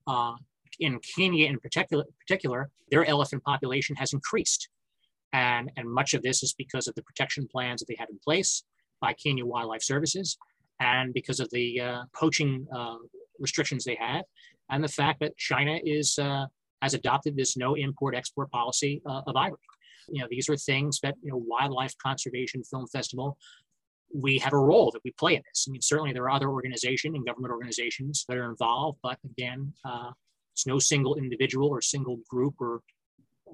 uh, 0.07 0.35
in 0.79 0.99
Kenya 0.99 1.47
in 1.47 1.59
particular, 1.59 2.05
particular, 2.19 2.69
their 2.89 3.05
elephant 3.05 3.43
population 3.43 3.95
has 3.97 4.13
increased. 4.13 4.69
And, 5.33 5.71
and 5.75 5.89
much 5.89 6.13
of 6.13 6.23
this 6.23 6.43
is 6.43 6.53
because 6.53 6.87
of 6.87 6.95
the 6.95 7.03
protection 7.03 7.47
plans 7.47 7.81
that 7.81 7.87
they 7.87 7.97
have 7.99 8.09
in 8.09 8.19
place 8.23 8.63
by 9.01 9.13
Kenya 9.13 9.45
Wildlife 9.45 9.83
Services 9.83 10.37
and 10.79 11.13
because 11.13 11.39
of 11.39 11.49
the 11.51 11.81
uh, 11.81 12.03
poaching 12.13 12.67
uh, 12.73 12.95
restrictions 13.39 13.83
they 13.83 13.97
have 13.99 14.23
and 14.69 14.83
the 14.83 14.87
fact 14.89 15.19
that 15.19 15.37
China 15.37 15.77
is 15.83 16.17
uh, 16.19 16.45
has 16.81 16.93
adopted 16.93 17.35
this 17.35 17.57
no 17.57 17.75
import 17.75 18.15
export 18.15 18.51
policy 18.51 19.01
uh, 19.05 19.21
of 19.27 19.35
ivory. 19.35 19.59
You 20.09 20.21
know, 20.21 20.27
these 20.29 20.49
are 20.49 20.57
things 20.57 20.99
that 21.01 21.15
you 21.21 21.31
know 21.31 21.43
Wildlife 21.45 21.93
Conservation 22.01 22.63
Film 22.63 22.87
Festival 22.87 23.37
we 24.13 24.37
have 24.39 24.53
a 24.53 24.57
role 24.57 24.91
that 24.91 25.01
we 25.03 25.11
play 25.11 25.35
in 25.35 25.41
this. 25.49 25.65
I 25.67 25.71
mean, 25.71 25.81
certainly 25.81 26.13
there 26.13 26.23
are 26.23 26.31
other 26.31 26.49
organizations 26.49 27.15
and 27.15 27.25
government 27.25 27.51
organizations 27.51 28.25
that 28.27 28.37
are 28.37 28.49
involved, 28.49 28.99
but 29.03 29.17
again, 29.25 29.73
uh, 29.83 30.11
it's 30.53 30.65
no 30.65 30.79
single 30.79 31.15
individual 31.15 31.67
or 31.67 31.81
single 31.81 32.19
group 32.29 32.55
or 32.59 32.81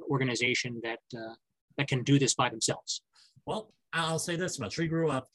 organization 0.10 0.80
that 0.84 1.00
uh, 1.18 1.34
that 1.78 1.88
can 1.88 2.04
do 2.04 2.20
this 2.20 2.36
by 2.36 2.50
themselves. 2.50 3.02
Well, 3.46 3.74
I'll 3.94 4.20
say 4.20 4.36
this 4.36 4.60
much. 4.60 4.78
We 4.78 4.88
grew 4.88 5.10
up, 5.10 5.30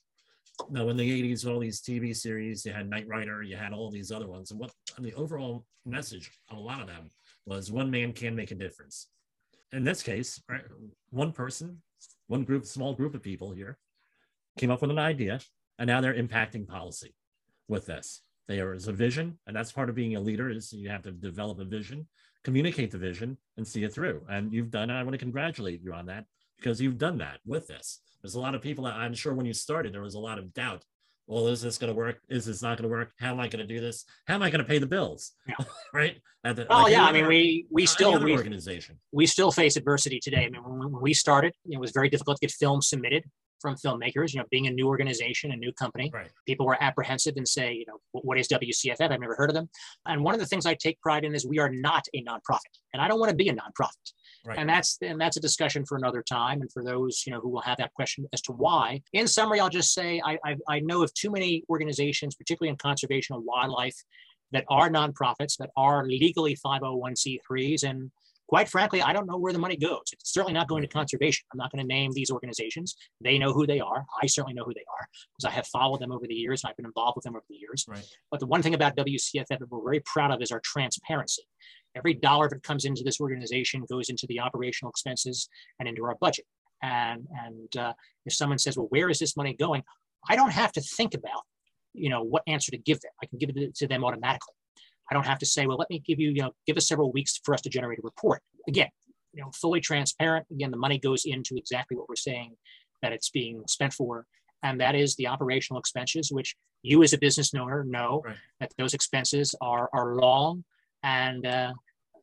you 0.69 0.75
know, 0.75 0.89
in 0.91 0.97
the 0.97 1.23
80s, 1.23 1.51
all 1.51 1.59
these 1.59 1.81
TV 1.81 2.15
series, 2.15 2.65
you 2.65 2.73
had 2.73 2.89
Knight 2.89 3.09
Rider, 3.09 3.43
you 3.43 3.57
had 3.57 3.73
all 3.73 3.91
these 3.91 4.13
other 4.13 4.29
ones. 4.29 4.51
And 4.51 4.61
what 4.61 4.71
the 4.99 5.15
overall 5.15 5.65
message 5.85 6.31
of 6.51 6.59
a 6.59 6.61
lot 6.61 6.81
of 6.81 6.87
them 6.87 7.11
was 7.47 7.71
one 7.71 7.91
man 7.91 8.13
can 8.13 8.35
make 8.35 8.51
a 8.51 8.57
difference. 8.57 9.07
In 9.73 9.85
this 9.85 10.03
case, 10.03 10.43
right, 10.49 10.63
one 11.11 11.33
person, 11.33 11.83
one 12.27 12.45
group, 12.45 12.67
small 12.67 12.95
group 12.95 13.15
of 13.15 13.23
people 13.23 13.53
here 13.53 13.79
came 14.59 14.71
up 14.71 14.81
with 14.81 14.91
an 14.91 14.99
idea, 14.99 15.41
and 15.79 15.87
now 15.87 16.01
they're 16.01 16.15
impacting 16.15 16.67
policy 16.67 17.15
with 17.69 17.87
this. 17.87 18.23
There 18.49 18.75
is 18.75 18.89
a 18.89 18.93
vision, 18.93 19.39
and 19.47 19.57
that's 19.57 19.73
part 19.73 19.89
of 19.89 19.95
being 19.95 20.17
a 20.17 20.21
leader 20.21 20.51
is 20.51 20.73
you 20.73 20.89
have 20.89 21.03
to 21.03 21.13
develop 21.13 21.59
a 21.59 21.65
vision, 21.65 22.07
communicate 22.45 22.91
the 22.91 22.99
vision, 22.99 23.39
and 23.57 23.67
see 23.67 23.85
it 23.85 23.93
through. 23.93 24.23
And 24.29 24.53
you've 24.53 24.71
done, 24.71 24.91
and 24.91 24.99
I 24.99 25.03
want 25.03 25.15
to 25.15 25.19
congratulate 25.19 25.83
you 25.83 25.93
on 25.93 26.07
that 26.07 26.27
because 26.59 26.81
you've 26.81 26.99
done 26.99 27.19
that 27.19 27.41
with 27.45 27.67
this. 27.67 28.01
There's 28.23 28.35
a 28.35 28.41
lot 28.41 28.55
of 28.55 28.63
people 28.63 28.85
that 28.85 28.95
I'm 28.95 29.15
sure 29.15 29.35
when 29.35 29.47
you 29.47 29.53
started, 29.53 29.93
there 29.93 30.03
was 30.03 30.15
a 30.15 30.21
lot 30.21 30.39
of 30.39 30.55
doubt. 30.55 30.85
Well, 31.27 31.49
is 31.49 31.61
this 31.61 31.77
going 31.79 31.93
to 31.93 31.97
work? 31.97 32.21
Is 32.29 32.45
this 32.47 32.63
not 32.63 32.79
going 32.79 32.89
to 32.89 32.95
work? 32.95 33.13
How 33.19 33.33
am 33.33 33.41
I 33.41 33.49
going 33.49 33.67
to 33.67 33.75
do 33.75 33.81
this? 33.81 34.05
How 34.29 34.35
am 34.35 34.43
I 34.43 34.51
going 34.51 34.61
to 34.63 34.69
pay 34.69 34.79
the 34.79 34.87
bills? 34.87 35.33
Yeah. 35.49 35.57
right? 35.95 36.17
The- 36.45 36.67
Well, 36.71 36.85
like 36.85 36.93
yeah, 36.93 37.05
I 37.05 37.11
mean, 37.13 37.23
other- 37.25 37.29
we 37.31 37.67
we 37.71 37.87
still 37.87 38.23
we, 38.23 38.33
organization. 38.33 39.01
we 39.11 39.27
still 39.27 39.51
face 39.51 39.77
adversity 39.77 40.21
today. 40.21 40.45
I 40.47 40.51
mean, 40.51 40.63
when, 40.63 40.93
when 40.93 41.03
we 41.03 41.13
started, 41.15 41.53
it 41.69 41.81
was 41.81 41.91
very 41.91 42.09
difficult 42.09 42.37
to 42.37 42.47
get 42.47 42.53
films 42.53 42.89
submitted 42.89 43.25
from 43.61 43.75
filmmakers. 43.77 44.33
You 44.33 44.41
know, 44.41 44.47
being 44.51 44.67
a 44.67 44.71
new 44.71 44.87
organization, 44.87 45.53
a 45.53 45.57
new 45.57 45.73
company, 45.73 46.11
Right. 46.13 46.31
people 46.47 46.67
were 46.67 46.83
apprehensive 46.83 47.35
and 47.37 47.47
say, 47.47 47.73
you 47.75 47.85
know, 47.87 47.99
"What- 48.13 48.39
is 48.39 48.49
WCFF? 48.49 49.11
I've 49.11 49.21
never 49.21 49.35
heard 49.35 49.51
of 49.51 49.55
them. 49.55 49.69
And 50.07 50.23
one 50.23 50.35
of 50.35 50.41
the 50.41 50.47
things 50.47 50.67
I 50.67 50.75
take 50.75 51.01
pride 51.01 51.25
in 51.25 51.35
is 51.35 51.47
we 51.47 51.59
are 51.59 51.71
not 51.71 52.07
a 52.15 52.23
nonprofit, 52.23 52.61
and 52.93 53.01
I 53.03 53.09
don't 53.09 53.19
want 53.19 53.31
to 53.31 53.37
be 53.37 53.49
a 53.49 53.55
nonprofit. 53.55 54.13
Right. 54.45 54.59
And 54.59 54.69
that's 54.69 54.99
and 55.01 55.21
that's 55.21 55.37
a 55.37 55.41
discussion 55.41 55.85
for 55.87 55.97
another 55.97 56.23
time. 56.23 56.61
And 56.61 56.71
for 56.71 56.85
those 56.85 57.25
you 57.27 57.33
know 57.33 57.41
who 57.41 57.49
will 57.49 57.63
have 57.63 57.79
that 57.79 57.93
question 57.95 58.27
as 58.33 58.43
to 58.43 58.53
why, 58.53 59.03
in 59.13 59.27
summary, 59.27 59.59
I'll 59.61 59.69
just 59.71 59.93
say 59.93 60.21
I 60.25 60.39
I, 60.45 60.57
I 60.69 60.81
know 60.81 61.03
of 61.03 61.13
too 61.15 61.31
many 61.31 61.65
organizations, 61.69 62.35
particularly 62.37 62.71
in 62.71 62.77
conservation 62.77 63.35
of 63.37 63.43
wildlife, 63.43 63.97
that 64.53 64.65
are 64.69 64.89
nonprofits 64.89 65.57
that 65.57 65.71
are 65.77 66.07
legally 66.07 66.55
501c3s 66.55 67.83
and 67.83 68.13
quite 68.49 68.69
frankly, 68.69 69.03
I 69.03 69.13
don't 69.13 69.27
know 69.27 69.37
where 69.37 69.53
the 69.53 69.59
money 69.59 69.77
goes. 69.77 70.03
It's 70.13 70.33
certainly 70.33 70.53
not 70.53 70.69
going 70.69 70.83
to 70.83 70.89
conservation. 70.89 71.45
I'm 71.53 71.59
not 71.59 71.73
going 71.73 71.83
to 71.83 71.89
name 71.89 72.13
these 72.13 72.31
organizations. 72.31 72.97
They 73.23 73.39
know 73.39 73.53
who 73.53 73.67
they 73.67 73.81
are. 73.81 74.05
I 74.23 74.27
certainly 74.27 74.55
know 74.55 74.65
who 74.65 74.75
they 74.75 74.85
are 74.99 75.09
because 75.37 75.51
I 75.51 75.55
have 75.55 75.67
followed 75.67 76.01
them 76.01 76.13
over 76.13 76.27
the 76.27 76.35
years 76.35 76.63
and 76.63 76.71
I've 76.71 76.77
been 76.77 76.87
involved 76.87 77.17
with 77.17 77.25
them 77.25 77.35
over 77.35 77.45
the 77.49 77.57
years. 77.57 77.85
Right. 77.89 78.05
But 78.31 78.41
the 78.41 78.47
one 78.47 78.63
thing 78.63 78.75
about 78.75 78.97
WCFF 78.97 79.47
that 79.49 79.71
we're 79.71 79.83
very 79.83 80.03
proud 80.05 80.31
of 80.31 80.43
is 80.43 80.51
our 80.51 80.61
transparency. 80.65 81.43
Every 81.97 82.15
dollar 82.15 82.49
that 82.51 82.63
comes 82.63 82.85
into 82.85 83.03
this 83.03 83.21
organization 83.21 83.85
goes 83.91 84.09
into 84.11 84.27
the 84.29 84.41
operational 84.41 84.91
expenses 84.91 85.49
and 85.81 85.89
into 85.89 86.05
our 86.05 86.17
budget. 86.21 86.45
And, 86.83 87.27
and 87.45 87.77
uh, 87.77 87.95
if 88.27 88.35
someone 88.35 88.59
says, 88.59 88.77
well, 88.77 88.87
where 88.91 89.09
is 89.09 89.19
this 89.19 89.37
money 89.37 89.55
going? 89.55 89.83
I 90.29 90.37
don't 90.37 90.53
have 90.53 90.73
to 90.73 90.81
think 90.81 91.15
about, 91.15 91.43
you 91.95 92.11
know, 92.11 92.23
what 92.23 92.43
answer 92.47 92.71
to 92.71 92.79
give 92.79 93.01
them. 93.01 93.13
I 93.23 93.27
can 93.27 93.39
give 93.39 93.51
it 93.55 93.75
to 93.77 93.89
them 93.89 94.05
automatically. 94.05 94.55
I 95.11 95.15
don't 95.15 95.27
have 95.27 95.39
to 95.39 95.47
say, 95.47 95.67
well, 95.67 95.77
let 95.77 95.91
me 95.91 96.01
give 96.01 96.19
you, 96.19 96.31
you 96.31 96.43
know, 96.43 96.53
give 96.67 96.77
us 96.77 96.89
several 96.89 97.13
weeks 97.13 97.41
for 97.45 97.55
us 97.55 97.61
to 97.63 97.71
generate 97.71 97.99
a 97.99 98.03
report. 98.03 98.43
Again, 98.69 98.89
you 99.33 99.43
know, 99.43 99.51
fully 99.55 99.81
transparent. 99.81 100.47
Again, 100.51 100.71
the 100.71 100.77
money 100.77 100.99
goes 100.99 101.25
into 101.25 101.57
exactly 101.57 101.97
what 101.97 102.09
we're 102.09 102.17
saying 102.17 102.57
that 103.03 103.13
it's 103.13 103.31
being 103.31 103.63
spent 103.69 103.93
for. 103.93 104.27
And 104.63 104.81
that 104.81 104.95
is 104.95 105.15
the 105.17 105.29
operational 105.29 105.79
expenses, 105.79 106.33
which 106.33 106.57
you 106.83 107.03
as 107.03 107.13
a 107.13 107.19
business 107.19 107.55
owner 107.55 107.85
know 107.85 108.23
Right. 108.25 108.37
that 108.61 108.73
those 108.79 108.95
expenses 108.95 109.55
are, 109.61 109.89
are 109.93 110.17
long 110.17 110.65
and, 111.03 111.47
uh, 111.47 111.73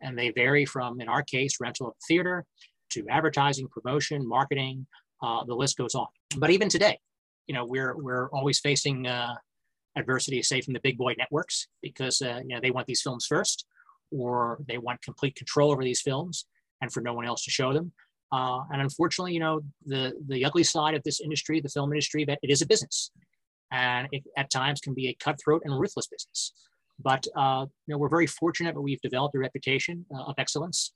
and 0.01 0.17
they 0.17 0.31
vary 0.31 0.65
from, 0.65 0.99
in 0.99 1.07
our 1.07 1.23
case, 1.23 1.57
rental 1.61 1.87
of 1.87 1.93
theater 2.07 2.43
to 2.89 3.05
advertising, 3.09 3.67
promotion, 3.67 4.27
marketing, 4.27 4.85
uh, 5.21 5.43
the 5.45 5.55
list 5.55 5.77
goes 5.77 5.95
on. 5.95 6.07
But 6.37 6.49
even 6.49 6.67
today, 6.67 6.99
you 7.47 7.53
know, 7.53 7.65
we're, 7.65 7.95
we're 7.95 8.29
always 8.31 8.59
facing, 8.59 9.07
uh, 9.07 9.35
adversity, 9.95 10.41
say 10.41 10.61
from 10.61 10.73
the 10.73 10.79
big 10.81 10.97
boy 10.97 11.15
networks, 11.17 11.67
because 11.81 12.21
uh, 12.21 12.39
you 12.45 12.55
know 12.55 12.59
they 12.61 12.71
want 12.71 12.87
these 12.87 13.01
films 13.01 13.25
first, 13.25 13.65
or 14.11 14.59
they 14.67 14.77
want 14.77 15.01
complete 15.01 15.35
control 15.35 15.71
over 15.71 15.83
these 15.83 16.01
films, 16.01 16.45
and 16.81 16.91
for 16.91 17.01
no 17.01 17.13
one 17.13 17.25
else 17.25 17.43
to 17.45 17.51
show 17.51 17.73
them. 17.73 17.91
Uh, 18.31 18.61
and 18.71 18.81
unfortunately, 18.81 19.33
you 19.33 19.39
know, 19.39 19.61
the 19.85 20.13
the 20.27 20.43
ugly 20.43 20.63
side 20.63 20.95
of 20.95 21.03
this 21.03 21.21
industry, 21.21 21.61
the 21.61 21.69
film 21.69 21.91
industry, 21.91 22.25
that 22.25 22.39
it 22.41 22.49
is 22.49 22.61
a 22.61 22.65
business, 22.65 23.11
and 23.71 24.07
it 24.11 24.23
at 24.37 24.49
times 24.49 24.81
can 24.81 24.93
be 24.93 25.07
a 25.07 25.13
cutthroat 25.15 25.61
and 25.65 25.79
ruthless 25.79 26.07
business. 26.07 26.53
But 26.99 27.27
uh, 27.35 27.65
you 27.87 27.93
know, 27.93 27.97
we're 27.97 28.09
very 28.09 28.27
fortunate 28.27 28.75
that 28.75 28.81
we've 28.81 29.01
developed 29.01 29.35
a 29.35 29.39
reputation 29.39 30.05
uh, 30.13 30.23
of 30.23 30.35
excellence 30.37 30.93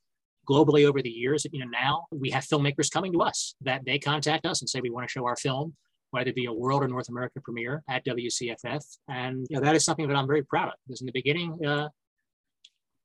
globally 0.50 0.88
over 0.88 1.02
the 1.02 1.10
years. 1.10 1.46
You 1.52 1.60
know, 1.60 1.72
now 1.72 2.06
we 2.12 2.30
have 2.32 2.46
filmmakers 2.46 2.90
coming 2.92 3.14
to 3.14 3.22
us 3.22 3.54
that 3.62 3.86
they 3.86 4.00
contact 4.00 4.46
us 4.46 4.62
and 4.62 4.70
say 4.70 4.80
we 4.82 4.90
want 4.90 5.08
to 5.08 5.12
show 5.12 5.26
our 5.26 5.36
film 5.36 5.76
whether 6.12 6.30
it 6.30 6.36
be 6.36 6.46
a 6.46 6.54
world 6.54 6.84
or 6.84 6.88
North 6.88 7.10
American 7.10 7.42
premiere 7.42 7.84
at 7.90 8.06
WCFF. 8.06 8.84
And 9.10 9.46
you 9.50 9.58
know, 9.58 9.62
that 9.62 9.76
is 9.76 9.84
something 9.84 10.08
that 10.08 10.16
I'm 10.16 10.28
very 10.28 10.44
proud 10.44 10.70
of 10.70 10.74
because 10.86 11.02
in 11.02 11.06
the 11.06 11.12
beginning, 11.12 11.66
uh, 11.66 11.90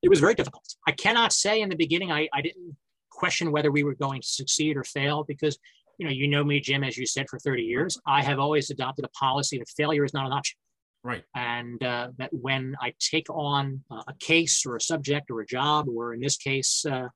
it 0.03 0.09
was 0.09 0.21
very 0.21 0.35
difficult. 0.35 0.65
I 0.87 0.93
cannot 0.93 1.33
say 1.33 1.61
in 1.61 1.69
the 1.69 1.77
beginning, 1.77 2.11
I, 2.11 2.29
I 2.33 2.43
didn't 2.43 2.77
question 3.11 3.53
whether 3.53 3.71
we 3.71 3.85
were 3.85 3.95
going 3.95 4.21
to 4.21 4.27
succeed 4.27 4.77
or 4.77 4.85
fail 4.85 5.25
because, 5.25 5.59
you 5.99 6.07
know, 6.07 6.13
you 6.13 6.27
know 6.27 6.43
me, 6.43 6.61
Jim, 6.61 6.83
as 6.83 6.97
you 6.97 7.07
said, 7.07 7.27
for 7.29 7.39
30 7.39 7.63
years. 7.63 7.99
I 8.07 8.23
have 8.23 8.39
always 8.39 8.71
adopted 8.71 9.05
a 9.05 9.09
policy 9.09 9.59
that 9.59 9.69
failure 9.69 10.05
is 10.05 10.13
not 10.13 10.27
an 10.27 10.33
option. 10.33 10.59
Right. 11.05 11.25
And 11.35 11.83
uh, 11.83 12.09
that 12.19 12.31
when 12.33 12.77
I 12.81 12.95
take 13.01 13.29
on 13.29 13.83
uh, 13.91 14.03
a 14.09 14.15
case 14.21 14.65
or 14.65 14.77
a 14.77 14.81
subject 14.81 15.31
or 15.31 15.41
a 15.41 15.47
job, 15.47 15.89
or 15.89 16.15
in 16.15 16.21
this 16.21 16.37
case, 16.37 16.85
uh, 16.85 17.09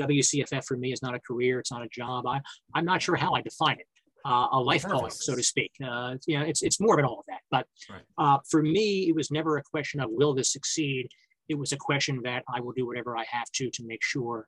WCFF 0.00 0.64
for 0.64 0.76
me 0.76 0.92
is 0.92 1.02
not 1.02 1.14
a 1.14 1.20
career, 1.20 1.60
it's 1.60 1.70
not 1.70 1.82
a 1.82 1.88
job. 1.88 2.26
I, 2.26 2.40
I'm 2.74 2.84
not 2.84 3.02
sure 3.02 3.16
how 3.16 3.34
I 3.34 3.42
define 3.42 3.78
it 3.78 3.86
uh, 4.24 4.48
a 4.52 4.60
life 4.60 4.84
calling, 4.84 5.10
so 5.10 5.34
to 5.34 5.42
speak. 5.42 5.72
Uh, 5.84 6.16
you 6.26 6.38
know, 6.38 6.44
it's 6.44 6.62
it's 6.62 6.80
more 6.80 6.96
than 6.96 7.04
all 7.04 7.20
of 7.20 7.26
that. 7.28 7.40
But 7.50 7.66
Right. 7.90 8.02
uh, 8.18 8.38
for 8.50 8.62
me, 8.62 9.08
it 9.08 9.14
was 9.14 9.30
never 9.30 9.58
a 9.58 9.62
question 9.62 10.00
of 10.00 10.10
will 10.10 10.34
this 10.34 10.52
succeed. 10.52 11.08
It 11.48 11.56
was 11.56 11.72
a 11.72 11.76
question 11.76 12.20
that 12.24 12.42
I 12.52 12.60
will 12.60 12.72
do 12.72 12.86
whatever 12.86 13.16
I 13.16 13.24
have 13.30 13.50
to 13.52 13.70
to 13.70 13.86
make 13.86 14.02
sure 14.02 14.46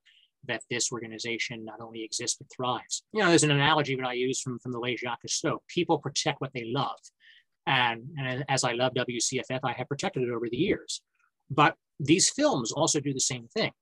that 0.49 0.63
this 0.71 0.93
organization 0.93 1.65
not 1.65 1.81
only 1.81 2.03
exists 2.05 2.37
but 2.39 2.47
thrives. 2.55 3.03
You 3.13 3.21
know, 3.23 3.29
there's 3.29 3.43
an 3.45 3.51
analogy 3.51 3.97
that 3.97 4.07
I 4.07 4.15
use 4.15 4.41
from 4.41 4.59
from 4.61 4.73
the 4.73 4.81
late 4.81 4.99
Jacques 4.99 5.23
Cousteau: 5.27 5.59
people 5.69 5.99
protect 5.99 6.41
what 6.41 6.53
they 6.55 6.65
love, 6.65 6.99
and, 7.67 8.03
and 8.19 8.45
as 8.49 8.65
I 8.65 8.73
love 8.73 8.95
WCFF, 8.95 9.61
I 9.63 9.73
have 9.73 9.89
protected 9.89 10.23
it 10.23 10.31
over 10.31 10.49
the 10.49 10.57
years. 10.57 11.03
But 11.51 11.75
these 12.01 12.31
films 12.31 12.73
also 12.73 13.01
do 13.01 13.13
the 13.13 13.21
same 13.21 13.49
thing. 13.49 13.73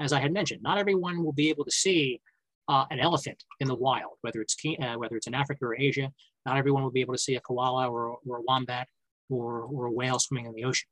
As 0.00 0.12
I 0.12 0.20
had 0.20 0.32
mentioned, 0.32 0.62
not 0.62 0.78
everyone 0.78 1.22
will 1.22 1.32
be 1.32 1.48
able 1.50 1.64
to 1.64 1.70
see 1.70 2.20
uh, 2.68 2.84
an 2.90 2.98
elephant 2.98 3.42
in 3.60 3.68
the 3.68 3.74
wild, 3.74 4.12
whether 4.22 4.40
it's 4.40 4.56
uh, 4.82 4.94
whether 4.94 5.16
it's 5.16 5.26
in 5.26 5.34
Africa 5.34 5.64
or 5.64 5.76
Asia. 5.78 6.10
Not 6.46 6.56
everyone 6.56 6.82
will 6.82 6.90
be 6.90 7.00
able 7.00 7.14
to 7.14 7.20
see 7.20 7.36
a 7.36 7.40
koala 7.40 7.88
or, 7.88 8.18
or 8.26 8.38
a 8.38 8.42
wombat 8.42 8.88
or, 9.30 9.62
or 9.62 9.86
a 9.86 9.92
whale 9.92 10.18
swimming 10.18 10.46
in 10.46 10.54
the 10.54 10.64
ocean. 10.64 10.88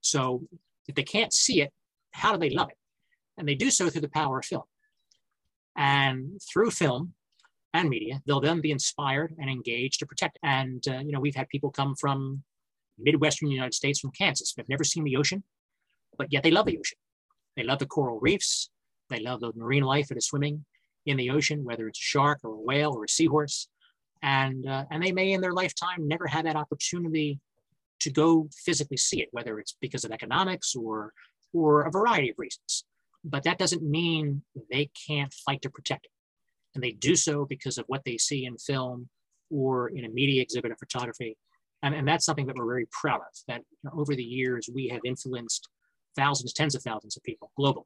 So 0.00 0.42
if 0.88 0.94
they 0.94 1.04
can't 1.04 1.32
see 1.32 1.60
it, 1.62 1.72
how 2.10 2.32
do 2.32 2.38
they 2.38 2.50
love 2.50 2.70
it? 2.70 2.76
And 3.38 3.46
they 3.46 3.54
do 3.54 3.70
so 3.70 3.88
through 3.88 4.00
the 4.00 4.08
power 4.08 4.38
of 4.40 4.44
film. 4.44 4.64
And 5.76 6.40
through 6.50 6.70
film 6.70 7.14
and 7.72 7.88
media, 7.88 8.20
they'll 8.26 8.40
then 8.40 8.60
be 8.60 8.70
inspired 8.70 9.34
and 9.38 9.50
engaged 9.50 10.00
to 10.00 10.06
protect. 10.06 10.38
And 10.42 10.82
uh, 10.88 10.98
you 10.98 11.12
know, 11.12 11.20
we've 11.20 11.36
had 11.36 11.48
people 11.48 11.70
come 11.70 11.94
from 11.94 12.42
Midwestern 12.98 13.50
United 13.50 13.74
States, 13.74 14.00
from 14.00 14.10
Kansas, 14.12 14.54
they've 14.54 14.68
never 14.68 14.84
seen 14.84 15.04
the 15.04 15.16
ocean, 15.16 15.44
but 16.16 16.32
yet 16.32 16.42
they 16.42 16.50
love 16.50 16.66
the 16.66 16.78
ocean. 16.78 16.98
They 17.56 17.62
love 17.62 17.78
the 17.78 17.86
coral 17.86 18.18
reefs. 18.20 18.70
They 19.10 19.20
love 19.20 19.40
the 19.40 19.52
marine 19.54 19.82
life 19.82 20.08
that 20.08 20.16
is 20.16 20.26
swimming 20.26 20.64
in 21.06 21.16
the 21.16 21.30
ocean, 21.30 21.64
whether 21.64 21.88
it's 21.88 21.98
a 21.98 22.02
shark 22.02 22.40
or 22.44 22.50
a 22.50 22.60
whale 22.60 22.92
or 22.92 23.04
a 23.04 23.08
seahorse. 23.08 23.68
And, 24.22 24.68
uh, 24.68 24.84
and 24.90 25.02
they 25.02 25.12
may 25.12 25.32
in 25.32 25.40
their 25.40 25.52
lifetime 25.52 26.08
never 26.08 26.26
have 26.26 26.44
that 26.44 26.56
opportunity 26.56 27.40
to 28.00 28.10
go 28.10 28.48
physically 28.64 28.96
see 28.96 29.22
it, 29.22 29.28
whether 29.30 29.58
it's 29.58 29.76
because 29.80 30.04
of 30.04 30.10
economics 30.10 30.74
or, 30.74 31.12
or 31.52 31.82
a 31.82 31.90
variety 31.90 32.30
of 32.30 32.38
reasons. 32.38 32.84
But 33.24 33.44
that 33.44 33.58
doesn't 33.58 33.82
mean 33.82 34.42
they 34.70 34.90
can't 35.06 35.32
fight 35.32 35.62
to 35.62 35.70
protect 35.70 36.06
it. 36.06 36.10
And 36.74 36.84
they 36.84 36.92
do 36.92 37.16
so 37.16 37.46
because 37.46 37.78
of 37.78 37.84
what 37.86 38.02
they 38.04 38.18
see 38.18 38.44
in 38.44 38.58
film 38.58 39.08
or 39.50 39.88
in 39.88 40.04
a 40.04 40.08
media 40.08 40.42
exhibit 40.42 40.72
of 40.72 40.78
photography. 40.78 41.36
And, 41.82 41.94
and 41.94 42.06
that's 42.06 42.24
something 42.24 42.46
that 42.46 42.56
we're 42.56 42.66
very 42.66 42.88
proud 42.90 43.20
of, 43.20 43.34
that 43.48 43.62
you 43.70 43.78
know, 43.84 44.00
over 44.00 44.14
the 44.14 44.22
years 44.22 44.68
we 44.74 44.88
have 44.88 45.00
influenced 45.04 45.68
thousands, 46.16 46.52
tens 46.52 46.74
of 46.74 46.82
thousands 46.82 47.16
of 47.16 47.22
people 47.22 47.52
globally. 47.58 47.84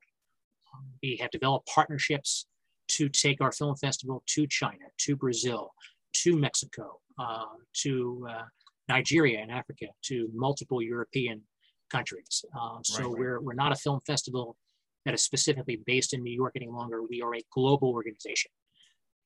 We 1.03 1.19
have 1.21 1.31
developed 1.31 1.69
partnerships 1.69 2.47
to 2.91 3.09
take 3.09 3.41
our 3.41 3.53
film 3.53 3.77
festival 3.77 4.23
to 4.27 4.47
China, 4.47 4.85
to 4.99 5.17
Brazil, 5.17 5.73
to 6.15 6.37
Mexico, 6.37 7.01
uh, 7.19 7.45
to 7.83 8.27
uh, 8.29 8.43
Nigeria 8.89 9.41
and 9.41 9.51
Africa, 9.51 9.87
to 10.03 10.29
multiple 10.35 10.83
European 10.83 11.43
countries. 11.91 12.45
Uh, 12.59 12.79
so 12.83 12.99
Right, 12.99 13.07
right. 13.07 13.19
we're, 13.19 13.41
we're 13.41 13.55
not 13.55 13.73
a 13.73 13.77
film 13.77 14.01
festival 14.07 14.57
that 15.05 15.15
is 15.15 15.23
specifically 15.23 15.81
based 15.87 16.15
in 16.15 16.23
New 16.23 16.35
York 16.35 16.53
any 16.57 16.69
longer. 16.69 17.03
We 17.03 17.23
are 17.23 17.35
a 17.35 17.43
global 17.53 17.89
organization. 17.91 18.51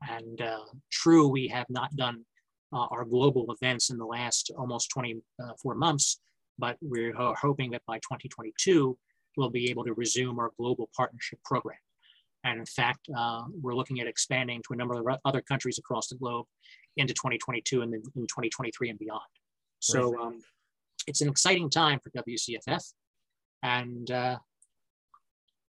And 0.09 0.40
uh, 0.40 0.64
true, 0.90 1.29
we 1.29 1.48
have 1.48 1.66
not 1.70 1.94
done 1.96 2.24
uh, 2.72 2.87
our 2.90 3.05
global 3.05 3.46
events 3.53 3.90
in 3.90 3.98
the 3.98 4.05
last 4.05 4.50
almost 4.59 4.90
24 4.90 5.74
months, 5.74 6.20
but 6.59 6.77
we're 6.83 7.14
ho- 7.14 7.35
hoping 7.40 7.70
that 7.70 7.83
by 7.87 7.96
2022, 7.98 8.96
we'll 9.37 9.50
be 9.50 9.70
able 9.70 9.85
to 9.85 9.94
resume 9.94 10.38
our 10.38 10.50
global 10.59 10.88
partnership 10.96 11.38
program. 11.44 11.79
And 12.45 12.61
in 12.61 12.67
fact, 12.67 13.09
uh, 13.17 13.43
we're 13.61 13.75
looking 13.75 14.01
at 14.01 14.07
expanding 14.07 14.63
to 14.69 14.75
a 14.75 14.77
number 14.77 14.99
of 14.99 15.19
other 15.25 15.41
countries 15.41 15.79
across 15.79 16.09
the 16.09 16.17
globe 16.17 16.47
into 16.97 17.15
2022 17.15 17.83
and 17.83 17.93
then 17.93 18.03
in 18.15 18.23
2023 18.23 18.91
and 18.91 18.99
beyond. 18.99 19.23
So 19.81 20.19
um, 20.21 20.41
it's 21.07 21.21
an 21.21 21.29
exciting 21.29 21.69
time 21.71 22.01
for 22.01 22.11
WCFF. 22.11 22.83
And, 23.63 24.11
uh, 24.11 24.39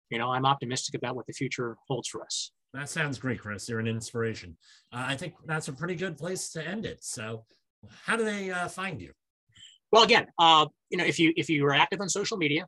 you 0.10 0.18
know, 0.18 0.32
I'm 0.32 0.46
optimistic 0.46 0.96
about 0.96 1.16
what 1.16 1.28
the 1.28 1.34
future 1.34 1.78
holds 1.88 2.08
for 2.08 2.24
us. 2.24 2.52
That 2.74 2.90
sounds 2.90 3.20
great, 3.20 3.40
Chris. 3.40 3.70
You're 3.70 3.80
an 3.80 3.88
inspiration. 3.88 4.58
Uh, 4.92 5.06
I 5.08 5.16
think 5.16 5.36
that's 5.46 5.68
a 5.68 5.74
pretty 5.74 5.96
good 5.96 6.18
place 6.18 6.50
to 6.52 6.68
end 6.68 6.86
it. 6.86 7.04
So, 7.04 7.46
how 8.04 8.16
do 8.16 8.24
they 8.24 8.50
uh, 8.50 8.68
find 8.68 9.00
you? 9.00 9.12
Well, 9.92 10.04
again, 10.04 10.26
uh, 10.40 10.66
you 10.90 10.98
know, 10.98 11.06
if 11.06 11.20
you 11.20 11.34
if 11.38 11.50
you 11.50 11.64
are 11.68 11.74
active 11.74 12.02
on 12.02 12.10
social 12.10 12.36
media, 12.36 12.66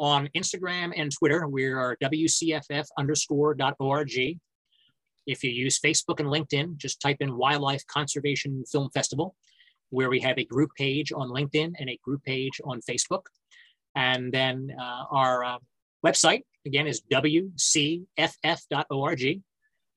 on 0.00 0.30
Instagram 0.34 0.92
and 0.96 1.12
Twitter, 1.12 1.46
we 1.46 1.66
are 1.66 1.96
WCFF 2.02 2.86
underscore 2.98 3.54
dot 3.54 3.76
org. 3.78 4.10
If 5.26 5.44
you 5.44 5.50
use 5.50 5.78
Facebook 5.78 6.18
and 6.18 6.28
LinkedIn, 6.28 6.78
just 6.78 7.00
type 7.00 7.18
in 7.20 7.36
Wildlife 7.36 7.86
Conservation 7.86 8.64
Film 8.64 8.88
Festival, 8.94 9.36
where 9.90 10.08
we 10.08 10.18
have 10.20 10.38
a 10.38 10.44
group 10.44 10.70
page 10.76 11.12
on 11.12 11.28
LinkedIn 11.28 11.74
and 11.78 11.90
a 11.90 11.98
group 12.02 12.24
page 12.24 12.60
on 12.64 12.80
Facebook. 12.80 13.26
And 13.94 14.32
then 14.32 14.74
uh, 14.80 15.04
our 15.10 15.44
uh, 15.44 15.58
website 16.04 16.44
again 16.66 16.86
is 16.86 17.02
wcff.org. 17.12 18.06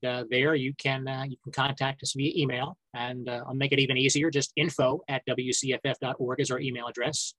Uh, 0.06 0.24
there 0.30 0.54
you 0.54 0.74
can 0.78 1.08
uh, 1.08 1.24
you 1.24 1.38
can 1.42 1.54
contact 1.54 2.04
us 2.04 2.12
via 2.12 2.34
email, 2.36 2.76
and 2.94 3.30
uh, 3.30 3.46
I'll 3.48 3.56
make 3.56 3.72
it 3.72 3.80
even 3.80 3.96
easier. 3.96 4.30
Just 4.30 4.52
info 4.58 5.00
at 5.08 5.26
wcff.org 5.26 6.42
is 6.42 6.52
our 6.52 6.60
email 6.60 6.88
address. 6.88 7.36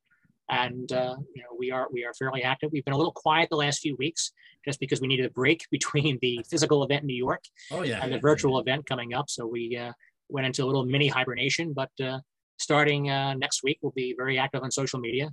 And 0.51 0.91
uh, 0.93 1.17
you 1.35 1.43
know 1.43 1.49
we 1.59 1.71
are 1.71 1.89
we 1.91 2.05
are 2.05 2.13
fairly 2.15 2.43
active. 2.43 2.71
We've 2.73 2.85
been 2.85 2.95
a 2.95 2.99
little 2.99 3.13
quiet 3.13 3.49
the 3.51 3.57
last 3.57 3.81
few 3.81 3.97
weeks, 3.97 4.33
just 4.65 4.79
because 4.79 5.01
we 5.01 5.09
needed 5.09 5.27
a 5.27 5.31
break 5.31 5.65
between 5.71 6.19
the 6.21 6.45
physical 6.49 6.83
event 6.85 7.03
in 7.03 7.07
New 7.07 7.17
York 7.17 7.43
Oh, 7.71 7.83
yeah. 7.83 8.01
and 8.03 8.13
the 8.13 8.19
virtual 8.19 8.59
event 8.59 8.87
coming 8.87 9.15
up. 9.15 9.31
So 9.31 9.47
we 9.47 9.77
uh, 9.77 9.93
went 10.29 10.47
into 10.47 10.65
a 10.65 10.67
little 10.67 10.85
mini 10.85 11.09
hibernation, 11.09 11.73
but 11.73 11.91
uh, 12.03 12.19
starting 12.59 13.11
uh, 13.11 13.35
next 13.35 13.63
week, 13.63 13.79
we'll 13.83 13.93
be 13.93 14.15
very 14.17 14.39
active 14.39 14.63
on 14.63 14.71
social 14.71 14.99
media 15.01 15.31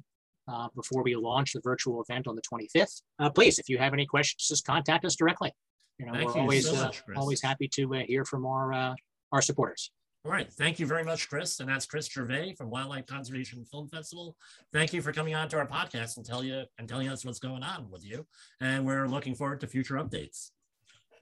uh, 0.47 0.67
before 0.76 1.04
we 1.04 1.15
launch 1.15 1.54
the 1.54 1.62
virtual 1.63 2.02
event 2.02 2.28
on 2.28 2.36
the 2.36 2.41
25th. 2.41 3.02
Uh, 3.19 3.30
please, 3.30 3.60
if 3.60 3.69
you 3.69 3.78
have 3.78 3.93
any 3.93 4.06
questions, 4.06 4.47
just 4.47 4.65
contact 4.65 5.06
us 5.06 5.15
directly. 5.15 5.52
You 6.00 6.08
know, 6.08 6.13
Thank 6.13 6.30
we're 6.30 6.36
you 6.36 6.41
always 6.41 6.65
so 6.69 6.76
much, 6.76 7.04
always 7.15 7.41
happy 7.41 7.67
to 7.76 7.95
uh, 7.95 8.00
hear 8.00 8.26
from 8.26 8.45
our 8.45 8.74
uh, 8.74 8.95
our 9.32 9.41
supporters. 9.41 9.91
All 10.24 10.32
right. 10.32 10.52
Thank 10.54 10.80
you 10.80 10.86
very 10.86 11.04
much, 11.04 11.28
Chris. 11.30 11.60
And 11.60 11.70
that's 11.70 11.88
Chris 11.88 12.08
Gervais 12.08 12.54
from 12.54 12.70
Wildlife 12.70 13.08
Conservation 13.08 13.66
Film 13.66 13.88
Festival. 13.88 14.36
Thank 14.72 14.94
you 14.94 15.02
for 15.02 15.12
coming 15.12 15.34
on 15.34 15.50
to 15.50 15.58
our 15.58 15.68
podcast 15.68 16.18
and 16.18 16.26
tell 16.26 16.44
you 16.44 16.64
and 16.78 16.88
telling 16.88 17.10
us 17.10 17.26
what's 17.26 17.40
going 17.40 17.64
on 17.64 17.90
with 17.90 18.06
you. 18.06 18.28
And 18.60 18.86
we're 18.86 19.08
looking 19.08 19.34
forward 19.34 19.60
to 19.62 19.68
future 19.68 19.96
updates. 19.96 20.52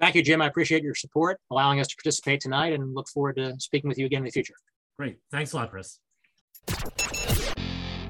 Thank 0.01 0.15
you, 0.15 0.21
Jim. 0.21 0.41
I 0.41 0.47
appreciate 0.47 0.83
your 0.83 0.95
support, 0.95 1.39
allowing 1.49 1.79
us 1.79 1.87
to 1.87 1.95
participate 1.95 2.41
tonight, 2.41 2.73
and 2.73 2.93
look 2.93 3.07
forward 3.09 3.37
to 3.37 3.55
speaking 3.59 3.87
with 3.87 3.97
you 3.97 4.05
again 4.05 4.19
in 4.19 4.25
the 4.25 4.31
future. 4.31 4.55
Great. 4.97 5.17
Thanks 5.31 5.53
a 5.53 5.57
lot, 5.57 5.71
Chris. 5.71 5.99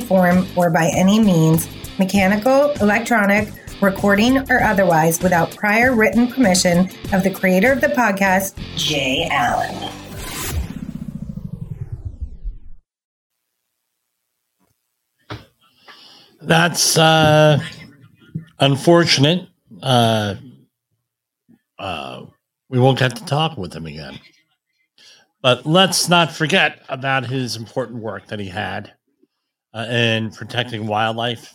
form 0.00 0.46
or 0.56 0.70
by 0.70 0.90
any 0.94 1.18
means, 1.18 1.68
mechanical, 1.98 2.70
electronic, 2.80 3.48
recording, 3.80 4.38
or 4.50 4.62
otherwise, 4.62 5.22
without 5.22 5.54
prior 5.54 5.94
written 5.94 6.26
permission 6.26 6.90
of 7.12 7.22
the 7.22 7.30
creator 7.30 7.72
of 7.72 7.80
the 7.80 7.88
podcast, 7.88 8.54
Jay 8.76 9.28
Allen. 9.30 9.92
That's 16.42 16.96
uh, 16.96 17.58
unfortunate. 18.60 19.48
Uh, 19.82 20.36
uh, 21.78 22.26
we 22.68 22.78
won't 22.78 22.98
get 22.98 23.16
to 23.16 23.24
talk 23.24 23.56
with 23.56 23.74
him 23.74 23.86
again. 23.86 24.18
But 25.42 25.66
let's 25.66 26.08
not 26.08 26.32
forget 26.32 26.82
about 26.88 27.26
his 27.26 27.56
important 27.56 28.00
work 28.00 28.26
that 28.28 28.40
he 28.40 28.48
had 28.48 28.92
uh, 29.76 29.86
in 29.90 30.30
protecting 30.30 30.86
wildlife. 30.86 31.54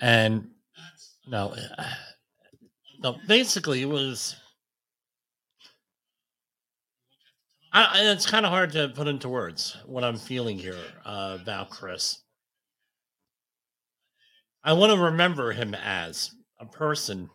And 0.00 0.48
no, 1.28 1.54
no, 3.00 3.16
basically 3.28 3.82
it 3.82 3.88
was. 3.88 4.34
I- 7.72 8.02
it's 8.02 8.26
kind 8.26 8.44
of 8.44 8.50
hard 8.50 8.72
to 8.72 8.88
put 8.88 9.06
into 9.08 9.28
words 9.28 9.76
what 9.86 10.04
I'm 10.04 10.18
feeling 10.18 10.58
here 10.58 10.76
uh, 11.06 11.38
about 11.40 11.70
Chris. 11.70 12.18
I 14.64 14.72
want 14.74 14.92
to 14.92 14.98
remember 14.98 15.52
him 15.52 15.74
as 15.74 16.32
a 16.60 16.66
person 16.66 17.30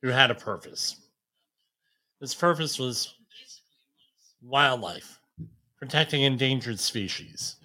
who 0.00 0.08
had 0.08 0.30
a 0.30 0.34
purpose. 0.34 0.96
His 2.20 2.34
purpose 2.34 2.78
was 2.78 3.14
wildlife, 4.42 5.18
protecting 5.78 6.22
endangered 6.22 6.80
species, 6.80 7.56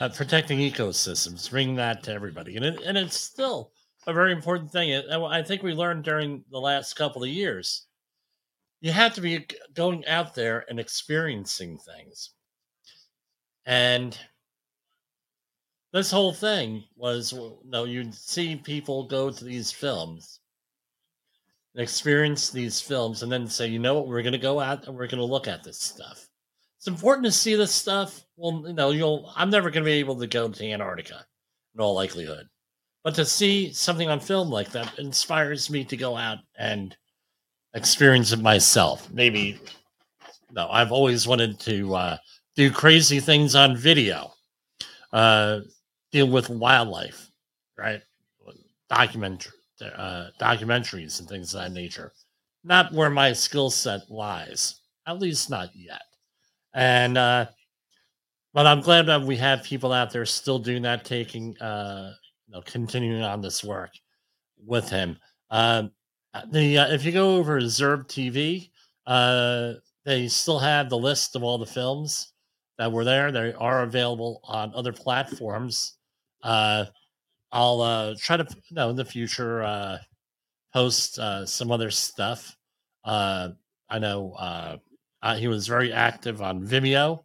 uh, 0.00 0.08
protecting 0.08 0.58
ecosystems, 0.58 1.50
bring 1.50 1.74
that 1.76 2.02
to 2.04 2.12
everybody. 2.12 2.56
And, 2.56 2.64
it, 2.64 2.80
and 2.82 2.98
it's 2.98 3.18
still 3.18 3.72
a 4.06 4.12
very 4.12 4.32
important 4.32 4.70
thing. 4.70 4.94
I 5.10 5.42
think 5.42 5.62
we 5.62 5.72
learned 5.72 6.04
during 6.04 6.44
the 6.50 6.58
last 6.58 6.94
couple 6.94 7.22
of 7.22 7.28
years 7.28 7.86
you 8.80 8.92
have 8.92 9.14
to 9.14 9.20
be 9.20 9.46
going 9.74 10.06
out 10.06 10.34
there 10.34 10.64
and 10.70 10.80
experiencing 10.80 11.78
things. 11.78 12.30
And 13.66 14.18
this 15.92 16.10
whole 16.10 16.32
thing 16.32 16.84
was 16.96 17.32
you 17.32 17.58
know, 17.66 17.84
you'd 17.84 18.14
see 18.14 18.56
people 18.56 19.06
go 19.06 19.30
to 19.30 19.44
these 19.44 19.70
films 19.70 20.40
experience 21.76 22.50
these 22.50 22.80
films 22.80 23.22
and 23.22 23.30
then 23.30 23.46
say, 23.46 23.66
you 23.66 23.78
know 23.78 23.94
what, 23.94 24.08
we're 24.08 24.22
going 24.22 24.32
to 24.32 24.38
go 24.38 24.60
out 24.60 24.86
and 24.86 24.96
we're 24.96 25.06
going 25.06 25.18
to 25.18 25.24
look 25.24 25.46
at 25.46 25.62
this 25.62 25.78
stuff. 25.78 26.28
It's 26.80 26.88
important 26.88 27.26
to 27.26 27.30
see 27.30 27.56
this 27.56 27.74
stuff. 27.74 28.24
Well, 28.38 28.64
you 28.66 28.72
know, 28.72 28.88
you'll, 28.88 29.30
I'm 29.36 29.50
never 29.50 29.68
going 29.68 29.84
to 29.84 29.90
be 29.90 29.98
able 29.98 30.18
to 30.18 30.26
go 30.26 30.48
to 30.48 30.70
Antarctica 30.70 31.26
in 31.74 31.80
all 31.82 31.92
likelihood. 31.92 32.48
But 33.04 33.14
to 33.16 33.26
see 33.26 33.70
something 33.70 34.08
on 34.08 34.18
film 34.18 34.48
like 34.48 34.70
that 34.70 34.98
inspires 34.98 35.68
me 35.68 35.84
to 35.84 35.96
go 35.98 36.16
out 36.16 36.38
and 36.56 36.96
experience 37.74 38.32
it 38.32 38.40
myself. 38.40 39.12
Maybe, 39.12 39.60
no, 40.52 40.70
I've 40.70 40.90
always 40.90 41.26
wanted 41.26 41.60
to 41.60 41.94
uh, 41.94 42.16
do 42.56 42.70
crazy 42.70 43.20
things 43.20 43.54
on 43.54 43.76
video, 43.76 44.32
uh, 45.12 45.60
deal 46.12 46.30
with 46.30 46.48
wildlife, 46.48 47.30
right? 47.76 48.00
Documentary 48.88 49.52
uh, 49.82 50.28
documentaries 50.40 51.20
and 51.20 51.28
things 51.28 51.52
of 51.54 51.60
that 51.60 51.72
nature. 51.72 52.12
Not 52.64 52.94
where 52.94 53.10
my 53.10 53.34
skill 53.34 53.68
set 53.68 54.10
lies, 54.10 54.80
at 55.06 55.18
least 55.18 55.50
not 55.50 55.68
yet. 55.74 56.02
And 56.74 57.18
uh, 57.18 57.46
but 58.52 58.66
I'm 58.66 58.80
glad 58.80 59.06
that 59.06 59.22
we 59.22 59.36
have 59.36 59.62
people 59.62 59.92
out 59.92 60.12
there 60.12 60.26
still 60.26 60.58
doing 60.58 60.82
that, 60.82 61.04
taking 61.04 61.56
uh, 61.58 62.12
you 62.46 62.54
know, 62.54 62.62
continuing 62.62 63.22
on 63.22 63.40
this 63.40 63.64
work 63.64 63.90
with 64.64 64.88
him. 64.88 65.16
Um, 65.50 65.90
the 66.50 66.78
uh, 66.78 66.88
if 66.92 67.04
you 67.04 67.12
go 67.12 67.36
over 67.36 67.60
Xerb 67.60 68.06
TV, 68.06 68.70
uh, 69.06 69.74
they 70.04 70.28
still 70.28 70.58
have 70.58 70.88
the 70.88 70.98
list 70.98 71.36
of 71.36 71.42
all 71.42 71.58
the 71.58 71.66
films 71.66 72.32
that 72.78 72.90
were 72.90 73.04
there. 73.04 73.32
They 73.32 73.52
are 73.52 73.82
available 73.82 74.40
on 74.44 74.72
other 74.74 74.92
platforms. 74.92 75.96
Uh, 76.42 76.86
I'll 77.52 77.80
uh, 77.80 78.14
try 78.18 78.36
to, 78.36 78.46
you 78.68 78.76
know, 78.76 78.90
in 78.90 78.96
the 78.96 79.04
future, 79.04 79.62
uh, 79.62 79.98
post 80.72 81.18
uh, 81.18 81.44
some 81.44 81.72
other 81.72 81.90
stuff. 81.90 82.56
Uh, 83.04 83.50
I 83.88 83.98
know 83.98 84.32
uh, 84.32 84.76
uh, 85.22 85.36
he 85.36 85.48
was 85.48 85.66
very 85.66 85.92
active 85.92 86.40
on 86.40 86.62
Vimeo. 86.62 87.24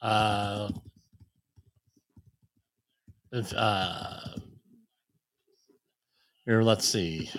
Uh, 0.00 0.70
if, 3.32 3.52
uh, 3.54 4.20
here, 6.44 6.62
let's 6.62 6.86
see. 6.86 7.30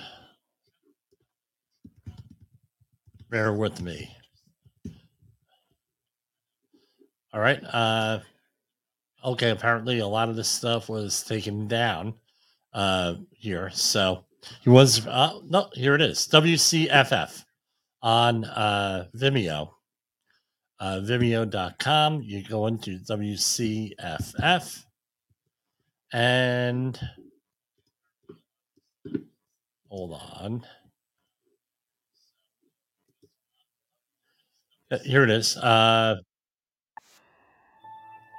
Bear 3.29 3.53
with 3.53 3.81
me. 3.81 4.11
All 7.33 7.39
right. 7.39 7.61
Uh, 7.63 8.19
okay, 9.23 9.49
apparently 9.49 9.99
a 9.99 10.07
lot 10.07 10.29
of 10.29 10.35
this 10.35 10.47
stuff 10.47 10.89
was 10.89 11.23
taken 11.23 11.67
down 11.67 12.13
uh, 12.73 13.15
here. 13.31 13.69
So 13.71 14.25
he 14.61 14.69
was, 14.69 15.05
uh, 15.07 15.39
no, 15.47 15.69
here 15.73 15.95
it 15.95 16.01
is 16.01 16.27
WCFF 16.31 17.44
on 18.05 18.45
uh, 18.45 19.07
Vimeo. 19.17 19.71
Uh, 20.79 21.01
Vimeo.com. 21.03 22.21
You 22.21 22.43
go 22.43 22.67
into 22.67 22.99
WCFF 23.09 24.83
and 26.13 26.99
hold 29.89 30.13
on. 30.13 30.63
Uh, 34.91 34.99
here 34.99 35.23
it 35.23 35.31
is. 35.31 35.57
Uh, 35.57 36.17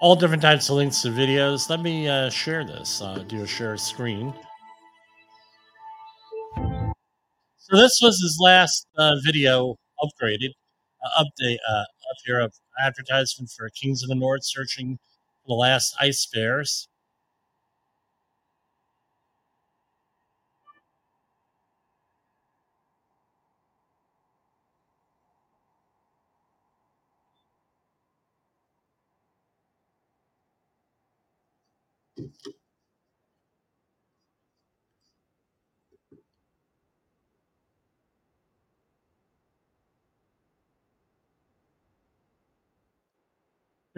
all 0.00 0.14
different 0.14 0.42
types 0.42 0.68
of 0.68 0.76
links 0.76 1.02
to 1.02 1.08
videos. 1.08 1.68
Let 1.68 1.82
me 1.82 2.06
uh, 2.06 2.30
share 2.30 2.64
this. 2.64 3.02
Uh, 3.02 3.24
do 3.26 3.42
a 3.42 3.46
share 3.46 3.76
screen. 3.76 4.32
So 7.68 7.76
this 7.76 7.98
was 8.00 8.20
his 8.20 8.38
last 8.40 8.86
uh, 8.96 9.16
video 9.24 9.74
upgraded 10.00 10.50
uh, 11.04 11.24
update 11.24 11.58
uh, 11.68 11.80
up 11.80 12.16
here 12.24 12.38
of 12.38 12.54
advertisement 12.80 13.50
for 13.50 13.68
Kings 13.70 14.04
of 14.04 14.08
the 14.08 14.14
North 14.14 14.44
searching 14.44 15.00
for 15.42 15.48
the 15.48 15.54
last 15.54 15.96
ice 16.00 16.28
bears. 16.32 16.86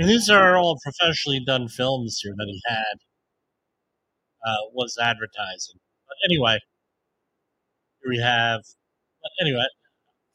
These 0.07 0.31
are 0.31 0.57
all 0.57 0.79
professionally 0.83 1.41
done 1.45 1.69
films 1.69 2.21
here 2.23 2.35
that 2.37 2.47
he 2.47 2.61
had 2.67 2.95
uh, 4.47 4.71
was 4.73 4.97
advertising. 5.01 5.81
But 6.07 6.17
anyway, 6.25 6.59
here 8.03 8.11
we 8.11 8.19
have. 8.21 8.63
Anyway, 9.41 9.67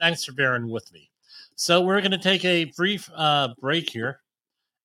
thanks 0.02 0.26
for 0.26 0.34
bearing 0.34 0.70
with 0.70 0.92
me. 0.92 1.10
So 1.56 1.82
we're 1.82 2.02
going 2.02 2.12
to 2.12 2.18
take 2.18 2.44
a 2.46 2.66
brief 2.76 3.10
uh, 3.16 3.50
break 3.60 3.90
here 3.90 4.20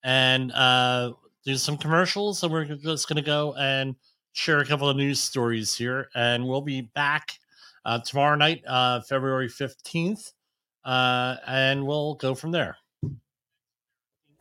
and 0.05 0.53
uh, 0.53 1.15
do 1.45 1.57
some 1.57 1.77
commercials. 1.77 2.43
And 2.43 2.53
we're 2.53 2.65
just 2.65 3.09
going 3.09 3.17
to 3.17 3.23
go 3.23 3.55
and 3.55 3.97
share 4.33 4.61
a 4.61 4.67
couple 4.67 4.89
of 4.89 4.97
news 4.97 5.21
stories 5.21 5.75
here, 5.75 6.09
and 6.15 6.47
we'll 6.47 6.61
be 6.61 6.83
back 6.83 7.33
uh, 7.85 7.99
tomorrow 7.99 8.37
night, 8.37 8.63
uh, 8.69 9.01
February 9.01 9.49
fifteenth, 9.49 10.33
uh, 10.85 11.37
and 11.47 11.85
we'll 11.85 12.15
go 12.15 12.35
from 12.37 12.53
there 12.53 12.77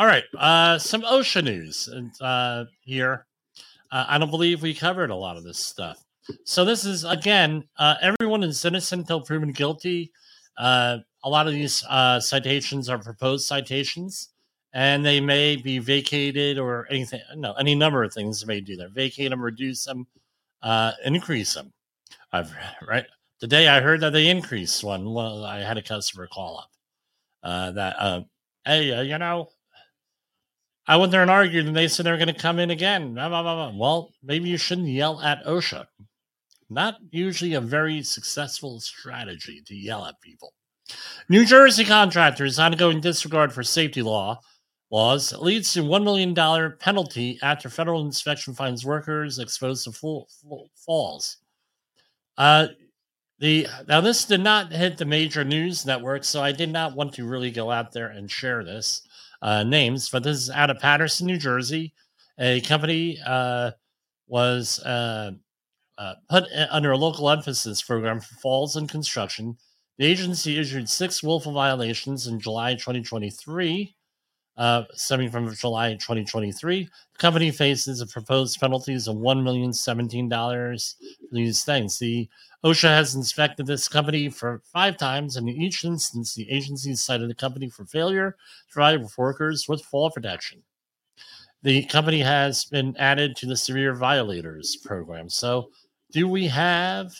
All 0.00 0.06
right, 0.06 0.24
uh, 0.38 0.78
some 0.78 1.02
OSHA 1.02 1.44
news 1.44 1.86
uh, 2.22 2.64
here. 2.80 3.26
Uh, 3.92 4.06
I 4.08 4.16
don't 4.16 4.30
believe 4.30 4.62
we 4.62 4.72
covered 4.72 5.10
a 5.10 5.14
lot 5.14 5.36
of 5.36 5.44
this 5.44 5.58
stuff. 5.58 6.02
So 6.44 6.64
this 6.64 6.86
is 6.86 7.04
again, 7.04 7.64
uh, 7.78 7.96
everyone 8.00 8.42
is 8.42 8.64
innocent 8.64 9.02
until 9.02 9.20
proven 9.20 9.52
guilty. 9.52 10.10
Uh, 10.56 11.00
a 11.22 11.28
lot 11.28 11.46
of 11.46 11.52
these 11.52 11.84
uh, 11.86 12.18
citations 12.18 12.88
are 12.88 12.96
proposed 12.96 13.46
citations, 13.46 14.30
and 14.72 15.04
they 15.04 15.20
may 15.20 15.56
be 15.56 15.78
vacated 15.78 16.58
or 16.58 16.86
anything. 16.88 17.20
No, 17.36 17.52
any 17.52 17.74
number 17.74 18.02
of 18.02 18.14
things 18.14 18.46
may 18.46 18.62
do 18.62 18.76
that. 18.76 18.92
Vacate 18.92 19.28
them, 19.28 19.42
reduce 19.42 19.84
them, 19.84 20.06
increase 21.04 21.52
them. 21.52 21.74
I've 22.32 22.50
right 22.88 23.04
today. 23.38 23.68
I 23.68 23.82
heard 23.82 24.00
that 24.00 24.14
they 24.14 24.30
increased 24.30 24.82
one. 24.82 25.12
Well, 25.12 25.44
I 25.44 25.58
had 25.58 25.76
a 25.76 25.82
customer 25.82 26.26
call 26.26 26.56
up 27.44 27.74
that, 27.74 28.24
hey, 28.64 29.04
you 29.06 29.18
know, 29.18 29.50
I 30.86 30.96
went 30.96 31.12
there 31.12 31.22
and 31.22 31.30
argued, 31.30 31.66
and 31.66 31.76
they 31.76 31.88
said 31.88 32.06
they're 32.06 32.16
going 32.16 32.28
to 32.28 32.34
come 32.34 32.58
in 32.58 32.70
again. 32.70 33.14
Blah, 33.14 33.28
blah, 33.28 33.42
blah, 33.42 33.72
well, 33.76 34.12
maybe 34.22 34.48
you 34.48 34.56
shouldn't 34.56 34.88
yell 34.88 35.20
at 35.20 35.44
OSHA. 35.44 35.86
Not 36.68 36.96
usually 37.10 37.54
a 37.54 37.60
very 37.60 38.02
successful 38.02 38.80
strategy 38.80 39.62
to 39.66 39.74
yell 39.74 40.04
at 40.04 40.20
people. 40.20 40.52
New 41.28 41.44
Jersey 41.44 41.84
contractors 41.84 42.58
ongoing 42.58 43.00
disregard 43.00 43.52
for 43.52 43.62
safety 43.62 44.02
law 44.02 44.40
laws 44.90 45.32
leads 45.32 45.72
to 45.72 45.82
$1 45.82 46.04
million 46.04 46.34
penalty 46.78 47.38
after 47.42 47.68
federal 47.68 48.04
inspection 48.04 48.54
finds 48.54 48.84
workers 48.84 49.38
exposed 49.38 49.84
to 49.84 49.92
full, 49.92 50.28
full 50.42 50.70
falls. 50.74 51.38
Uh, 52.36 52.68
the 53.38 53.66
now 53.88 54.00
this 54.00 54.26
did 54.26 54.40
not 54.40 54.70
hit 54.70 54.98
the 54.98 55.06
major 55.06 55.44
news 55.44 55.86
networks, 55.86 56.28
so 56.28 56.42
I 56.42 56.52
did 56.52 56.70
not 56.70 56.94
want 56.94 57.14
to 57.14 57.26
really 57.26 57.50
go 57.50 57.70
out 57.70 57.90
there 57.92 58.08
and 58.08 58.30
share 58.30 58.62
this. 58.64 59.02
Uh, 59.42 59.62
names, 59.62 60.08
but 60.10 60.22
this 60.22 60.36
is 60.36 60.50
out 60.50 60.70
of 60.70 60.78
Paterson, 60.78 61.26
New 61.26 61.38
Jersey. 61.38 61.94
A 62.38 62.60
company 62.60 63.18
uh, 63.24 63.70
was 64.26 64.78
uh, 64.80 65.32
uh, 65.96 66.14
put 66.28 66.44
under 66.70 66.92
a 66.92 66.98
local 66.98 67.30
emphasis 67.30 67.82
program 67.82 68.20
for 68.20 68.34
falls 68.36 68.76
in 68.76 68.86
construction. 68.86 69.56
The 69.98 70.06
agency 70.06 70.58
issued 70.58 70.88
six 70.88 71.22
willful 71.22 71.52
violations 71.52 72.26
in 72.26 72.40
July 72.40 72.74
2023 72.74 73.94
uh, 74.60 74.84
stemming 74.92 75.30
from 75.30 75.52
July 75.54 75.94
2023. 75.94 76.84
The 76.84 77.18
company 77.18 77.50
faces 77.50 78.02
a 78.02 78.06
proposed 78.06 78.60
penalties 78.60 79.08
of 79.08 79.16
$1 79.16 79.42
million 79.42 79.70
$17 79.70 80.94
for 80.98 81.34
these 81.34 81.64
things. 81.64 81.98
The 81.98 82.28
OSHA 82.64 82.88
has 82.88 83.14
inspected 83.14 83.66
this 83.66 83.88
company 83.88 84.28
for 84.28 84.60
five 84.72 84.96
times, 84.98 85.36
and 85.36 85.48
in 85.48 85.56
each 85.56 85.84
instance, 85.84 86.34
the 86.34 86.50
agency 86.50 86.94
cited 86.94 87.30
the 87.30 87.34
company 87.34 87.70
for 87.70 87.86
failure 87.86 88.32
to 88.32 88.72
provide 88.72 89.06
workers 89.16 89.66
with 89.68 89.82
fall 89.82 90.10
protection. 90.10 90.62
The 91.62 91.84
company 91.84 92.20
has 92.20 92.64
been 92.66 92.96
added 92.98 93.36
to 93.36 93.46
the 93.46 93.56
severe 93.56 93.94
violators 93.94 94.76
program. 94.84 95.28
So, 95.30 95.70
do 96.12 96.28
we 96.28 96.48
have 96.48 97.12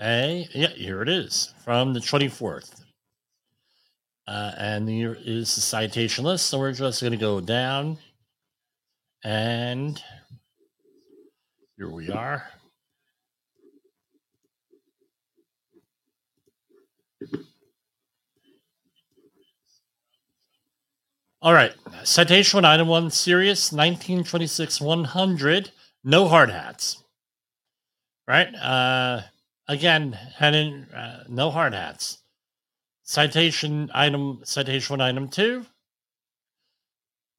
A, 0.00 0.46
yeah, 0.54 0.68
here 0.68 1.00
it 1.00 1.08
is 1.08 1.54
from 1.64 1.94
the 1.94 2.00
24th. 2.00 2.82
Uh, 4.28 4.52
and 4.58 4.88
here 4.88 5.16
is 5.24 5.54
the 5.54 5.60
citation 5.60 6.24
list. 6.24 6.46
So 6.46 6.58
we're 6.58 6.72
just 6.72 7.00
going 7.00 7.12
to 7.12 7.16
go 7.16 7.40
down. 7.40 7.96
And 9.24 10.02
here 11.76 11.90
we 11.90 12.10
are. 12.10 12.44
All 21.42 21.52
right. 21.52 21.72
Citation 22.04 22.58
one, 22.58 22.64
item 22.64 22.88
one, 22.88 23.10
serious 23.10 23.72
1926 23.72 24.80
100. 24.80 25.70
No 26.02 26.28
hard 26.28 26.50
hats. 26.50 27.02
Right? 28.26 28.52
Uh, 28.54 29.22
Again, 29.68 30.12
heading 30.12 30.84
uh, 30.94 31.24
no 31.28 31.50
hard 31.50 31.74
hats. 31.74 32.18
Citation 33.02 33.90
item 33.92 34.40
citation 34.44 34.94
one 34.94 35.00
item 35.00 35.28
two. 35.28 35.66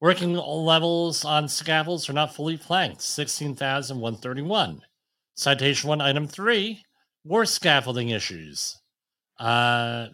Working 0.00 0.34
levels 0.34 1.24
on 1.24 1.48
scaffolds 1.48 2.08
are 2.08 2.12
not 2.12 2.34
fully 2.34 2.56
planked. 2.56 3.02
Sixteen 3.02 3.56
thousand 3.56 3.98
one 3.98 4.16
thirty 4.16 4.42
one. 4.42 4.80
Citation 5.34 5.88
one 5.88 6.00
item 6.00 6.28
three. 6.28 6.82
More 7.24 7.44
scaffolding 7.44 8.10
issues. 8.10 8.76
Uh, 9.38 10.06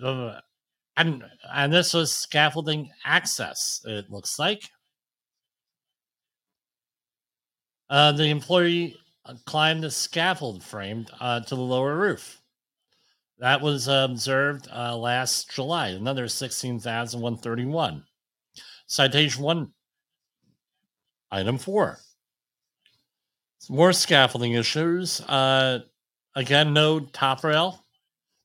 and 0.96 1.24
and 1.52 1.72
this 1.72 1.92
was 1.92 2.12
scaffolding 2.16 2.90
access. 3.04 3.80
It 3.84 4.10
looks 4.10 4.38
like. 4.38 4.62
Uh, 7.90 8.12
the 8.12 8.24
employee 8.24 8.96
climbed 9.44 9.82
the 9.82 9.90
scaffold 9.90 10.62
frame 10.62 11.06
uh, 11.20 11.40
to 11.40 11.54
the 11.54 11.60
lower 11.60 11.96
roof. 11.96 12.40
That 13.38 13.60
was 13.60 13.88
observed 13.88 14.68
uh, 14.72 14.96
last 14.96 15.50
July, 15.50 15.88
another 15.88 16.28
16,131. 16.28 18.04
Citation 18.86 19.42
one, 19.42 19.72
item 21.30 21.58
four. 21.58 21.98
More 23.70 23.92
scaffolding 23.92 24.52
issues. 24.52 25.22
Uh, 25.22 25.80
again, 26.34 26.74
no 26.74 27.00
top 27.00 27.42
rail, 27.42 27.82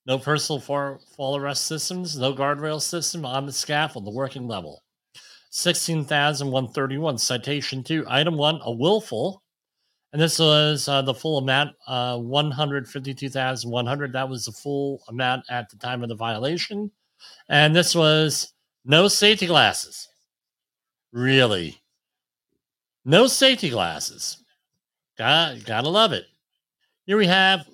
no 0.05 0.17
personal 0.17 0.61
fall, 0.61 1.35
arrest 1.35 1.67
systems, 1.67 2.17
no 2.17 2.33
guardrail 2.33 2.81
system 2.81 3.25
on 3.25 3.45
the 3.45 3.51
scaffold, 3.51 4.05
the 4.05 4.11
working 4.11 4.47
level. 4.47 4.81
16,131. 5.51 7.17
Citation 7.17 7.83
two, 7.83 8.05
item 8.07 8.37
one, 8.37 8.59
a 8.63 8.71
willful 8.71 9.43
and 10.11 10.21
this 10.21 10.39
was 10.39 10.87
uh, 10.87 11.03
the 11.03 11.13
full 11.13 11.37
amount, 11.37 11.75
uh, 11.87 12.17
152,100. 12.17 14.13
That 14.13 14.27
was 14.29 14.45
the 14.45 14.51
full 14.51 15.03
amount 15.07 15.45
at 15.49 15.69
the 15.69 15.77
time 15.77 16.01
of 16.01 16.09
the 16.09 16.15
violation. 16.15 16.91
And 17.47 17.75
this 17.75 17.93
was 17.93 18.53
no 18.85 19.07
safety 19.07 19.45
glasses. 19.45 20.08
Really? 21.11 21.81
No 23.05 23.27
safety 23.27 23.69
glasses. 23.69 24.43
Got, 25.17 25.63
gotta 25.65 25.89
love 25.89 26.13
it. 26.13 26.25
Here 27.05 27.17
we 27.17 27.27
have 27.27 27.67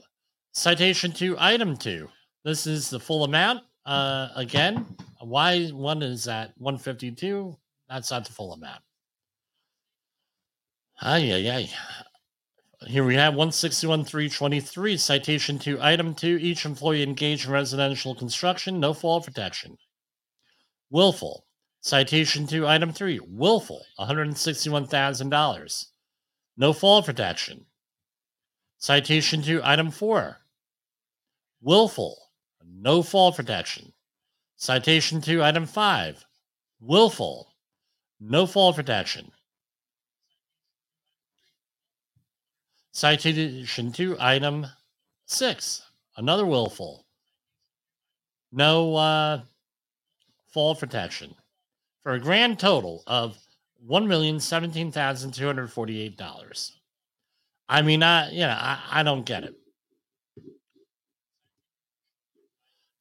citation 0.53 1.11
to 1.13 1.35
item 1.37 1.75
two. 1.75 2.09
This 2.43 2.65
is 2.67 2.89
the 2.89 2.99
full 2.99 3.23
amount. 3.23 3.63
Uh, 3.85 4.29
again, 4.35 4.85
why 5.19 5.67
one 5.67 6.01
is 6.01 6.27
at 6.27 6.53
152? 6.57 7.57
That's 7.89 8.11
not 8.11 8.25
the 8.25 8.31
full 8.31 8.53
amount. 8.53 8.81
Ay, 11.01 11.33
ay, 11.33 11.49
ay. 11.49 11.69
Here 12.87 13.03
we 13.03 13.15
have 13.15 13.33
161.323 13.33 14.99
citation 14.99 15.59
to 15.59 15.81
item 15.81 16.13
two 16.13 16.37
each 16.39 16.65
employee 16.65 17.03
engaged 17.03 17.47
in 17.47 17.51
residential 17.51 18.15
construction, 18.15 18.79
no 18.79 18.93
fall 18.93 19.21
protection. 19.21 19.77
Willful. 20.89 21.44
Citation 21.85 22.47
to 22.47 22.65
item 22.65 22.91
three 22.91 23.19
willful, 23.19 23.85
$161,000. 23.99 25.85
No 26.57 26.73
fall 26.73 27.03
protection. 27.03 27.67
Citation 28.79 29.43
to 29.43 29.61
item 29.63 29.91
four 29.91 30.39
willful, 31.61 32.17
no 32.67 33.03
fall 33.03 33.31
protection. 33.31 33.93
Citation 34.55 35.21
to 35.21 35.43
item 35.43 35.67
five 35.67 36.25
willful, 36.79 37.53
no 38.19 38.47
fall 38.47 38.73
protection. 38.73 39.31
Citation 42.93 43.91
to 43.91 44.17
item 44.19 44.65
six, 45.27 45.83
another 46.17 46.47
willful. 46.47 47.05
No 48.51 48.95
uh, 48.95 49.41
fall 50.47 50.73
protection 50.73 51.35
for 52.05 52.13
a 52.13 52.19
grand 52.19 52.59
total 52.59 53.03
of 53.07 53.37
$1,017,248. 53.89 56.71
I 57.67 57.81
mean, 57.81 58.03
I, 58.03 58.29
you 58.29 58.41
know, 58.41 58.49
I, 58.49 58.79
I 58.91 59.01
don't 59.01 59.25
get 59.25 59.43
it. 59.43 59.55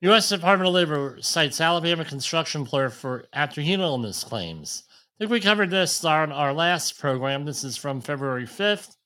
U.S. 0.01 0.31
Department 0.31 0.69
of 0.69 0.75
Labor 0.75 1.19
cites 1.21 1.61
Alabama 1.61 2.07
construction 2.07 2.63
employer 2.63 2.89
for 2.89 3.27
after 3.35 3.61
heat 3.61 3.79
illness 3.79 4.25
claims. 4.25 4.85
I 4.89 4.93
think 5.19 5.31
we 5.31 5.41
covered 5.41 5.69
this 5.69 6.03
on 6.03 6.33
our 6.33 6.55
last 6.55 6.99
program. 6.99 7.45
This 7.45 7.63
is 7.63 7.77
from 7.77 8.01
February 8.01 8.47
5th. 8.47 8.97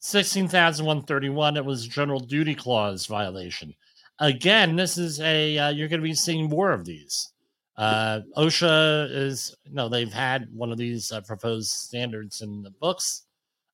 16,131, 0.00 1.56
it 1.56 1.64
was 1.64 1.88
general 1.88 2.20
duty 2.20 2.54
clause 2.54 3.06
violation. 3.06 3.72
Again, 4.18 4.76
this 4.76 4.98
is 4.98 5.20
a, 5.20 5.56
uh, 5.56 5.70
you're 5.70 5.88
going 5.88 6.02
to 6.02 6.06
be 6.06 6.12
seeing 6.12 6.50
more 6.50 6.70
of 6.70 6.84
these. 6.84 7.32
Uh, 7.78 8.22
OSHA 8.36 9.08
is, 9.14 9.56
no, 9.70 9.88
they've 9.88 10.12
had 10.12 10.48
one 10.52 10.72
of 10.72 10.78
these 10.78 11.12
uh, 11.12 11.20
proposed 11.20 11.70
standards 11.70 12.40
in 12.40 12.60
the 12.60 12.72
books, 12.72 13.26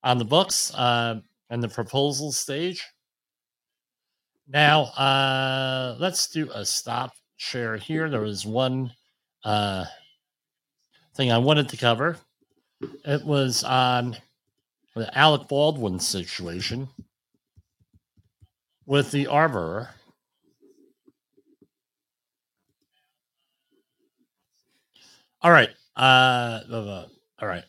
on 0.03 0.19
the 0.19 0.25
books, 0.25 0.73
uh, 0.75 1.21
and 1.49 1.63
the 1.63 1.69
proposal 1.69 2.31
stage. 2.31 2.85
Now, 4.47 4.83
uh, 4.83 5.97
let's 5.99 6.29
do 6.29 6.51
a 6.53 6.67
stop 6.67 7.13
share 7.37 7.79
here. 7.79 8.11
There 8.11 8.21
was 8.21 8.45
one 8.45 8.93
uh, 9.43 9.87
thing 11.17 11.33
I 11.33 11.39
wanted 11.39 11.71
to 11.71 11.79
cover. 11.79 12.19
It 13.07 13.25
was 13.25 13.65
on 13.65 14.19
the 14.95 15.19
Alec 15.19 15.49
Baldwin 15.49 15.99
situation 15.99 16.89
with 18.85 19.11
the 19.11 19.29
armorer. 19.29 19.89
All 25.45 25.51
right. 25.51 25.69
Uh, 25.95 26.61
all 27.39 27.47
right. 27.47 27.65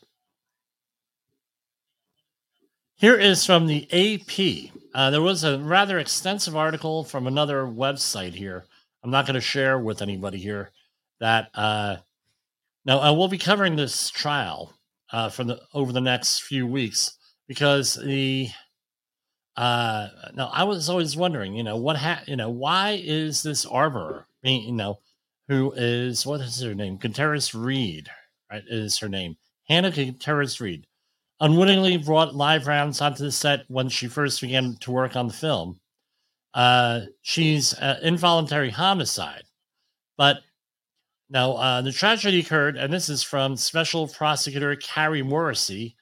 Here 2.95 3.17
is 3.17 3.45
from 3.45 3.67
the 3.67 3.85
AP. 3.91 4.71
Uh, 4.93 5.09
there 5.11 5.21
was 5.21 5.43
a 5.43 5.59
rather 5.59 5.99
extensive 5.99 6.55
article 6.55 7.03
from 7.03 7.27
another 7.27 7.65
website 7.65 8.33
here. 8.33 8.63
I'm 9.03 9.11
not 9.11 9.25
going 9.25 9.35
to 9.35 9.41
share 9.41 9.77
with 9.77 10.01
anybody 10.01 10.37
here 10.37 10.71
that. 11.19 11.49
Uh, 11.53 11.97
now, 12.85 12.99
I 12.99 13.11
will 13.11 13.27
be 13.27 13.37
covering 13.37 13.75
this 13.75 14.09
trial 14.09 14.71
uh, 15.11 15.27
for 15.29 15.43
the 15.43 15.61
over 15.73 15.91
the 15.91 15.99
next 15.99 16.43
few 16.43 16.65
weeks 16.65 17.17
because 17.47 17.95
the 17.95 18.49
uh 19.57 20.09
no 20.33 20.49
i 20.51 20.65
was 20.65 20.89
always 20.89 21.15
wondering 21.15 21.55
you 21.55 21.63
know 21.63 21.77
what 21.77 21.95
ha- 21.95 22.23
you 22.27 22.35
know 22.35 22.49
why 22.49 22.99
is 23.01 23.41
this 23.41 23.65
armorer 23.65 24.27
being, 24.43 24.63
you 24.63 24.73
know 24.73 24.99
who 25.47 25.73
is 25.73 26.25
what 26.25 26.41
is 26.41 26.61
her 26.61 26.75
name? 26.75 26.97
Gutierrez 26.97 27.53
Reed 27.53 28.09
right 28.51 28.63
is 28.67 28.97
her 28.99 29.09
name. 29.09 29.35
Hannah 29.67 29.91
Gutierrez 29.91 30.59
Reed. 30.61 30.85
Unwittingly 31.39 31.97
brought 31.97 32.35
live 32.35 32.67
rounds 32.67 33.01
onto 33.01 33.23
the 33.23 33.31
set 33.31 33.65
when 33.67 33.89
she 33.89 34.07
first 34.07 34.41
began 34.41 34.75
to 34.81 34.91
work 34.91 35.15
on 35.15 35.27
the 35.27 35.33
film. 35.33 35.79
Uh 36.53 37.01
she's 37.21 37.73
uh, 37.75 37.99
involuntary 38.01 38.69
homicide. 38.69 39.43
But 40.17 40.37
now 41.29 41.53
uh, 41.53 41.81
the 41.81 41.91
tragedy 41.91 42.39
occurred, 42.39 42.77
and 42.77 42.93
this 42.93 43.09
is 43.09 43.23
from 43.23 43.57
Special 43.57 44.07
Prosecutor 44.07 44.75
Kari 44.75 45.23
Morrissey. 45.23 45.95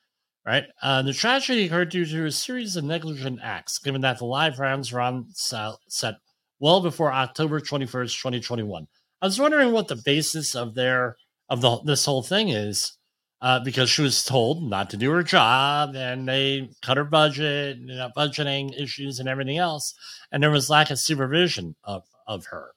Right, 0.46 0.66
uh, 0.82 1.02
the 1.04 1.14
tragedy 1.14 1.66
occurred 1.66 1.88
due 1.88 2.06
to 2.06 2.26
a 2.26 2.32
series 2.32 2.76
of 2.76 2.84
negligent 2.84 3.40
acts, 3.42 3.78
given 3.80 4.02
that 4.02 4.20
the 4.20 4.26
live 4.26 4.60
rounds 4.60 4.92
were 4.92 5.00
on 5.00 5.28
set 5.32 6.16
well 6.60 6.82
before 6.82 7.14
October 7.14 7.62
twenty 7.62 7.86
first, 7.86 8.20
twenty 8.20 8.42
twenty 8.42 8.64
one. 8.64 8.86
I 9.24 9.26
was 9.26 9.40
wondering 9.40 9.72
what 9.72 9.88
the 9.88 9.96
basis 9.96 10.54
of 10.54 10.76
their 10.76 11.16
of 11.48 11.62
the 11.62 11.80
this 11.86 12.04
whole 12.04 12.24
thing 12.24 12.50
is, 12.50 12.98
uh, 13.42 13.62
because 13.62 13.90
she 13.90 14.02
was 14.02 14.26
told 14.26 14.70
not 14.70 14.90
to 14.90 14.98
do 14.98 15.12
her 15.12 15.24
job, 15.24 15.96
and 15.96 16.28
they 16.28 16.70
cut 16.82 16.98
her 16.98 17.06
budget, 17.06 17.78
you 17.78 17.96
know, 17.96 18.10
budgeting 18.18 18.78
issues, 18.78 19.20
and 19.20 19.30
everything 19.30 19.58
else, 19.58 19.94
and 20.30 20.44
there 20.44 20.52
was 20.52 20.70
lack 20.70 20.92
of 20.92 21.00
supervision 21.00 21.78
of 21.86 22.04
of 22.28 22.48
her 22.48 22.72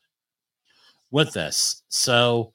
with 1.11 1.32
this. 1.32 1.82
So 1.88 2.53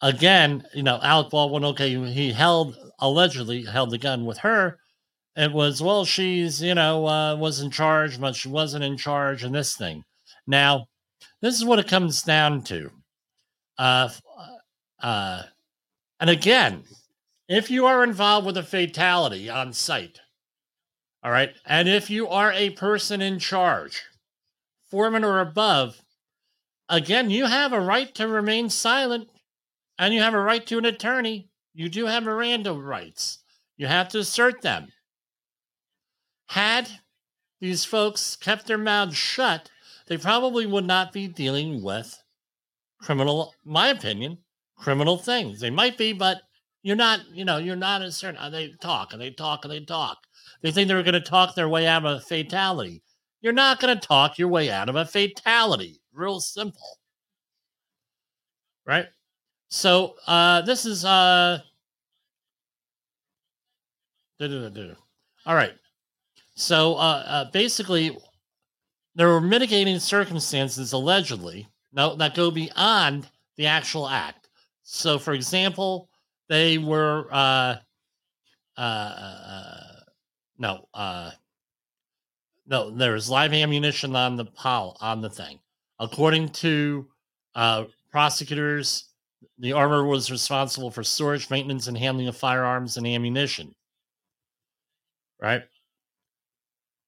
again, 0.00 0.64
you 0.72 0.82
know, 0.82 0.98
Alec 1.02 1.28
Baldwin, 1.28 1.66
okay, 1.66 1.94
he 2.12 2.32
held 2.32 2.78
allegedly 2.98 3.64
held 3.64 3.90
the 3.90 3.98
gun 3.98 4.24
with 4.24 4.38
her. 4.38 4.78
It 5.36 5.52
was 5.52 5.82
well, 5.82 6.06
she's 6.06 6.62
you 6.62 6.74
know 6.74 7.06
uh, 7.06 7.36
was 7.36 7.60
in 7.60 7.70
charge, 7.70 8.18
but 8.18 8.36
she 8.36 8.48
wasn't 8.48 8.84
in 8.84 8.96
charge 8.96 9.44
in 9.44 9.52
this 9.52 9.76
thing. 9.76 10.02
Now, 10.46 10.86
this 11.42 11.56
is 11.56 11.64
what 11.66 11.78
it 11.78 11.88
comes 11.88 12.22
down 12.22 12.62
to. 12.64 12.90
Uh, 13.78 14.08
uh, 15.02 15.42
and 16.20 16.30
again, 16.30 16.84
if 17.48 17.70
you 17.70 17.86
are 17.86 18.02
involved 18.02 18.46
with 18.46 18.56
a 18.56 18.62
fatality 18.62 19.50
on 19.50 19.72
site, 19.72 20.20
all 21.22 21.30
right, 21.30 21.54
and 21.66 21.88
if 21.88 22.10
you 22.10 22.28
are 22.28 22.52
a 22.52 22.70
person 22.70 23.20
in 23.20 23.38
charge, 23.38 24.02
foreman 24.90 25.24
or 25.24 25.40
above, 25.40 26.00
again, 26.88 27.30
you 27.30 27.46
have 27.46 27.72
a 27.72 27.80
right 27.80 28.14
to 28.14 28.28
remain 28.28 28.70
silent 28.70 29.28
and 29.98 30.14
you 30.14 30.20
have 30.20 30.34
a 30.34 30.40
right 30.40 30.66
to 30.66 30.78
an 30.78 30.84
attorney. 30.84 31.48
You 31.72 31.88
do 31.88 32.06
have 32.06 32.22
Miranda 32.22 32.72
rights. 32.72 33.42
You 33.76 33.86
have 33.86 34.08
to 34.10 34.18
assert 34.20 34.62
them. 34.62 34.88
Had 36.48 36.88
these 37.60 37.84
folks 37.84 38.36
kept 38.36 38.66
their 38.66 38.78
mouths 38.78 39.16
shut, 39.16 39.70
they 40.06 40.18
probably 40.18 40.66
would 40.66 40.84
not 40.84 41.12
be 41.12 41.26
dealing 41.26 41.82
with 41.82 42.22
criminal, 43.04 43.54
my 43.64 43.88
opinion, 43.88 44.38
criminal 44.76 45.18
things. 45.18 45.60
They 45.60 45.70
might 45.70 45.98
be, 45.98 46.12
but 46.12 46.40
you're 46.82 46.96
not, 46.96 47.20
you 47.32 47.44
know, 47.44 47.58
you're 47.58 47.76
not 47.76 48.02
a 48.02 48.10
certain. 48.10 48.50
They 48.50 48.72
talk 48.80 49.12
and 49.12 49.20
they 49.20 49.30
talk 49.30 49.64
and 49.64 49.72
they 49.72 49.84
talk. 49.84 50.18
They 50.62 50.72
think 50.72 50.88
they're 50.88 51.02
going 51.02 51.14
to 51.14 51.20
talk 51.20 51.54
their 51.54 51.68
way 51.68 51.86
out 51.86 52.04
of 52.04 52.16
a 52.16 52.20
fatality. 52.20 53.02
You're 53.42 53.52
not 53.52 53.78
going 53.78 53.98
to 53.98 54.06
talk 54.06 54.38
your 54.38 54.48
way 54.48 54.70
out 54.70 54.88
of 54.88 54.96
a 54.96 55.04
fatality. 55.04 56.00
Real 56.12 56.40
simple. 56.40 56.98
Right? 58.86 59.06
So 59.68 60.14
uh 60.26 60.62
this 60.62 60.86
is 60.86 61.04
uh 61.04 61.58
all 64.40 65.54
right. 65.54 65.74
So 66.54 66.94
uh, 66.94 67.24
uh 67.26 67.50
basically 67.50 68.16
there 69.14 69.28
were 69.28 69.40
mitigating 69.40 69.98
circumstances 69.98 70.92
allegedly 70.92 71.68
now 71.94 72.14
that 72.16 72.34
go 72.34 72.50
beyond 72.50 73.28
the 73.56 73.66
actual 73.66 74.08
act. 74.08 74.48
So 74.82 75.18
for 75.18 75.32
example, 75.32 76.08
they 76.48 76.78
were 76.78 77.28
uh 77.30 77.76
uh, 78.76 78.80
uh 78.80 80.00
no 80.58 80.88
uh 80.92 81.30
no 82.66 82.90
there 82.90 83.12
was 83.12 83.30
live 83.30 83.52
ammunition 83.52 84.16
on 84.16 84.36
the 84.36 84.44
pile 84.44 84.96
on 85.00 85.20
the 85.20 85.30
thing 85.30 85.60
According 86.00 86.48
to 86.50 87.06
uh, 87.54 87.84
prosecutors, 88.10 89.10
the 89.58 89.72
armor 89.72 90.04
was 90.04 90.30
responsible 90.30 90.90
for 90.90 91.04
storage, 91.04 91.50
maintenance, 91.50 91.86
and 91.86 91.96
handling 91.96 92.28
of 92.28 92.36
firearms 92.36 92.96
and 92.96 93.06
ammunition. 93.06 93.74
Right? 95.40 95.62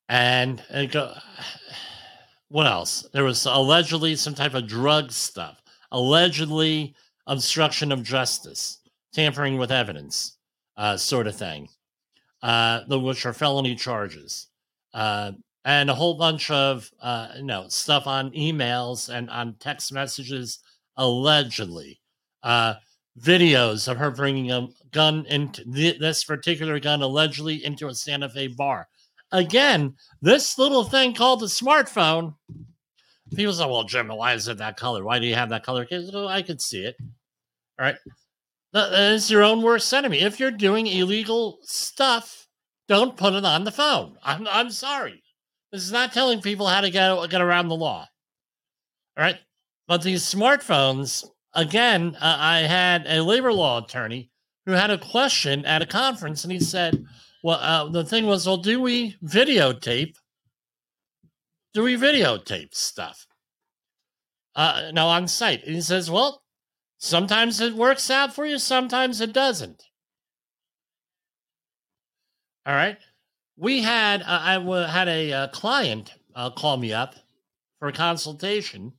And, 0.09 0.63
and 0.71 0.91
go, 0.91 1.13
what 2.49 2.67
else? 2.67 3.09
There 3.13 3.25
was 3.25 3.45
allegedly 3.47 4.17
some 4.17 4.35
type 4.35 4.55
of 4.55 4.67
drug 4.69 5.13
stuff, 5.13 5.61
allegedly 5.91 6.95
obstruction 7.27 7.93
of 7.93 8.03
justice, 8.03 8.79
tampering 9.13 9.59
with 9.59 9.73
evidence, 9.73 10.39
uh, 10.77 10.97
sort 10.97 11.27
of 11.27 11.37
thing, 11.37 11.69
uh, 12.43 12.83
which 12.89 13.27
are 13.27 13.33
felony 13.33 13.75
charges. 13.75 14.49
Uh, 14.95 15.33
and 15.65 15.91
a 15.91 15.95
whole 15.95 16.15
bunch 16.15 16.51
of 16.51 16.89
uh, 17.03 17.29
you 17.37 17.43
know 17.43 17.67
stuff 17.69 18.07
on 18.07 18.31
emails 18.31 19.13
and 19.13 19.29
on 19.31 19.57
text 19.59 19.93
messages 19.93 20.61
allegedly. 20.97 22.01
Uh, 22.43 22.75
videos 23.21 23.89
of 23.89 23.97
her 23.97 24.11
bringing 24.11 24.53
a 24.53 24.69
gun 24.93 25.27
into 25.27 25.65
th- 25.65 25.99
this 25.99 26.23
particular 26.23 26.79
gun 26.79 27.03
allegedly 27.03 27.65
into 27.65 27.89
a 27.89 27.95
santa 27.95 28.29
fe 28.29 28.47
bar 28.47 28.87
again 29.37 29.95
this 30.23 30.59
little 30.59 30.85
thing 30.85 31.15
called 31.15 31.41
the 31.41 31.47
smartphone. 31.47 32.35
People 33.35 33.55
say 33.55 33.67
well 33.67 33.85
jim 33.85 34.09
why 34.09 34.35
is 34.35 34.49
it 34.49 34.59
that 34.59 34.77
color? 34.77 35.05
Why 35.05 35.19
do 35.19 35.27
you 35.27 35.35
have 35.35 35.51
that 35.51 35.65
color? 35.65 35.87
Oh, 35.91 36.29
i 36.29 36.43
could 36.43 36.61
see 36.61 36.85
it. 36.85 36.97
All 37.79 37.87
right. 37.87 37.97
That 38.73 38.93
is 38.93 39.31
your 39.31 39.43
own 39.43 39.63
worst 39.63 39.93
enemy. 39.95 40.21
If 40.21 40.39
you're 40.41 40.51
doing 40.51 40.87
illegal 40.87 41.59
stuff 41.63 42.47
don't 42.89 43.17
put 43.17 43.35
it 43.35 43.45
on 43.45 43.65
the 43.65 43.73
phone. 43.73 44.17
I'm, 44.23 44.47
I'm 44.49 44.71
sorry. 44.71 45.23
This 45.73 45.83
is 45.83 45.93
not 45.93 46.13
telling 46.13 46.41
people 46.41 46.67
how 46.67 46.81
to 46.81 46.91
get, 46.91 47.31
get 47.31 47.41
around 47.41 47.69
the 47.69 47.75
law. 47.75 48.07
All 49.17 49.25
right. 49.25 49.39
But 49.89 50.03
these 50.03 50.23
smartphones, 50.23 51.25
again, 51.55 52.17
uh, 52.21 52.37
I 52.39 52.59
had 52.61 53.07
a 53.07 53.23
labor 53.23 53.53
law 53.53 53.85
attorney 53.85 54.31
who 54.67 54.73
had 54.73 54.91
a 54.91 54.99
question 54.99 55.65
at 55.65 55.83
a 55.83 55.87
conference 55.87 56.45
and 56.45 56.53
he 56.53 56.61
said, 56.61 57.05
well, 57.43 57.59
uh, 57.61 57.89
the 57.89 58.05
thing 58.05 58.27
was, 58.27 58.47
well, 58.47 58.57
do 58.57 58.81
we 58.81 59.17
videotape? 59.25 60.15
Do 61.75 61.83
we 61.83 61.97
videotape 61.97 62.75
stuff? 62.75 63.27
Uh, 64.55 64.91
now 64.93 65.09
on 65.09 65.29
site. 65.29 65.65
And 65.65 65.75
he 65.75 65.81
says, 65.81 66.11
well, 66.11 66.43
sometimes 66.99 67.61
it 67.61 67.75
works 67.75 68.11
out 68.11 68.35
for 68.35 68.47
you, 68.47 68.59
sometimes 68.59 69.21
it 69.21 69.33
doesn't. 69.33 69.83
All 72.65 72.75
right 72.75 72.99
we 73.57 73.83
had 73.83 74.23
uh, 74.23 74.41
I 74.43 74.55
w- 74.55 74.87
had 74.87 75.09
a 75.09 75.33
uh, 75.33 75.49
client 75.49 76.13
uh, 76.35 76.51
call 76.51 76.77
me 76.77 76.93
up 76.93 77.15
for 77.79 77.89
a 77.89 77.93
consultation. 77.93 78.93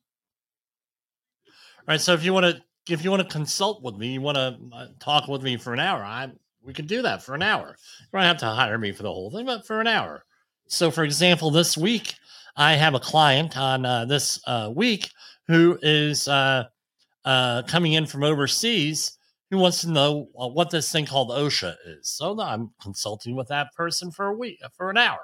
All 1.79 1.93
right, 1.93 2.01
so 2.01 2.13
if 2.13 2.23
you 2.23 2.33
want 2.33 2.45
to 2.45 2.93
if 2.93 3.03
you 3.03 3.11
want 3.11 3.23
to 3.23 3.29
consult 3.29 3.83
with 3.83 3.95
me, 3.95 4.13
you 4.13 4.21
want 4.21 4.37
to 4.37 4.57
uh, 4.73 4.87
talk 4.99 5.27
with 5.27 5.43
me 5.43 5.57
for 5.57 5.73
an 5.73 5.79
hour, 5.79 6.03
I 6.03 6.29
we 6.67 6.73
could 6.73 6.87
do 6.87 7.01
that 7.01 7.23
for 7.23 7.33
an 7.33 7.41
hour. 7.41 7.77
You 8.01 8.19
don't 8.19 8.23
have 8.23 8.37
to 8.39 8.45
hire 8.45 8.77
me 8.77 8.91
for 8.91 9.03
the 9.03 9.11
whole 9.11 9.31
thing, 9.31 9.45
but 9.45 9.65
for 9.65 9.79
an 9.79 9.87
hour. 9.87 10.23
So, 10.67 10.91
for 10.91 11.05
example, 11.05 11.49
this 11.49 11.77
week 11.77 12.13
I 12.57 12.73
have 12.73 12.93
a 12.93 12.99
client 12.99 13.57
on 13.57 13.85
uh, 13.85 14.03
this 14.05 14.39
uh, 14.45 14.71
week 14.75 15.09
who 15.47 15.79
is 15.81 16.25
coming 16.25 17.93
in 17.93 18.05
from 18.05 18.23
overseas 18.23 19.17
who 19.49 19.57
wants 19.57 19.79
to 19.79 19.89
know 19.89 20.27
uh, 20.37 20.47
what 20.47 20.69
this 20.69 20.91
thing 20.91 21.05
called 21.05 21.29
OSHA 21.29 21.75
is. 21.85 22.09
So 22.09 22.37
I'm 22.41 22.71
consulting 22.81 23.33
with 23.33 23.47
that 23.47 23.73
person 23.73 24.11
for 24.11 24.27
a 24.27 24.35
week, 24.35 24.59
for 24.75 24.89
an 24.89 24.97
hour. 24.97 25.19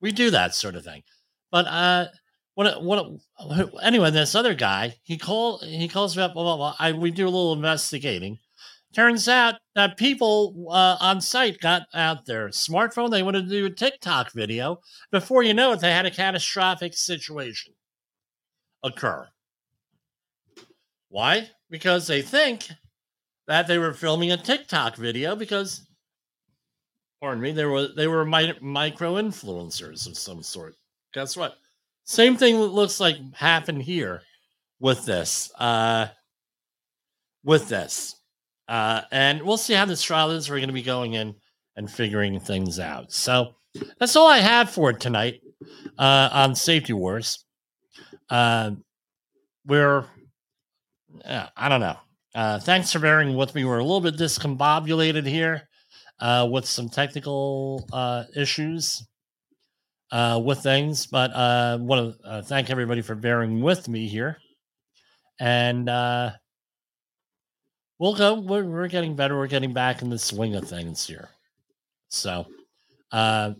We 0.00 0.12
do 0.12 0.30
that 0.30 0.54
sort 0.54 0.76
of 0.76 0.84
thing. 0.84 1.02
But 1.50 1.66
uh, 1.66 2.06
what 2.54 2.84
what 2.84 3.20
anyway, 3.82 4.12
this 4.12 4.36
other 4.36 4.54
guy 4.54 4.94
he 5.02 5.18
call 5.18 5.58
he 5.58 5.88
calls 5.88 6.16
me 6.16 6.22
up. 6.22 6.34
Blah, 6.34 6.44
blah, 6.44 6.56
blah. 6.56 6.76
I, 6.78 6.92
we 6.92 7.10
do 7.10 7.24
a 7.24 7.30
little 7.30 7.52
investigating. 7.52 8.38
Turns 8.94 9.28
out 9.28 9.56
that 9.74 9.98
people 9.98 10.66
uh, 10.70 10.96
on 11.00 11.20
site 11.20 11.60
got 11.60 11.82
out 11.94 12.24
their 12.24 12.48
smartphone. 12.48 13.10
They 13.10 13.22
wanted 13.22 13.44
to 13.44 13.50
do 13.50 13.66
a 13.66 13.70
TikTok 13.70 14.32
video. 14.32 14.80
Before 15.12 15.42
you 15.42 15.52
know 15.52 15.72
it, 15.72 15.80
they 15.80 15.92
had 15.92 16.06
a 16.06 16.10
catastrophic 16.10 16.94
situation 16.94 17.74
occur. 18.82 19.28
Why? 21.10 21.48
Because 21.70 22.06
they 22.06 22.22
think 22.22 22.68
that 23.46 23.66
they 23.66 23.78
were 23.78 23.92
filming 23.92 24.32
a 24.32 24.36
TikTok 24.36 24.96
video 24.96 25.36
because, 25.36 25.86
pardon 27.20 27.42
me, 27.42 27.52
there 27.52 27.70
was 27.70 27.94
they 27.94 28.06
were 28.06 28.24
micro 28.24 29.14
influencers 29.14 30.06
of 30.06 30.16
some 30.16 30.42
sort. 30.42 30.76
Guess 31.12 31.36
what? 31.36 31.56
Same 32.04 32.36
thing 32.36 32.56
looks 32.56 33.00
like 33.00 33.16
happened 33.34 33.82
here 33.82 34.22
with 34.80 35.04
this. 35.04 35.50
Uh, 35.58 36.08
with 37.44 37.68
this, 37.68 38.16
uh, 38.68 39.02
and 39.10 39.42
we'll 39.42 39.56
see 39.56 39.72
how 39.72 39.86
this 39.86 40.02
trial 40.02 40.30
is. 40.30 40.48
We're 40.50 40.56
going 40.56 40.68
to 40.68 40.74
be 40.74 40.82
going 40.82 41.14
in 41.14 41.34
and 41.76 41.90
figuring 41.90 42.38
things 42.38 42.78
out. 42.78 43.12
So 43.12 43.54
that's 43.98 44.14
all 44.16 44.28
I 44.28 44.38
have 44.38 44.70
for 44.70 44.92
tonight 44.92 45.40
uh, 45.98 46.28
on 46.32 46.54
Safety 46.54 46.92
Wars. 46.92 47.44
Uh, 48.28 48.72
we're, 49.66 50.04
I 51.56 51.68
don't 51.68 51.80
know. 51.80 51.96
Uh, 52.34 52.58
thanks 52.60 52.92
for 52.92 52.98
bearing 52.98 53.34
with 53.36 53.54
me. 53.54 53.64
We're 53.64 53.78
a 53.78 53.84
little 53.84 54.00
bit 54.00 54.16
discombobulated 54.16 55.26
here 55.26 55.68
uh, 56.20 56.46
with 56.50 56.66
some 56.66 56.88
technical 56.88 57.88
uh, 57.92 58.24
issues 58.36 59.06
with 60.12 60.58
things, 60.62 61.06
but 61.06 61.34
I 61.34 61.76
want 61.76 62.16
to 62.22 62.42
thank 62.42 62.70
everybody 62.70 63.02
for 63.02 63.14
bearing 63.14 63.60
with 63.62 63.88
me 63.88 64.08
here. 64.08 64.38
and 65.40 65.88
we'll 67.98 68.14
go. 68.14 68.34
We're, 68.34 68.64
we're 68.64 68.88
getting 68.88 69.16
better. 69.16 69.36
We're 69.36 69.46
getting 69.46 69.72
back 69.72 70.02
in 70.02 70.10
the 70.10 70.18
swing 70.18 70.54
of 70.54 70.68
things 70.68 71.06
here. 71.06 71.28
So, 72.08 72.46
uh, 73.12 73.52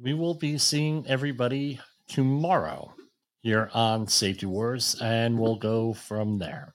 we 0.00 0.14
will 0.14 0.34
be 0.34 0.58
seeing 0.58 1.06
everybody 1.06 1.80
tomorrow 2.08 2.94
here 3.42 3.70
on 3.74 4.06
Safety 4.06 4.46
Wars, 4.46 4.96
and 5.00 5.38
we'll 5.38 5.56
go 5.56 5.92
from 5.92 6.38
there. 6.38 6.74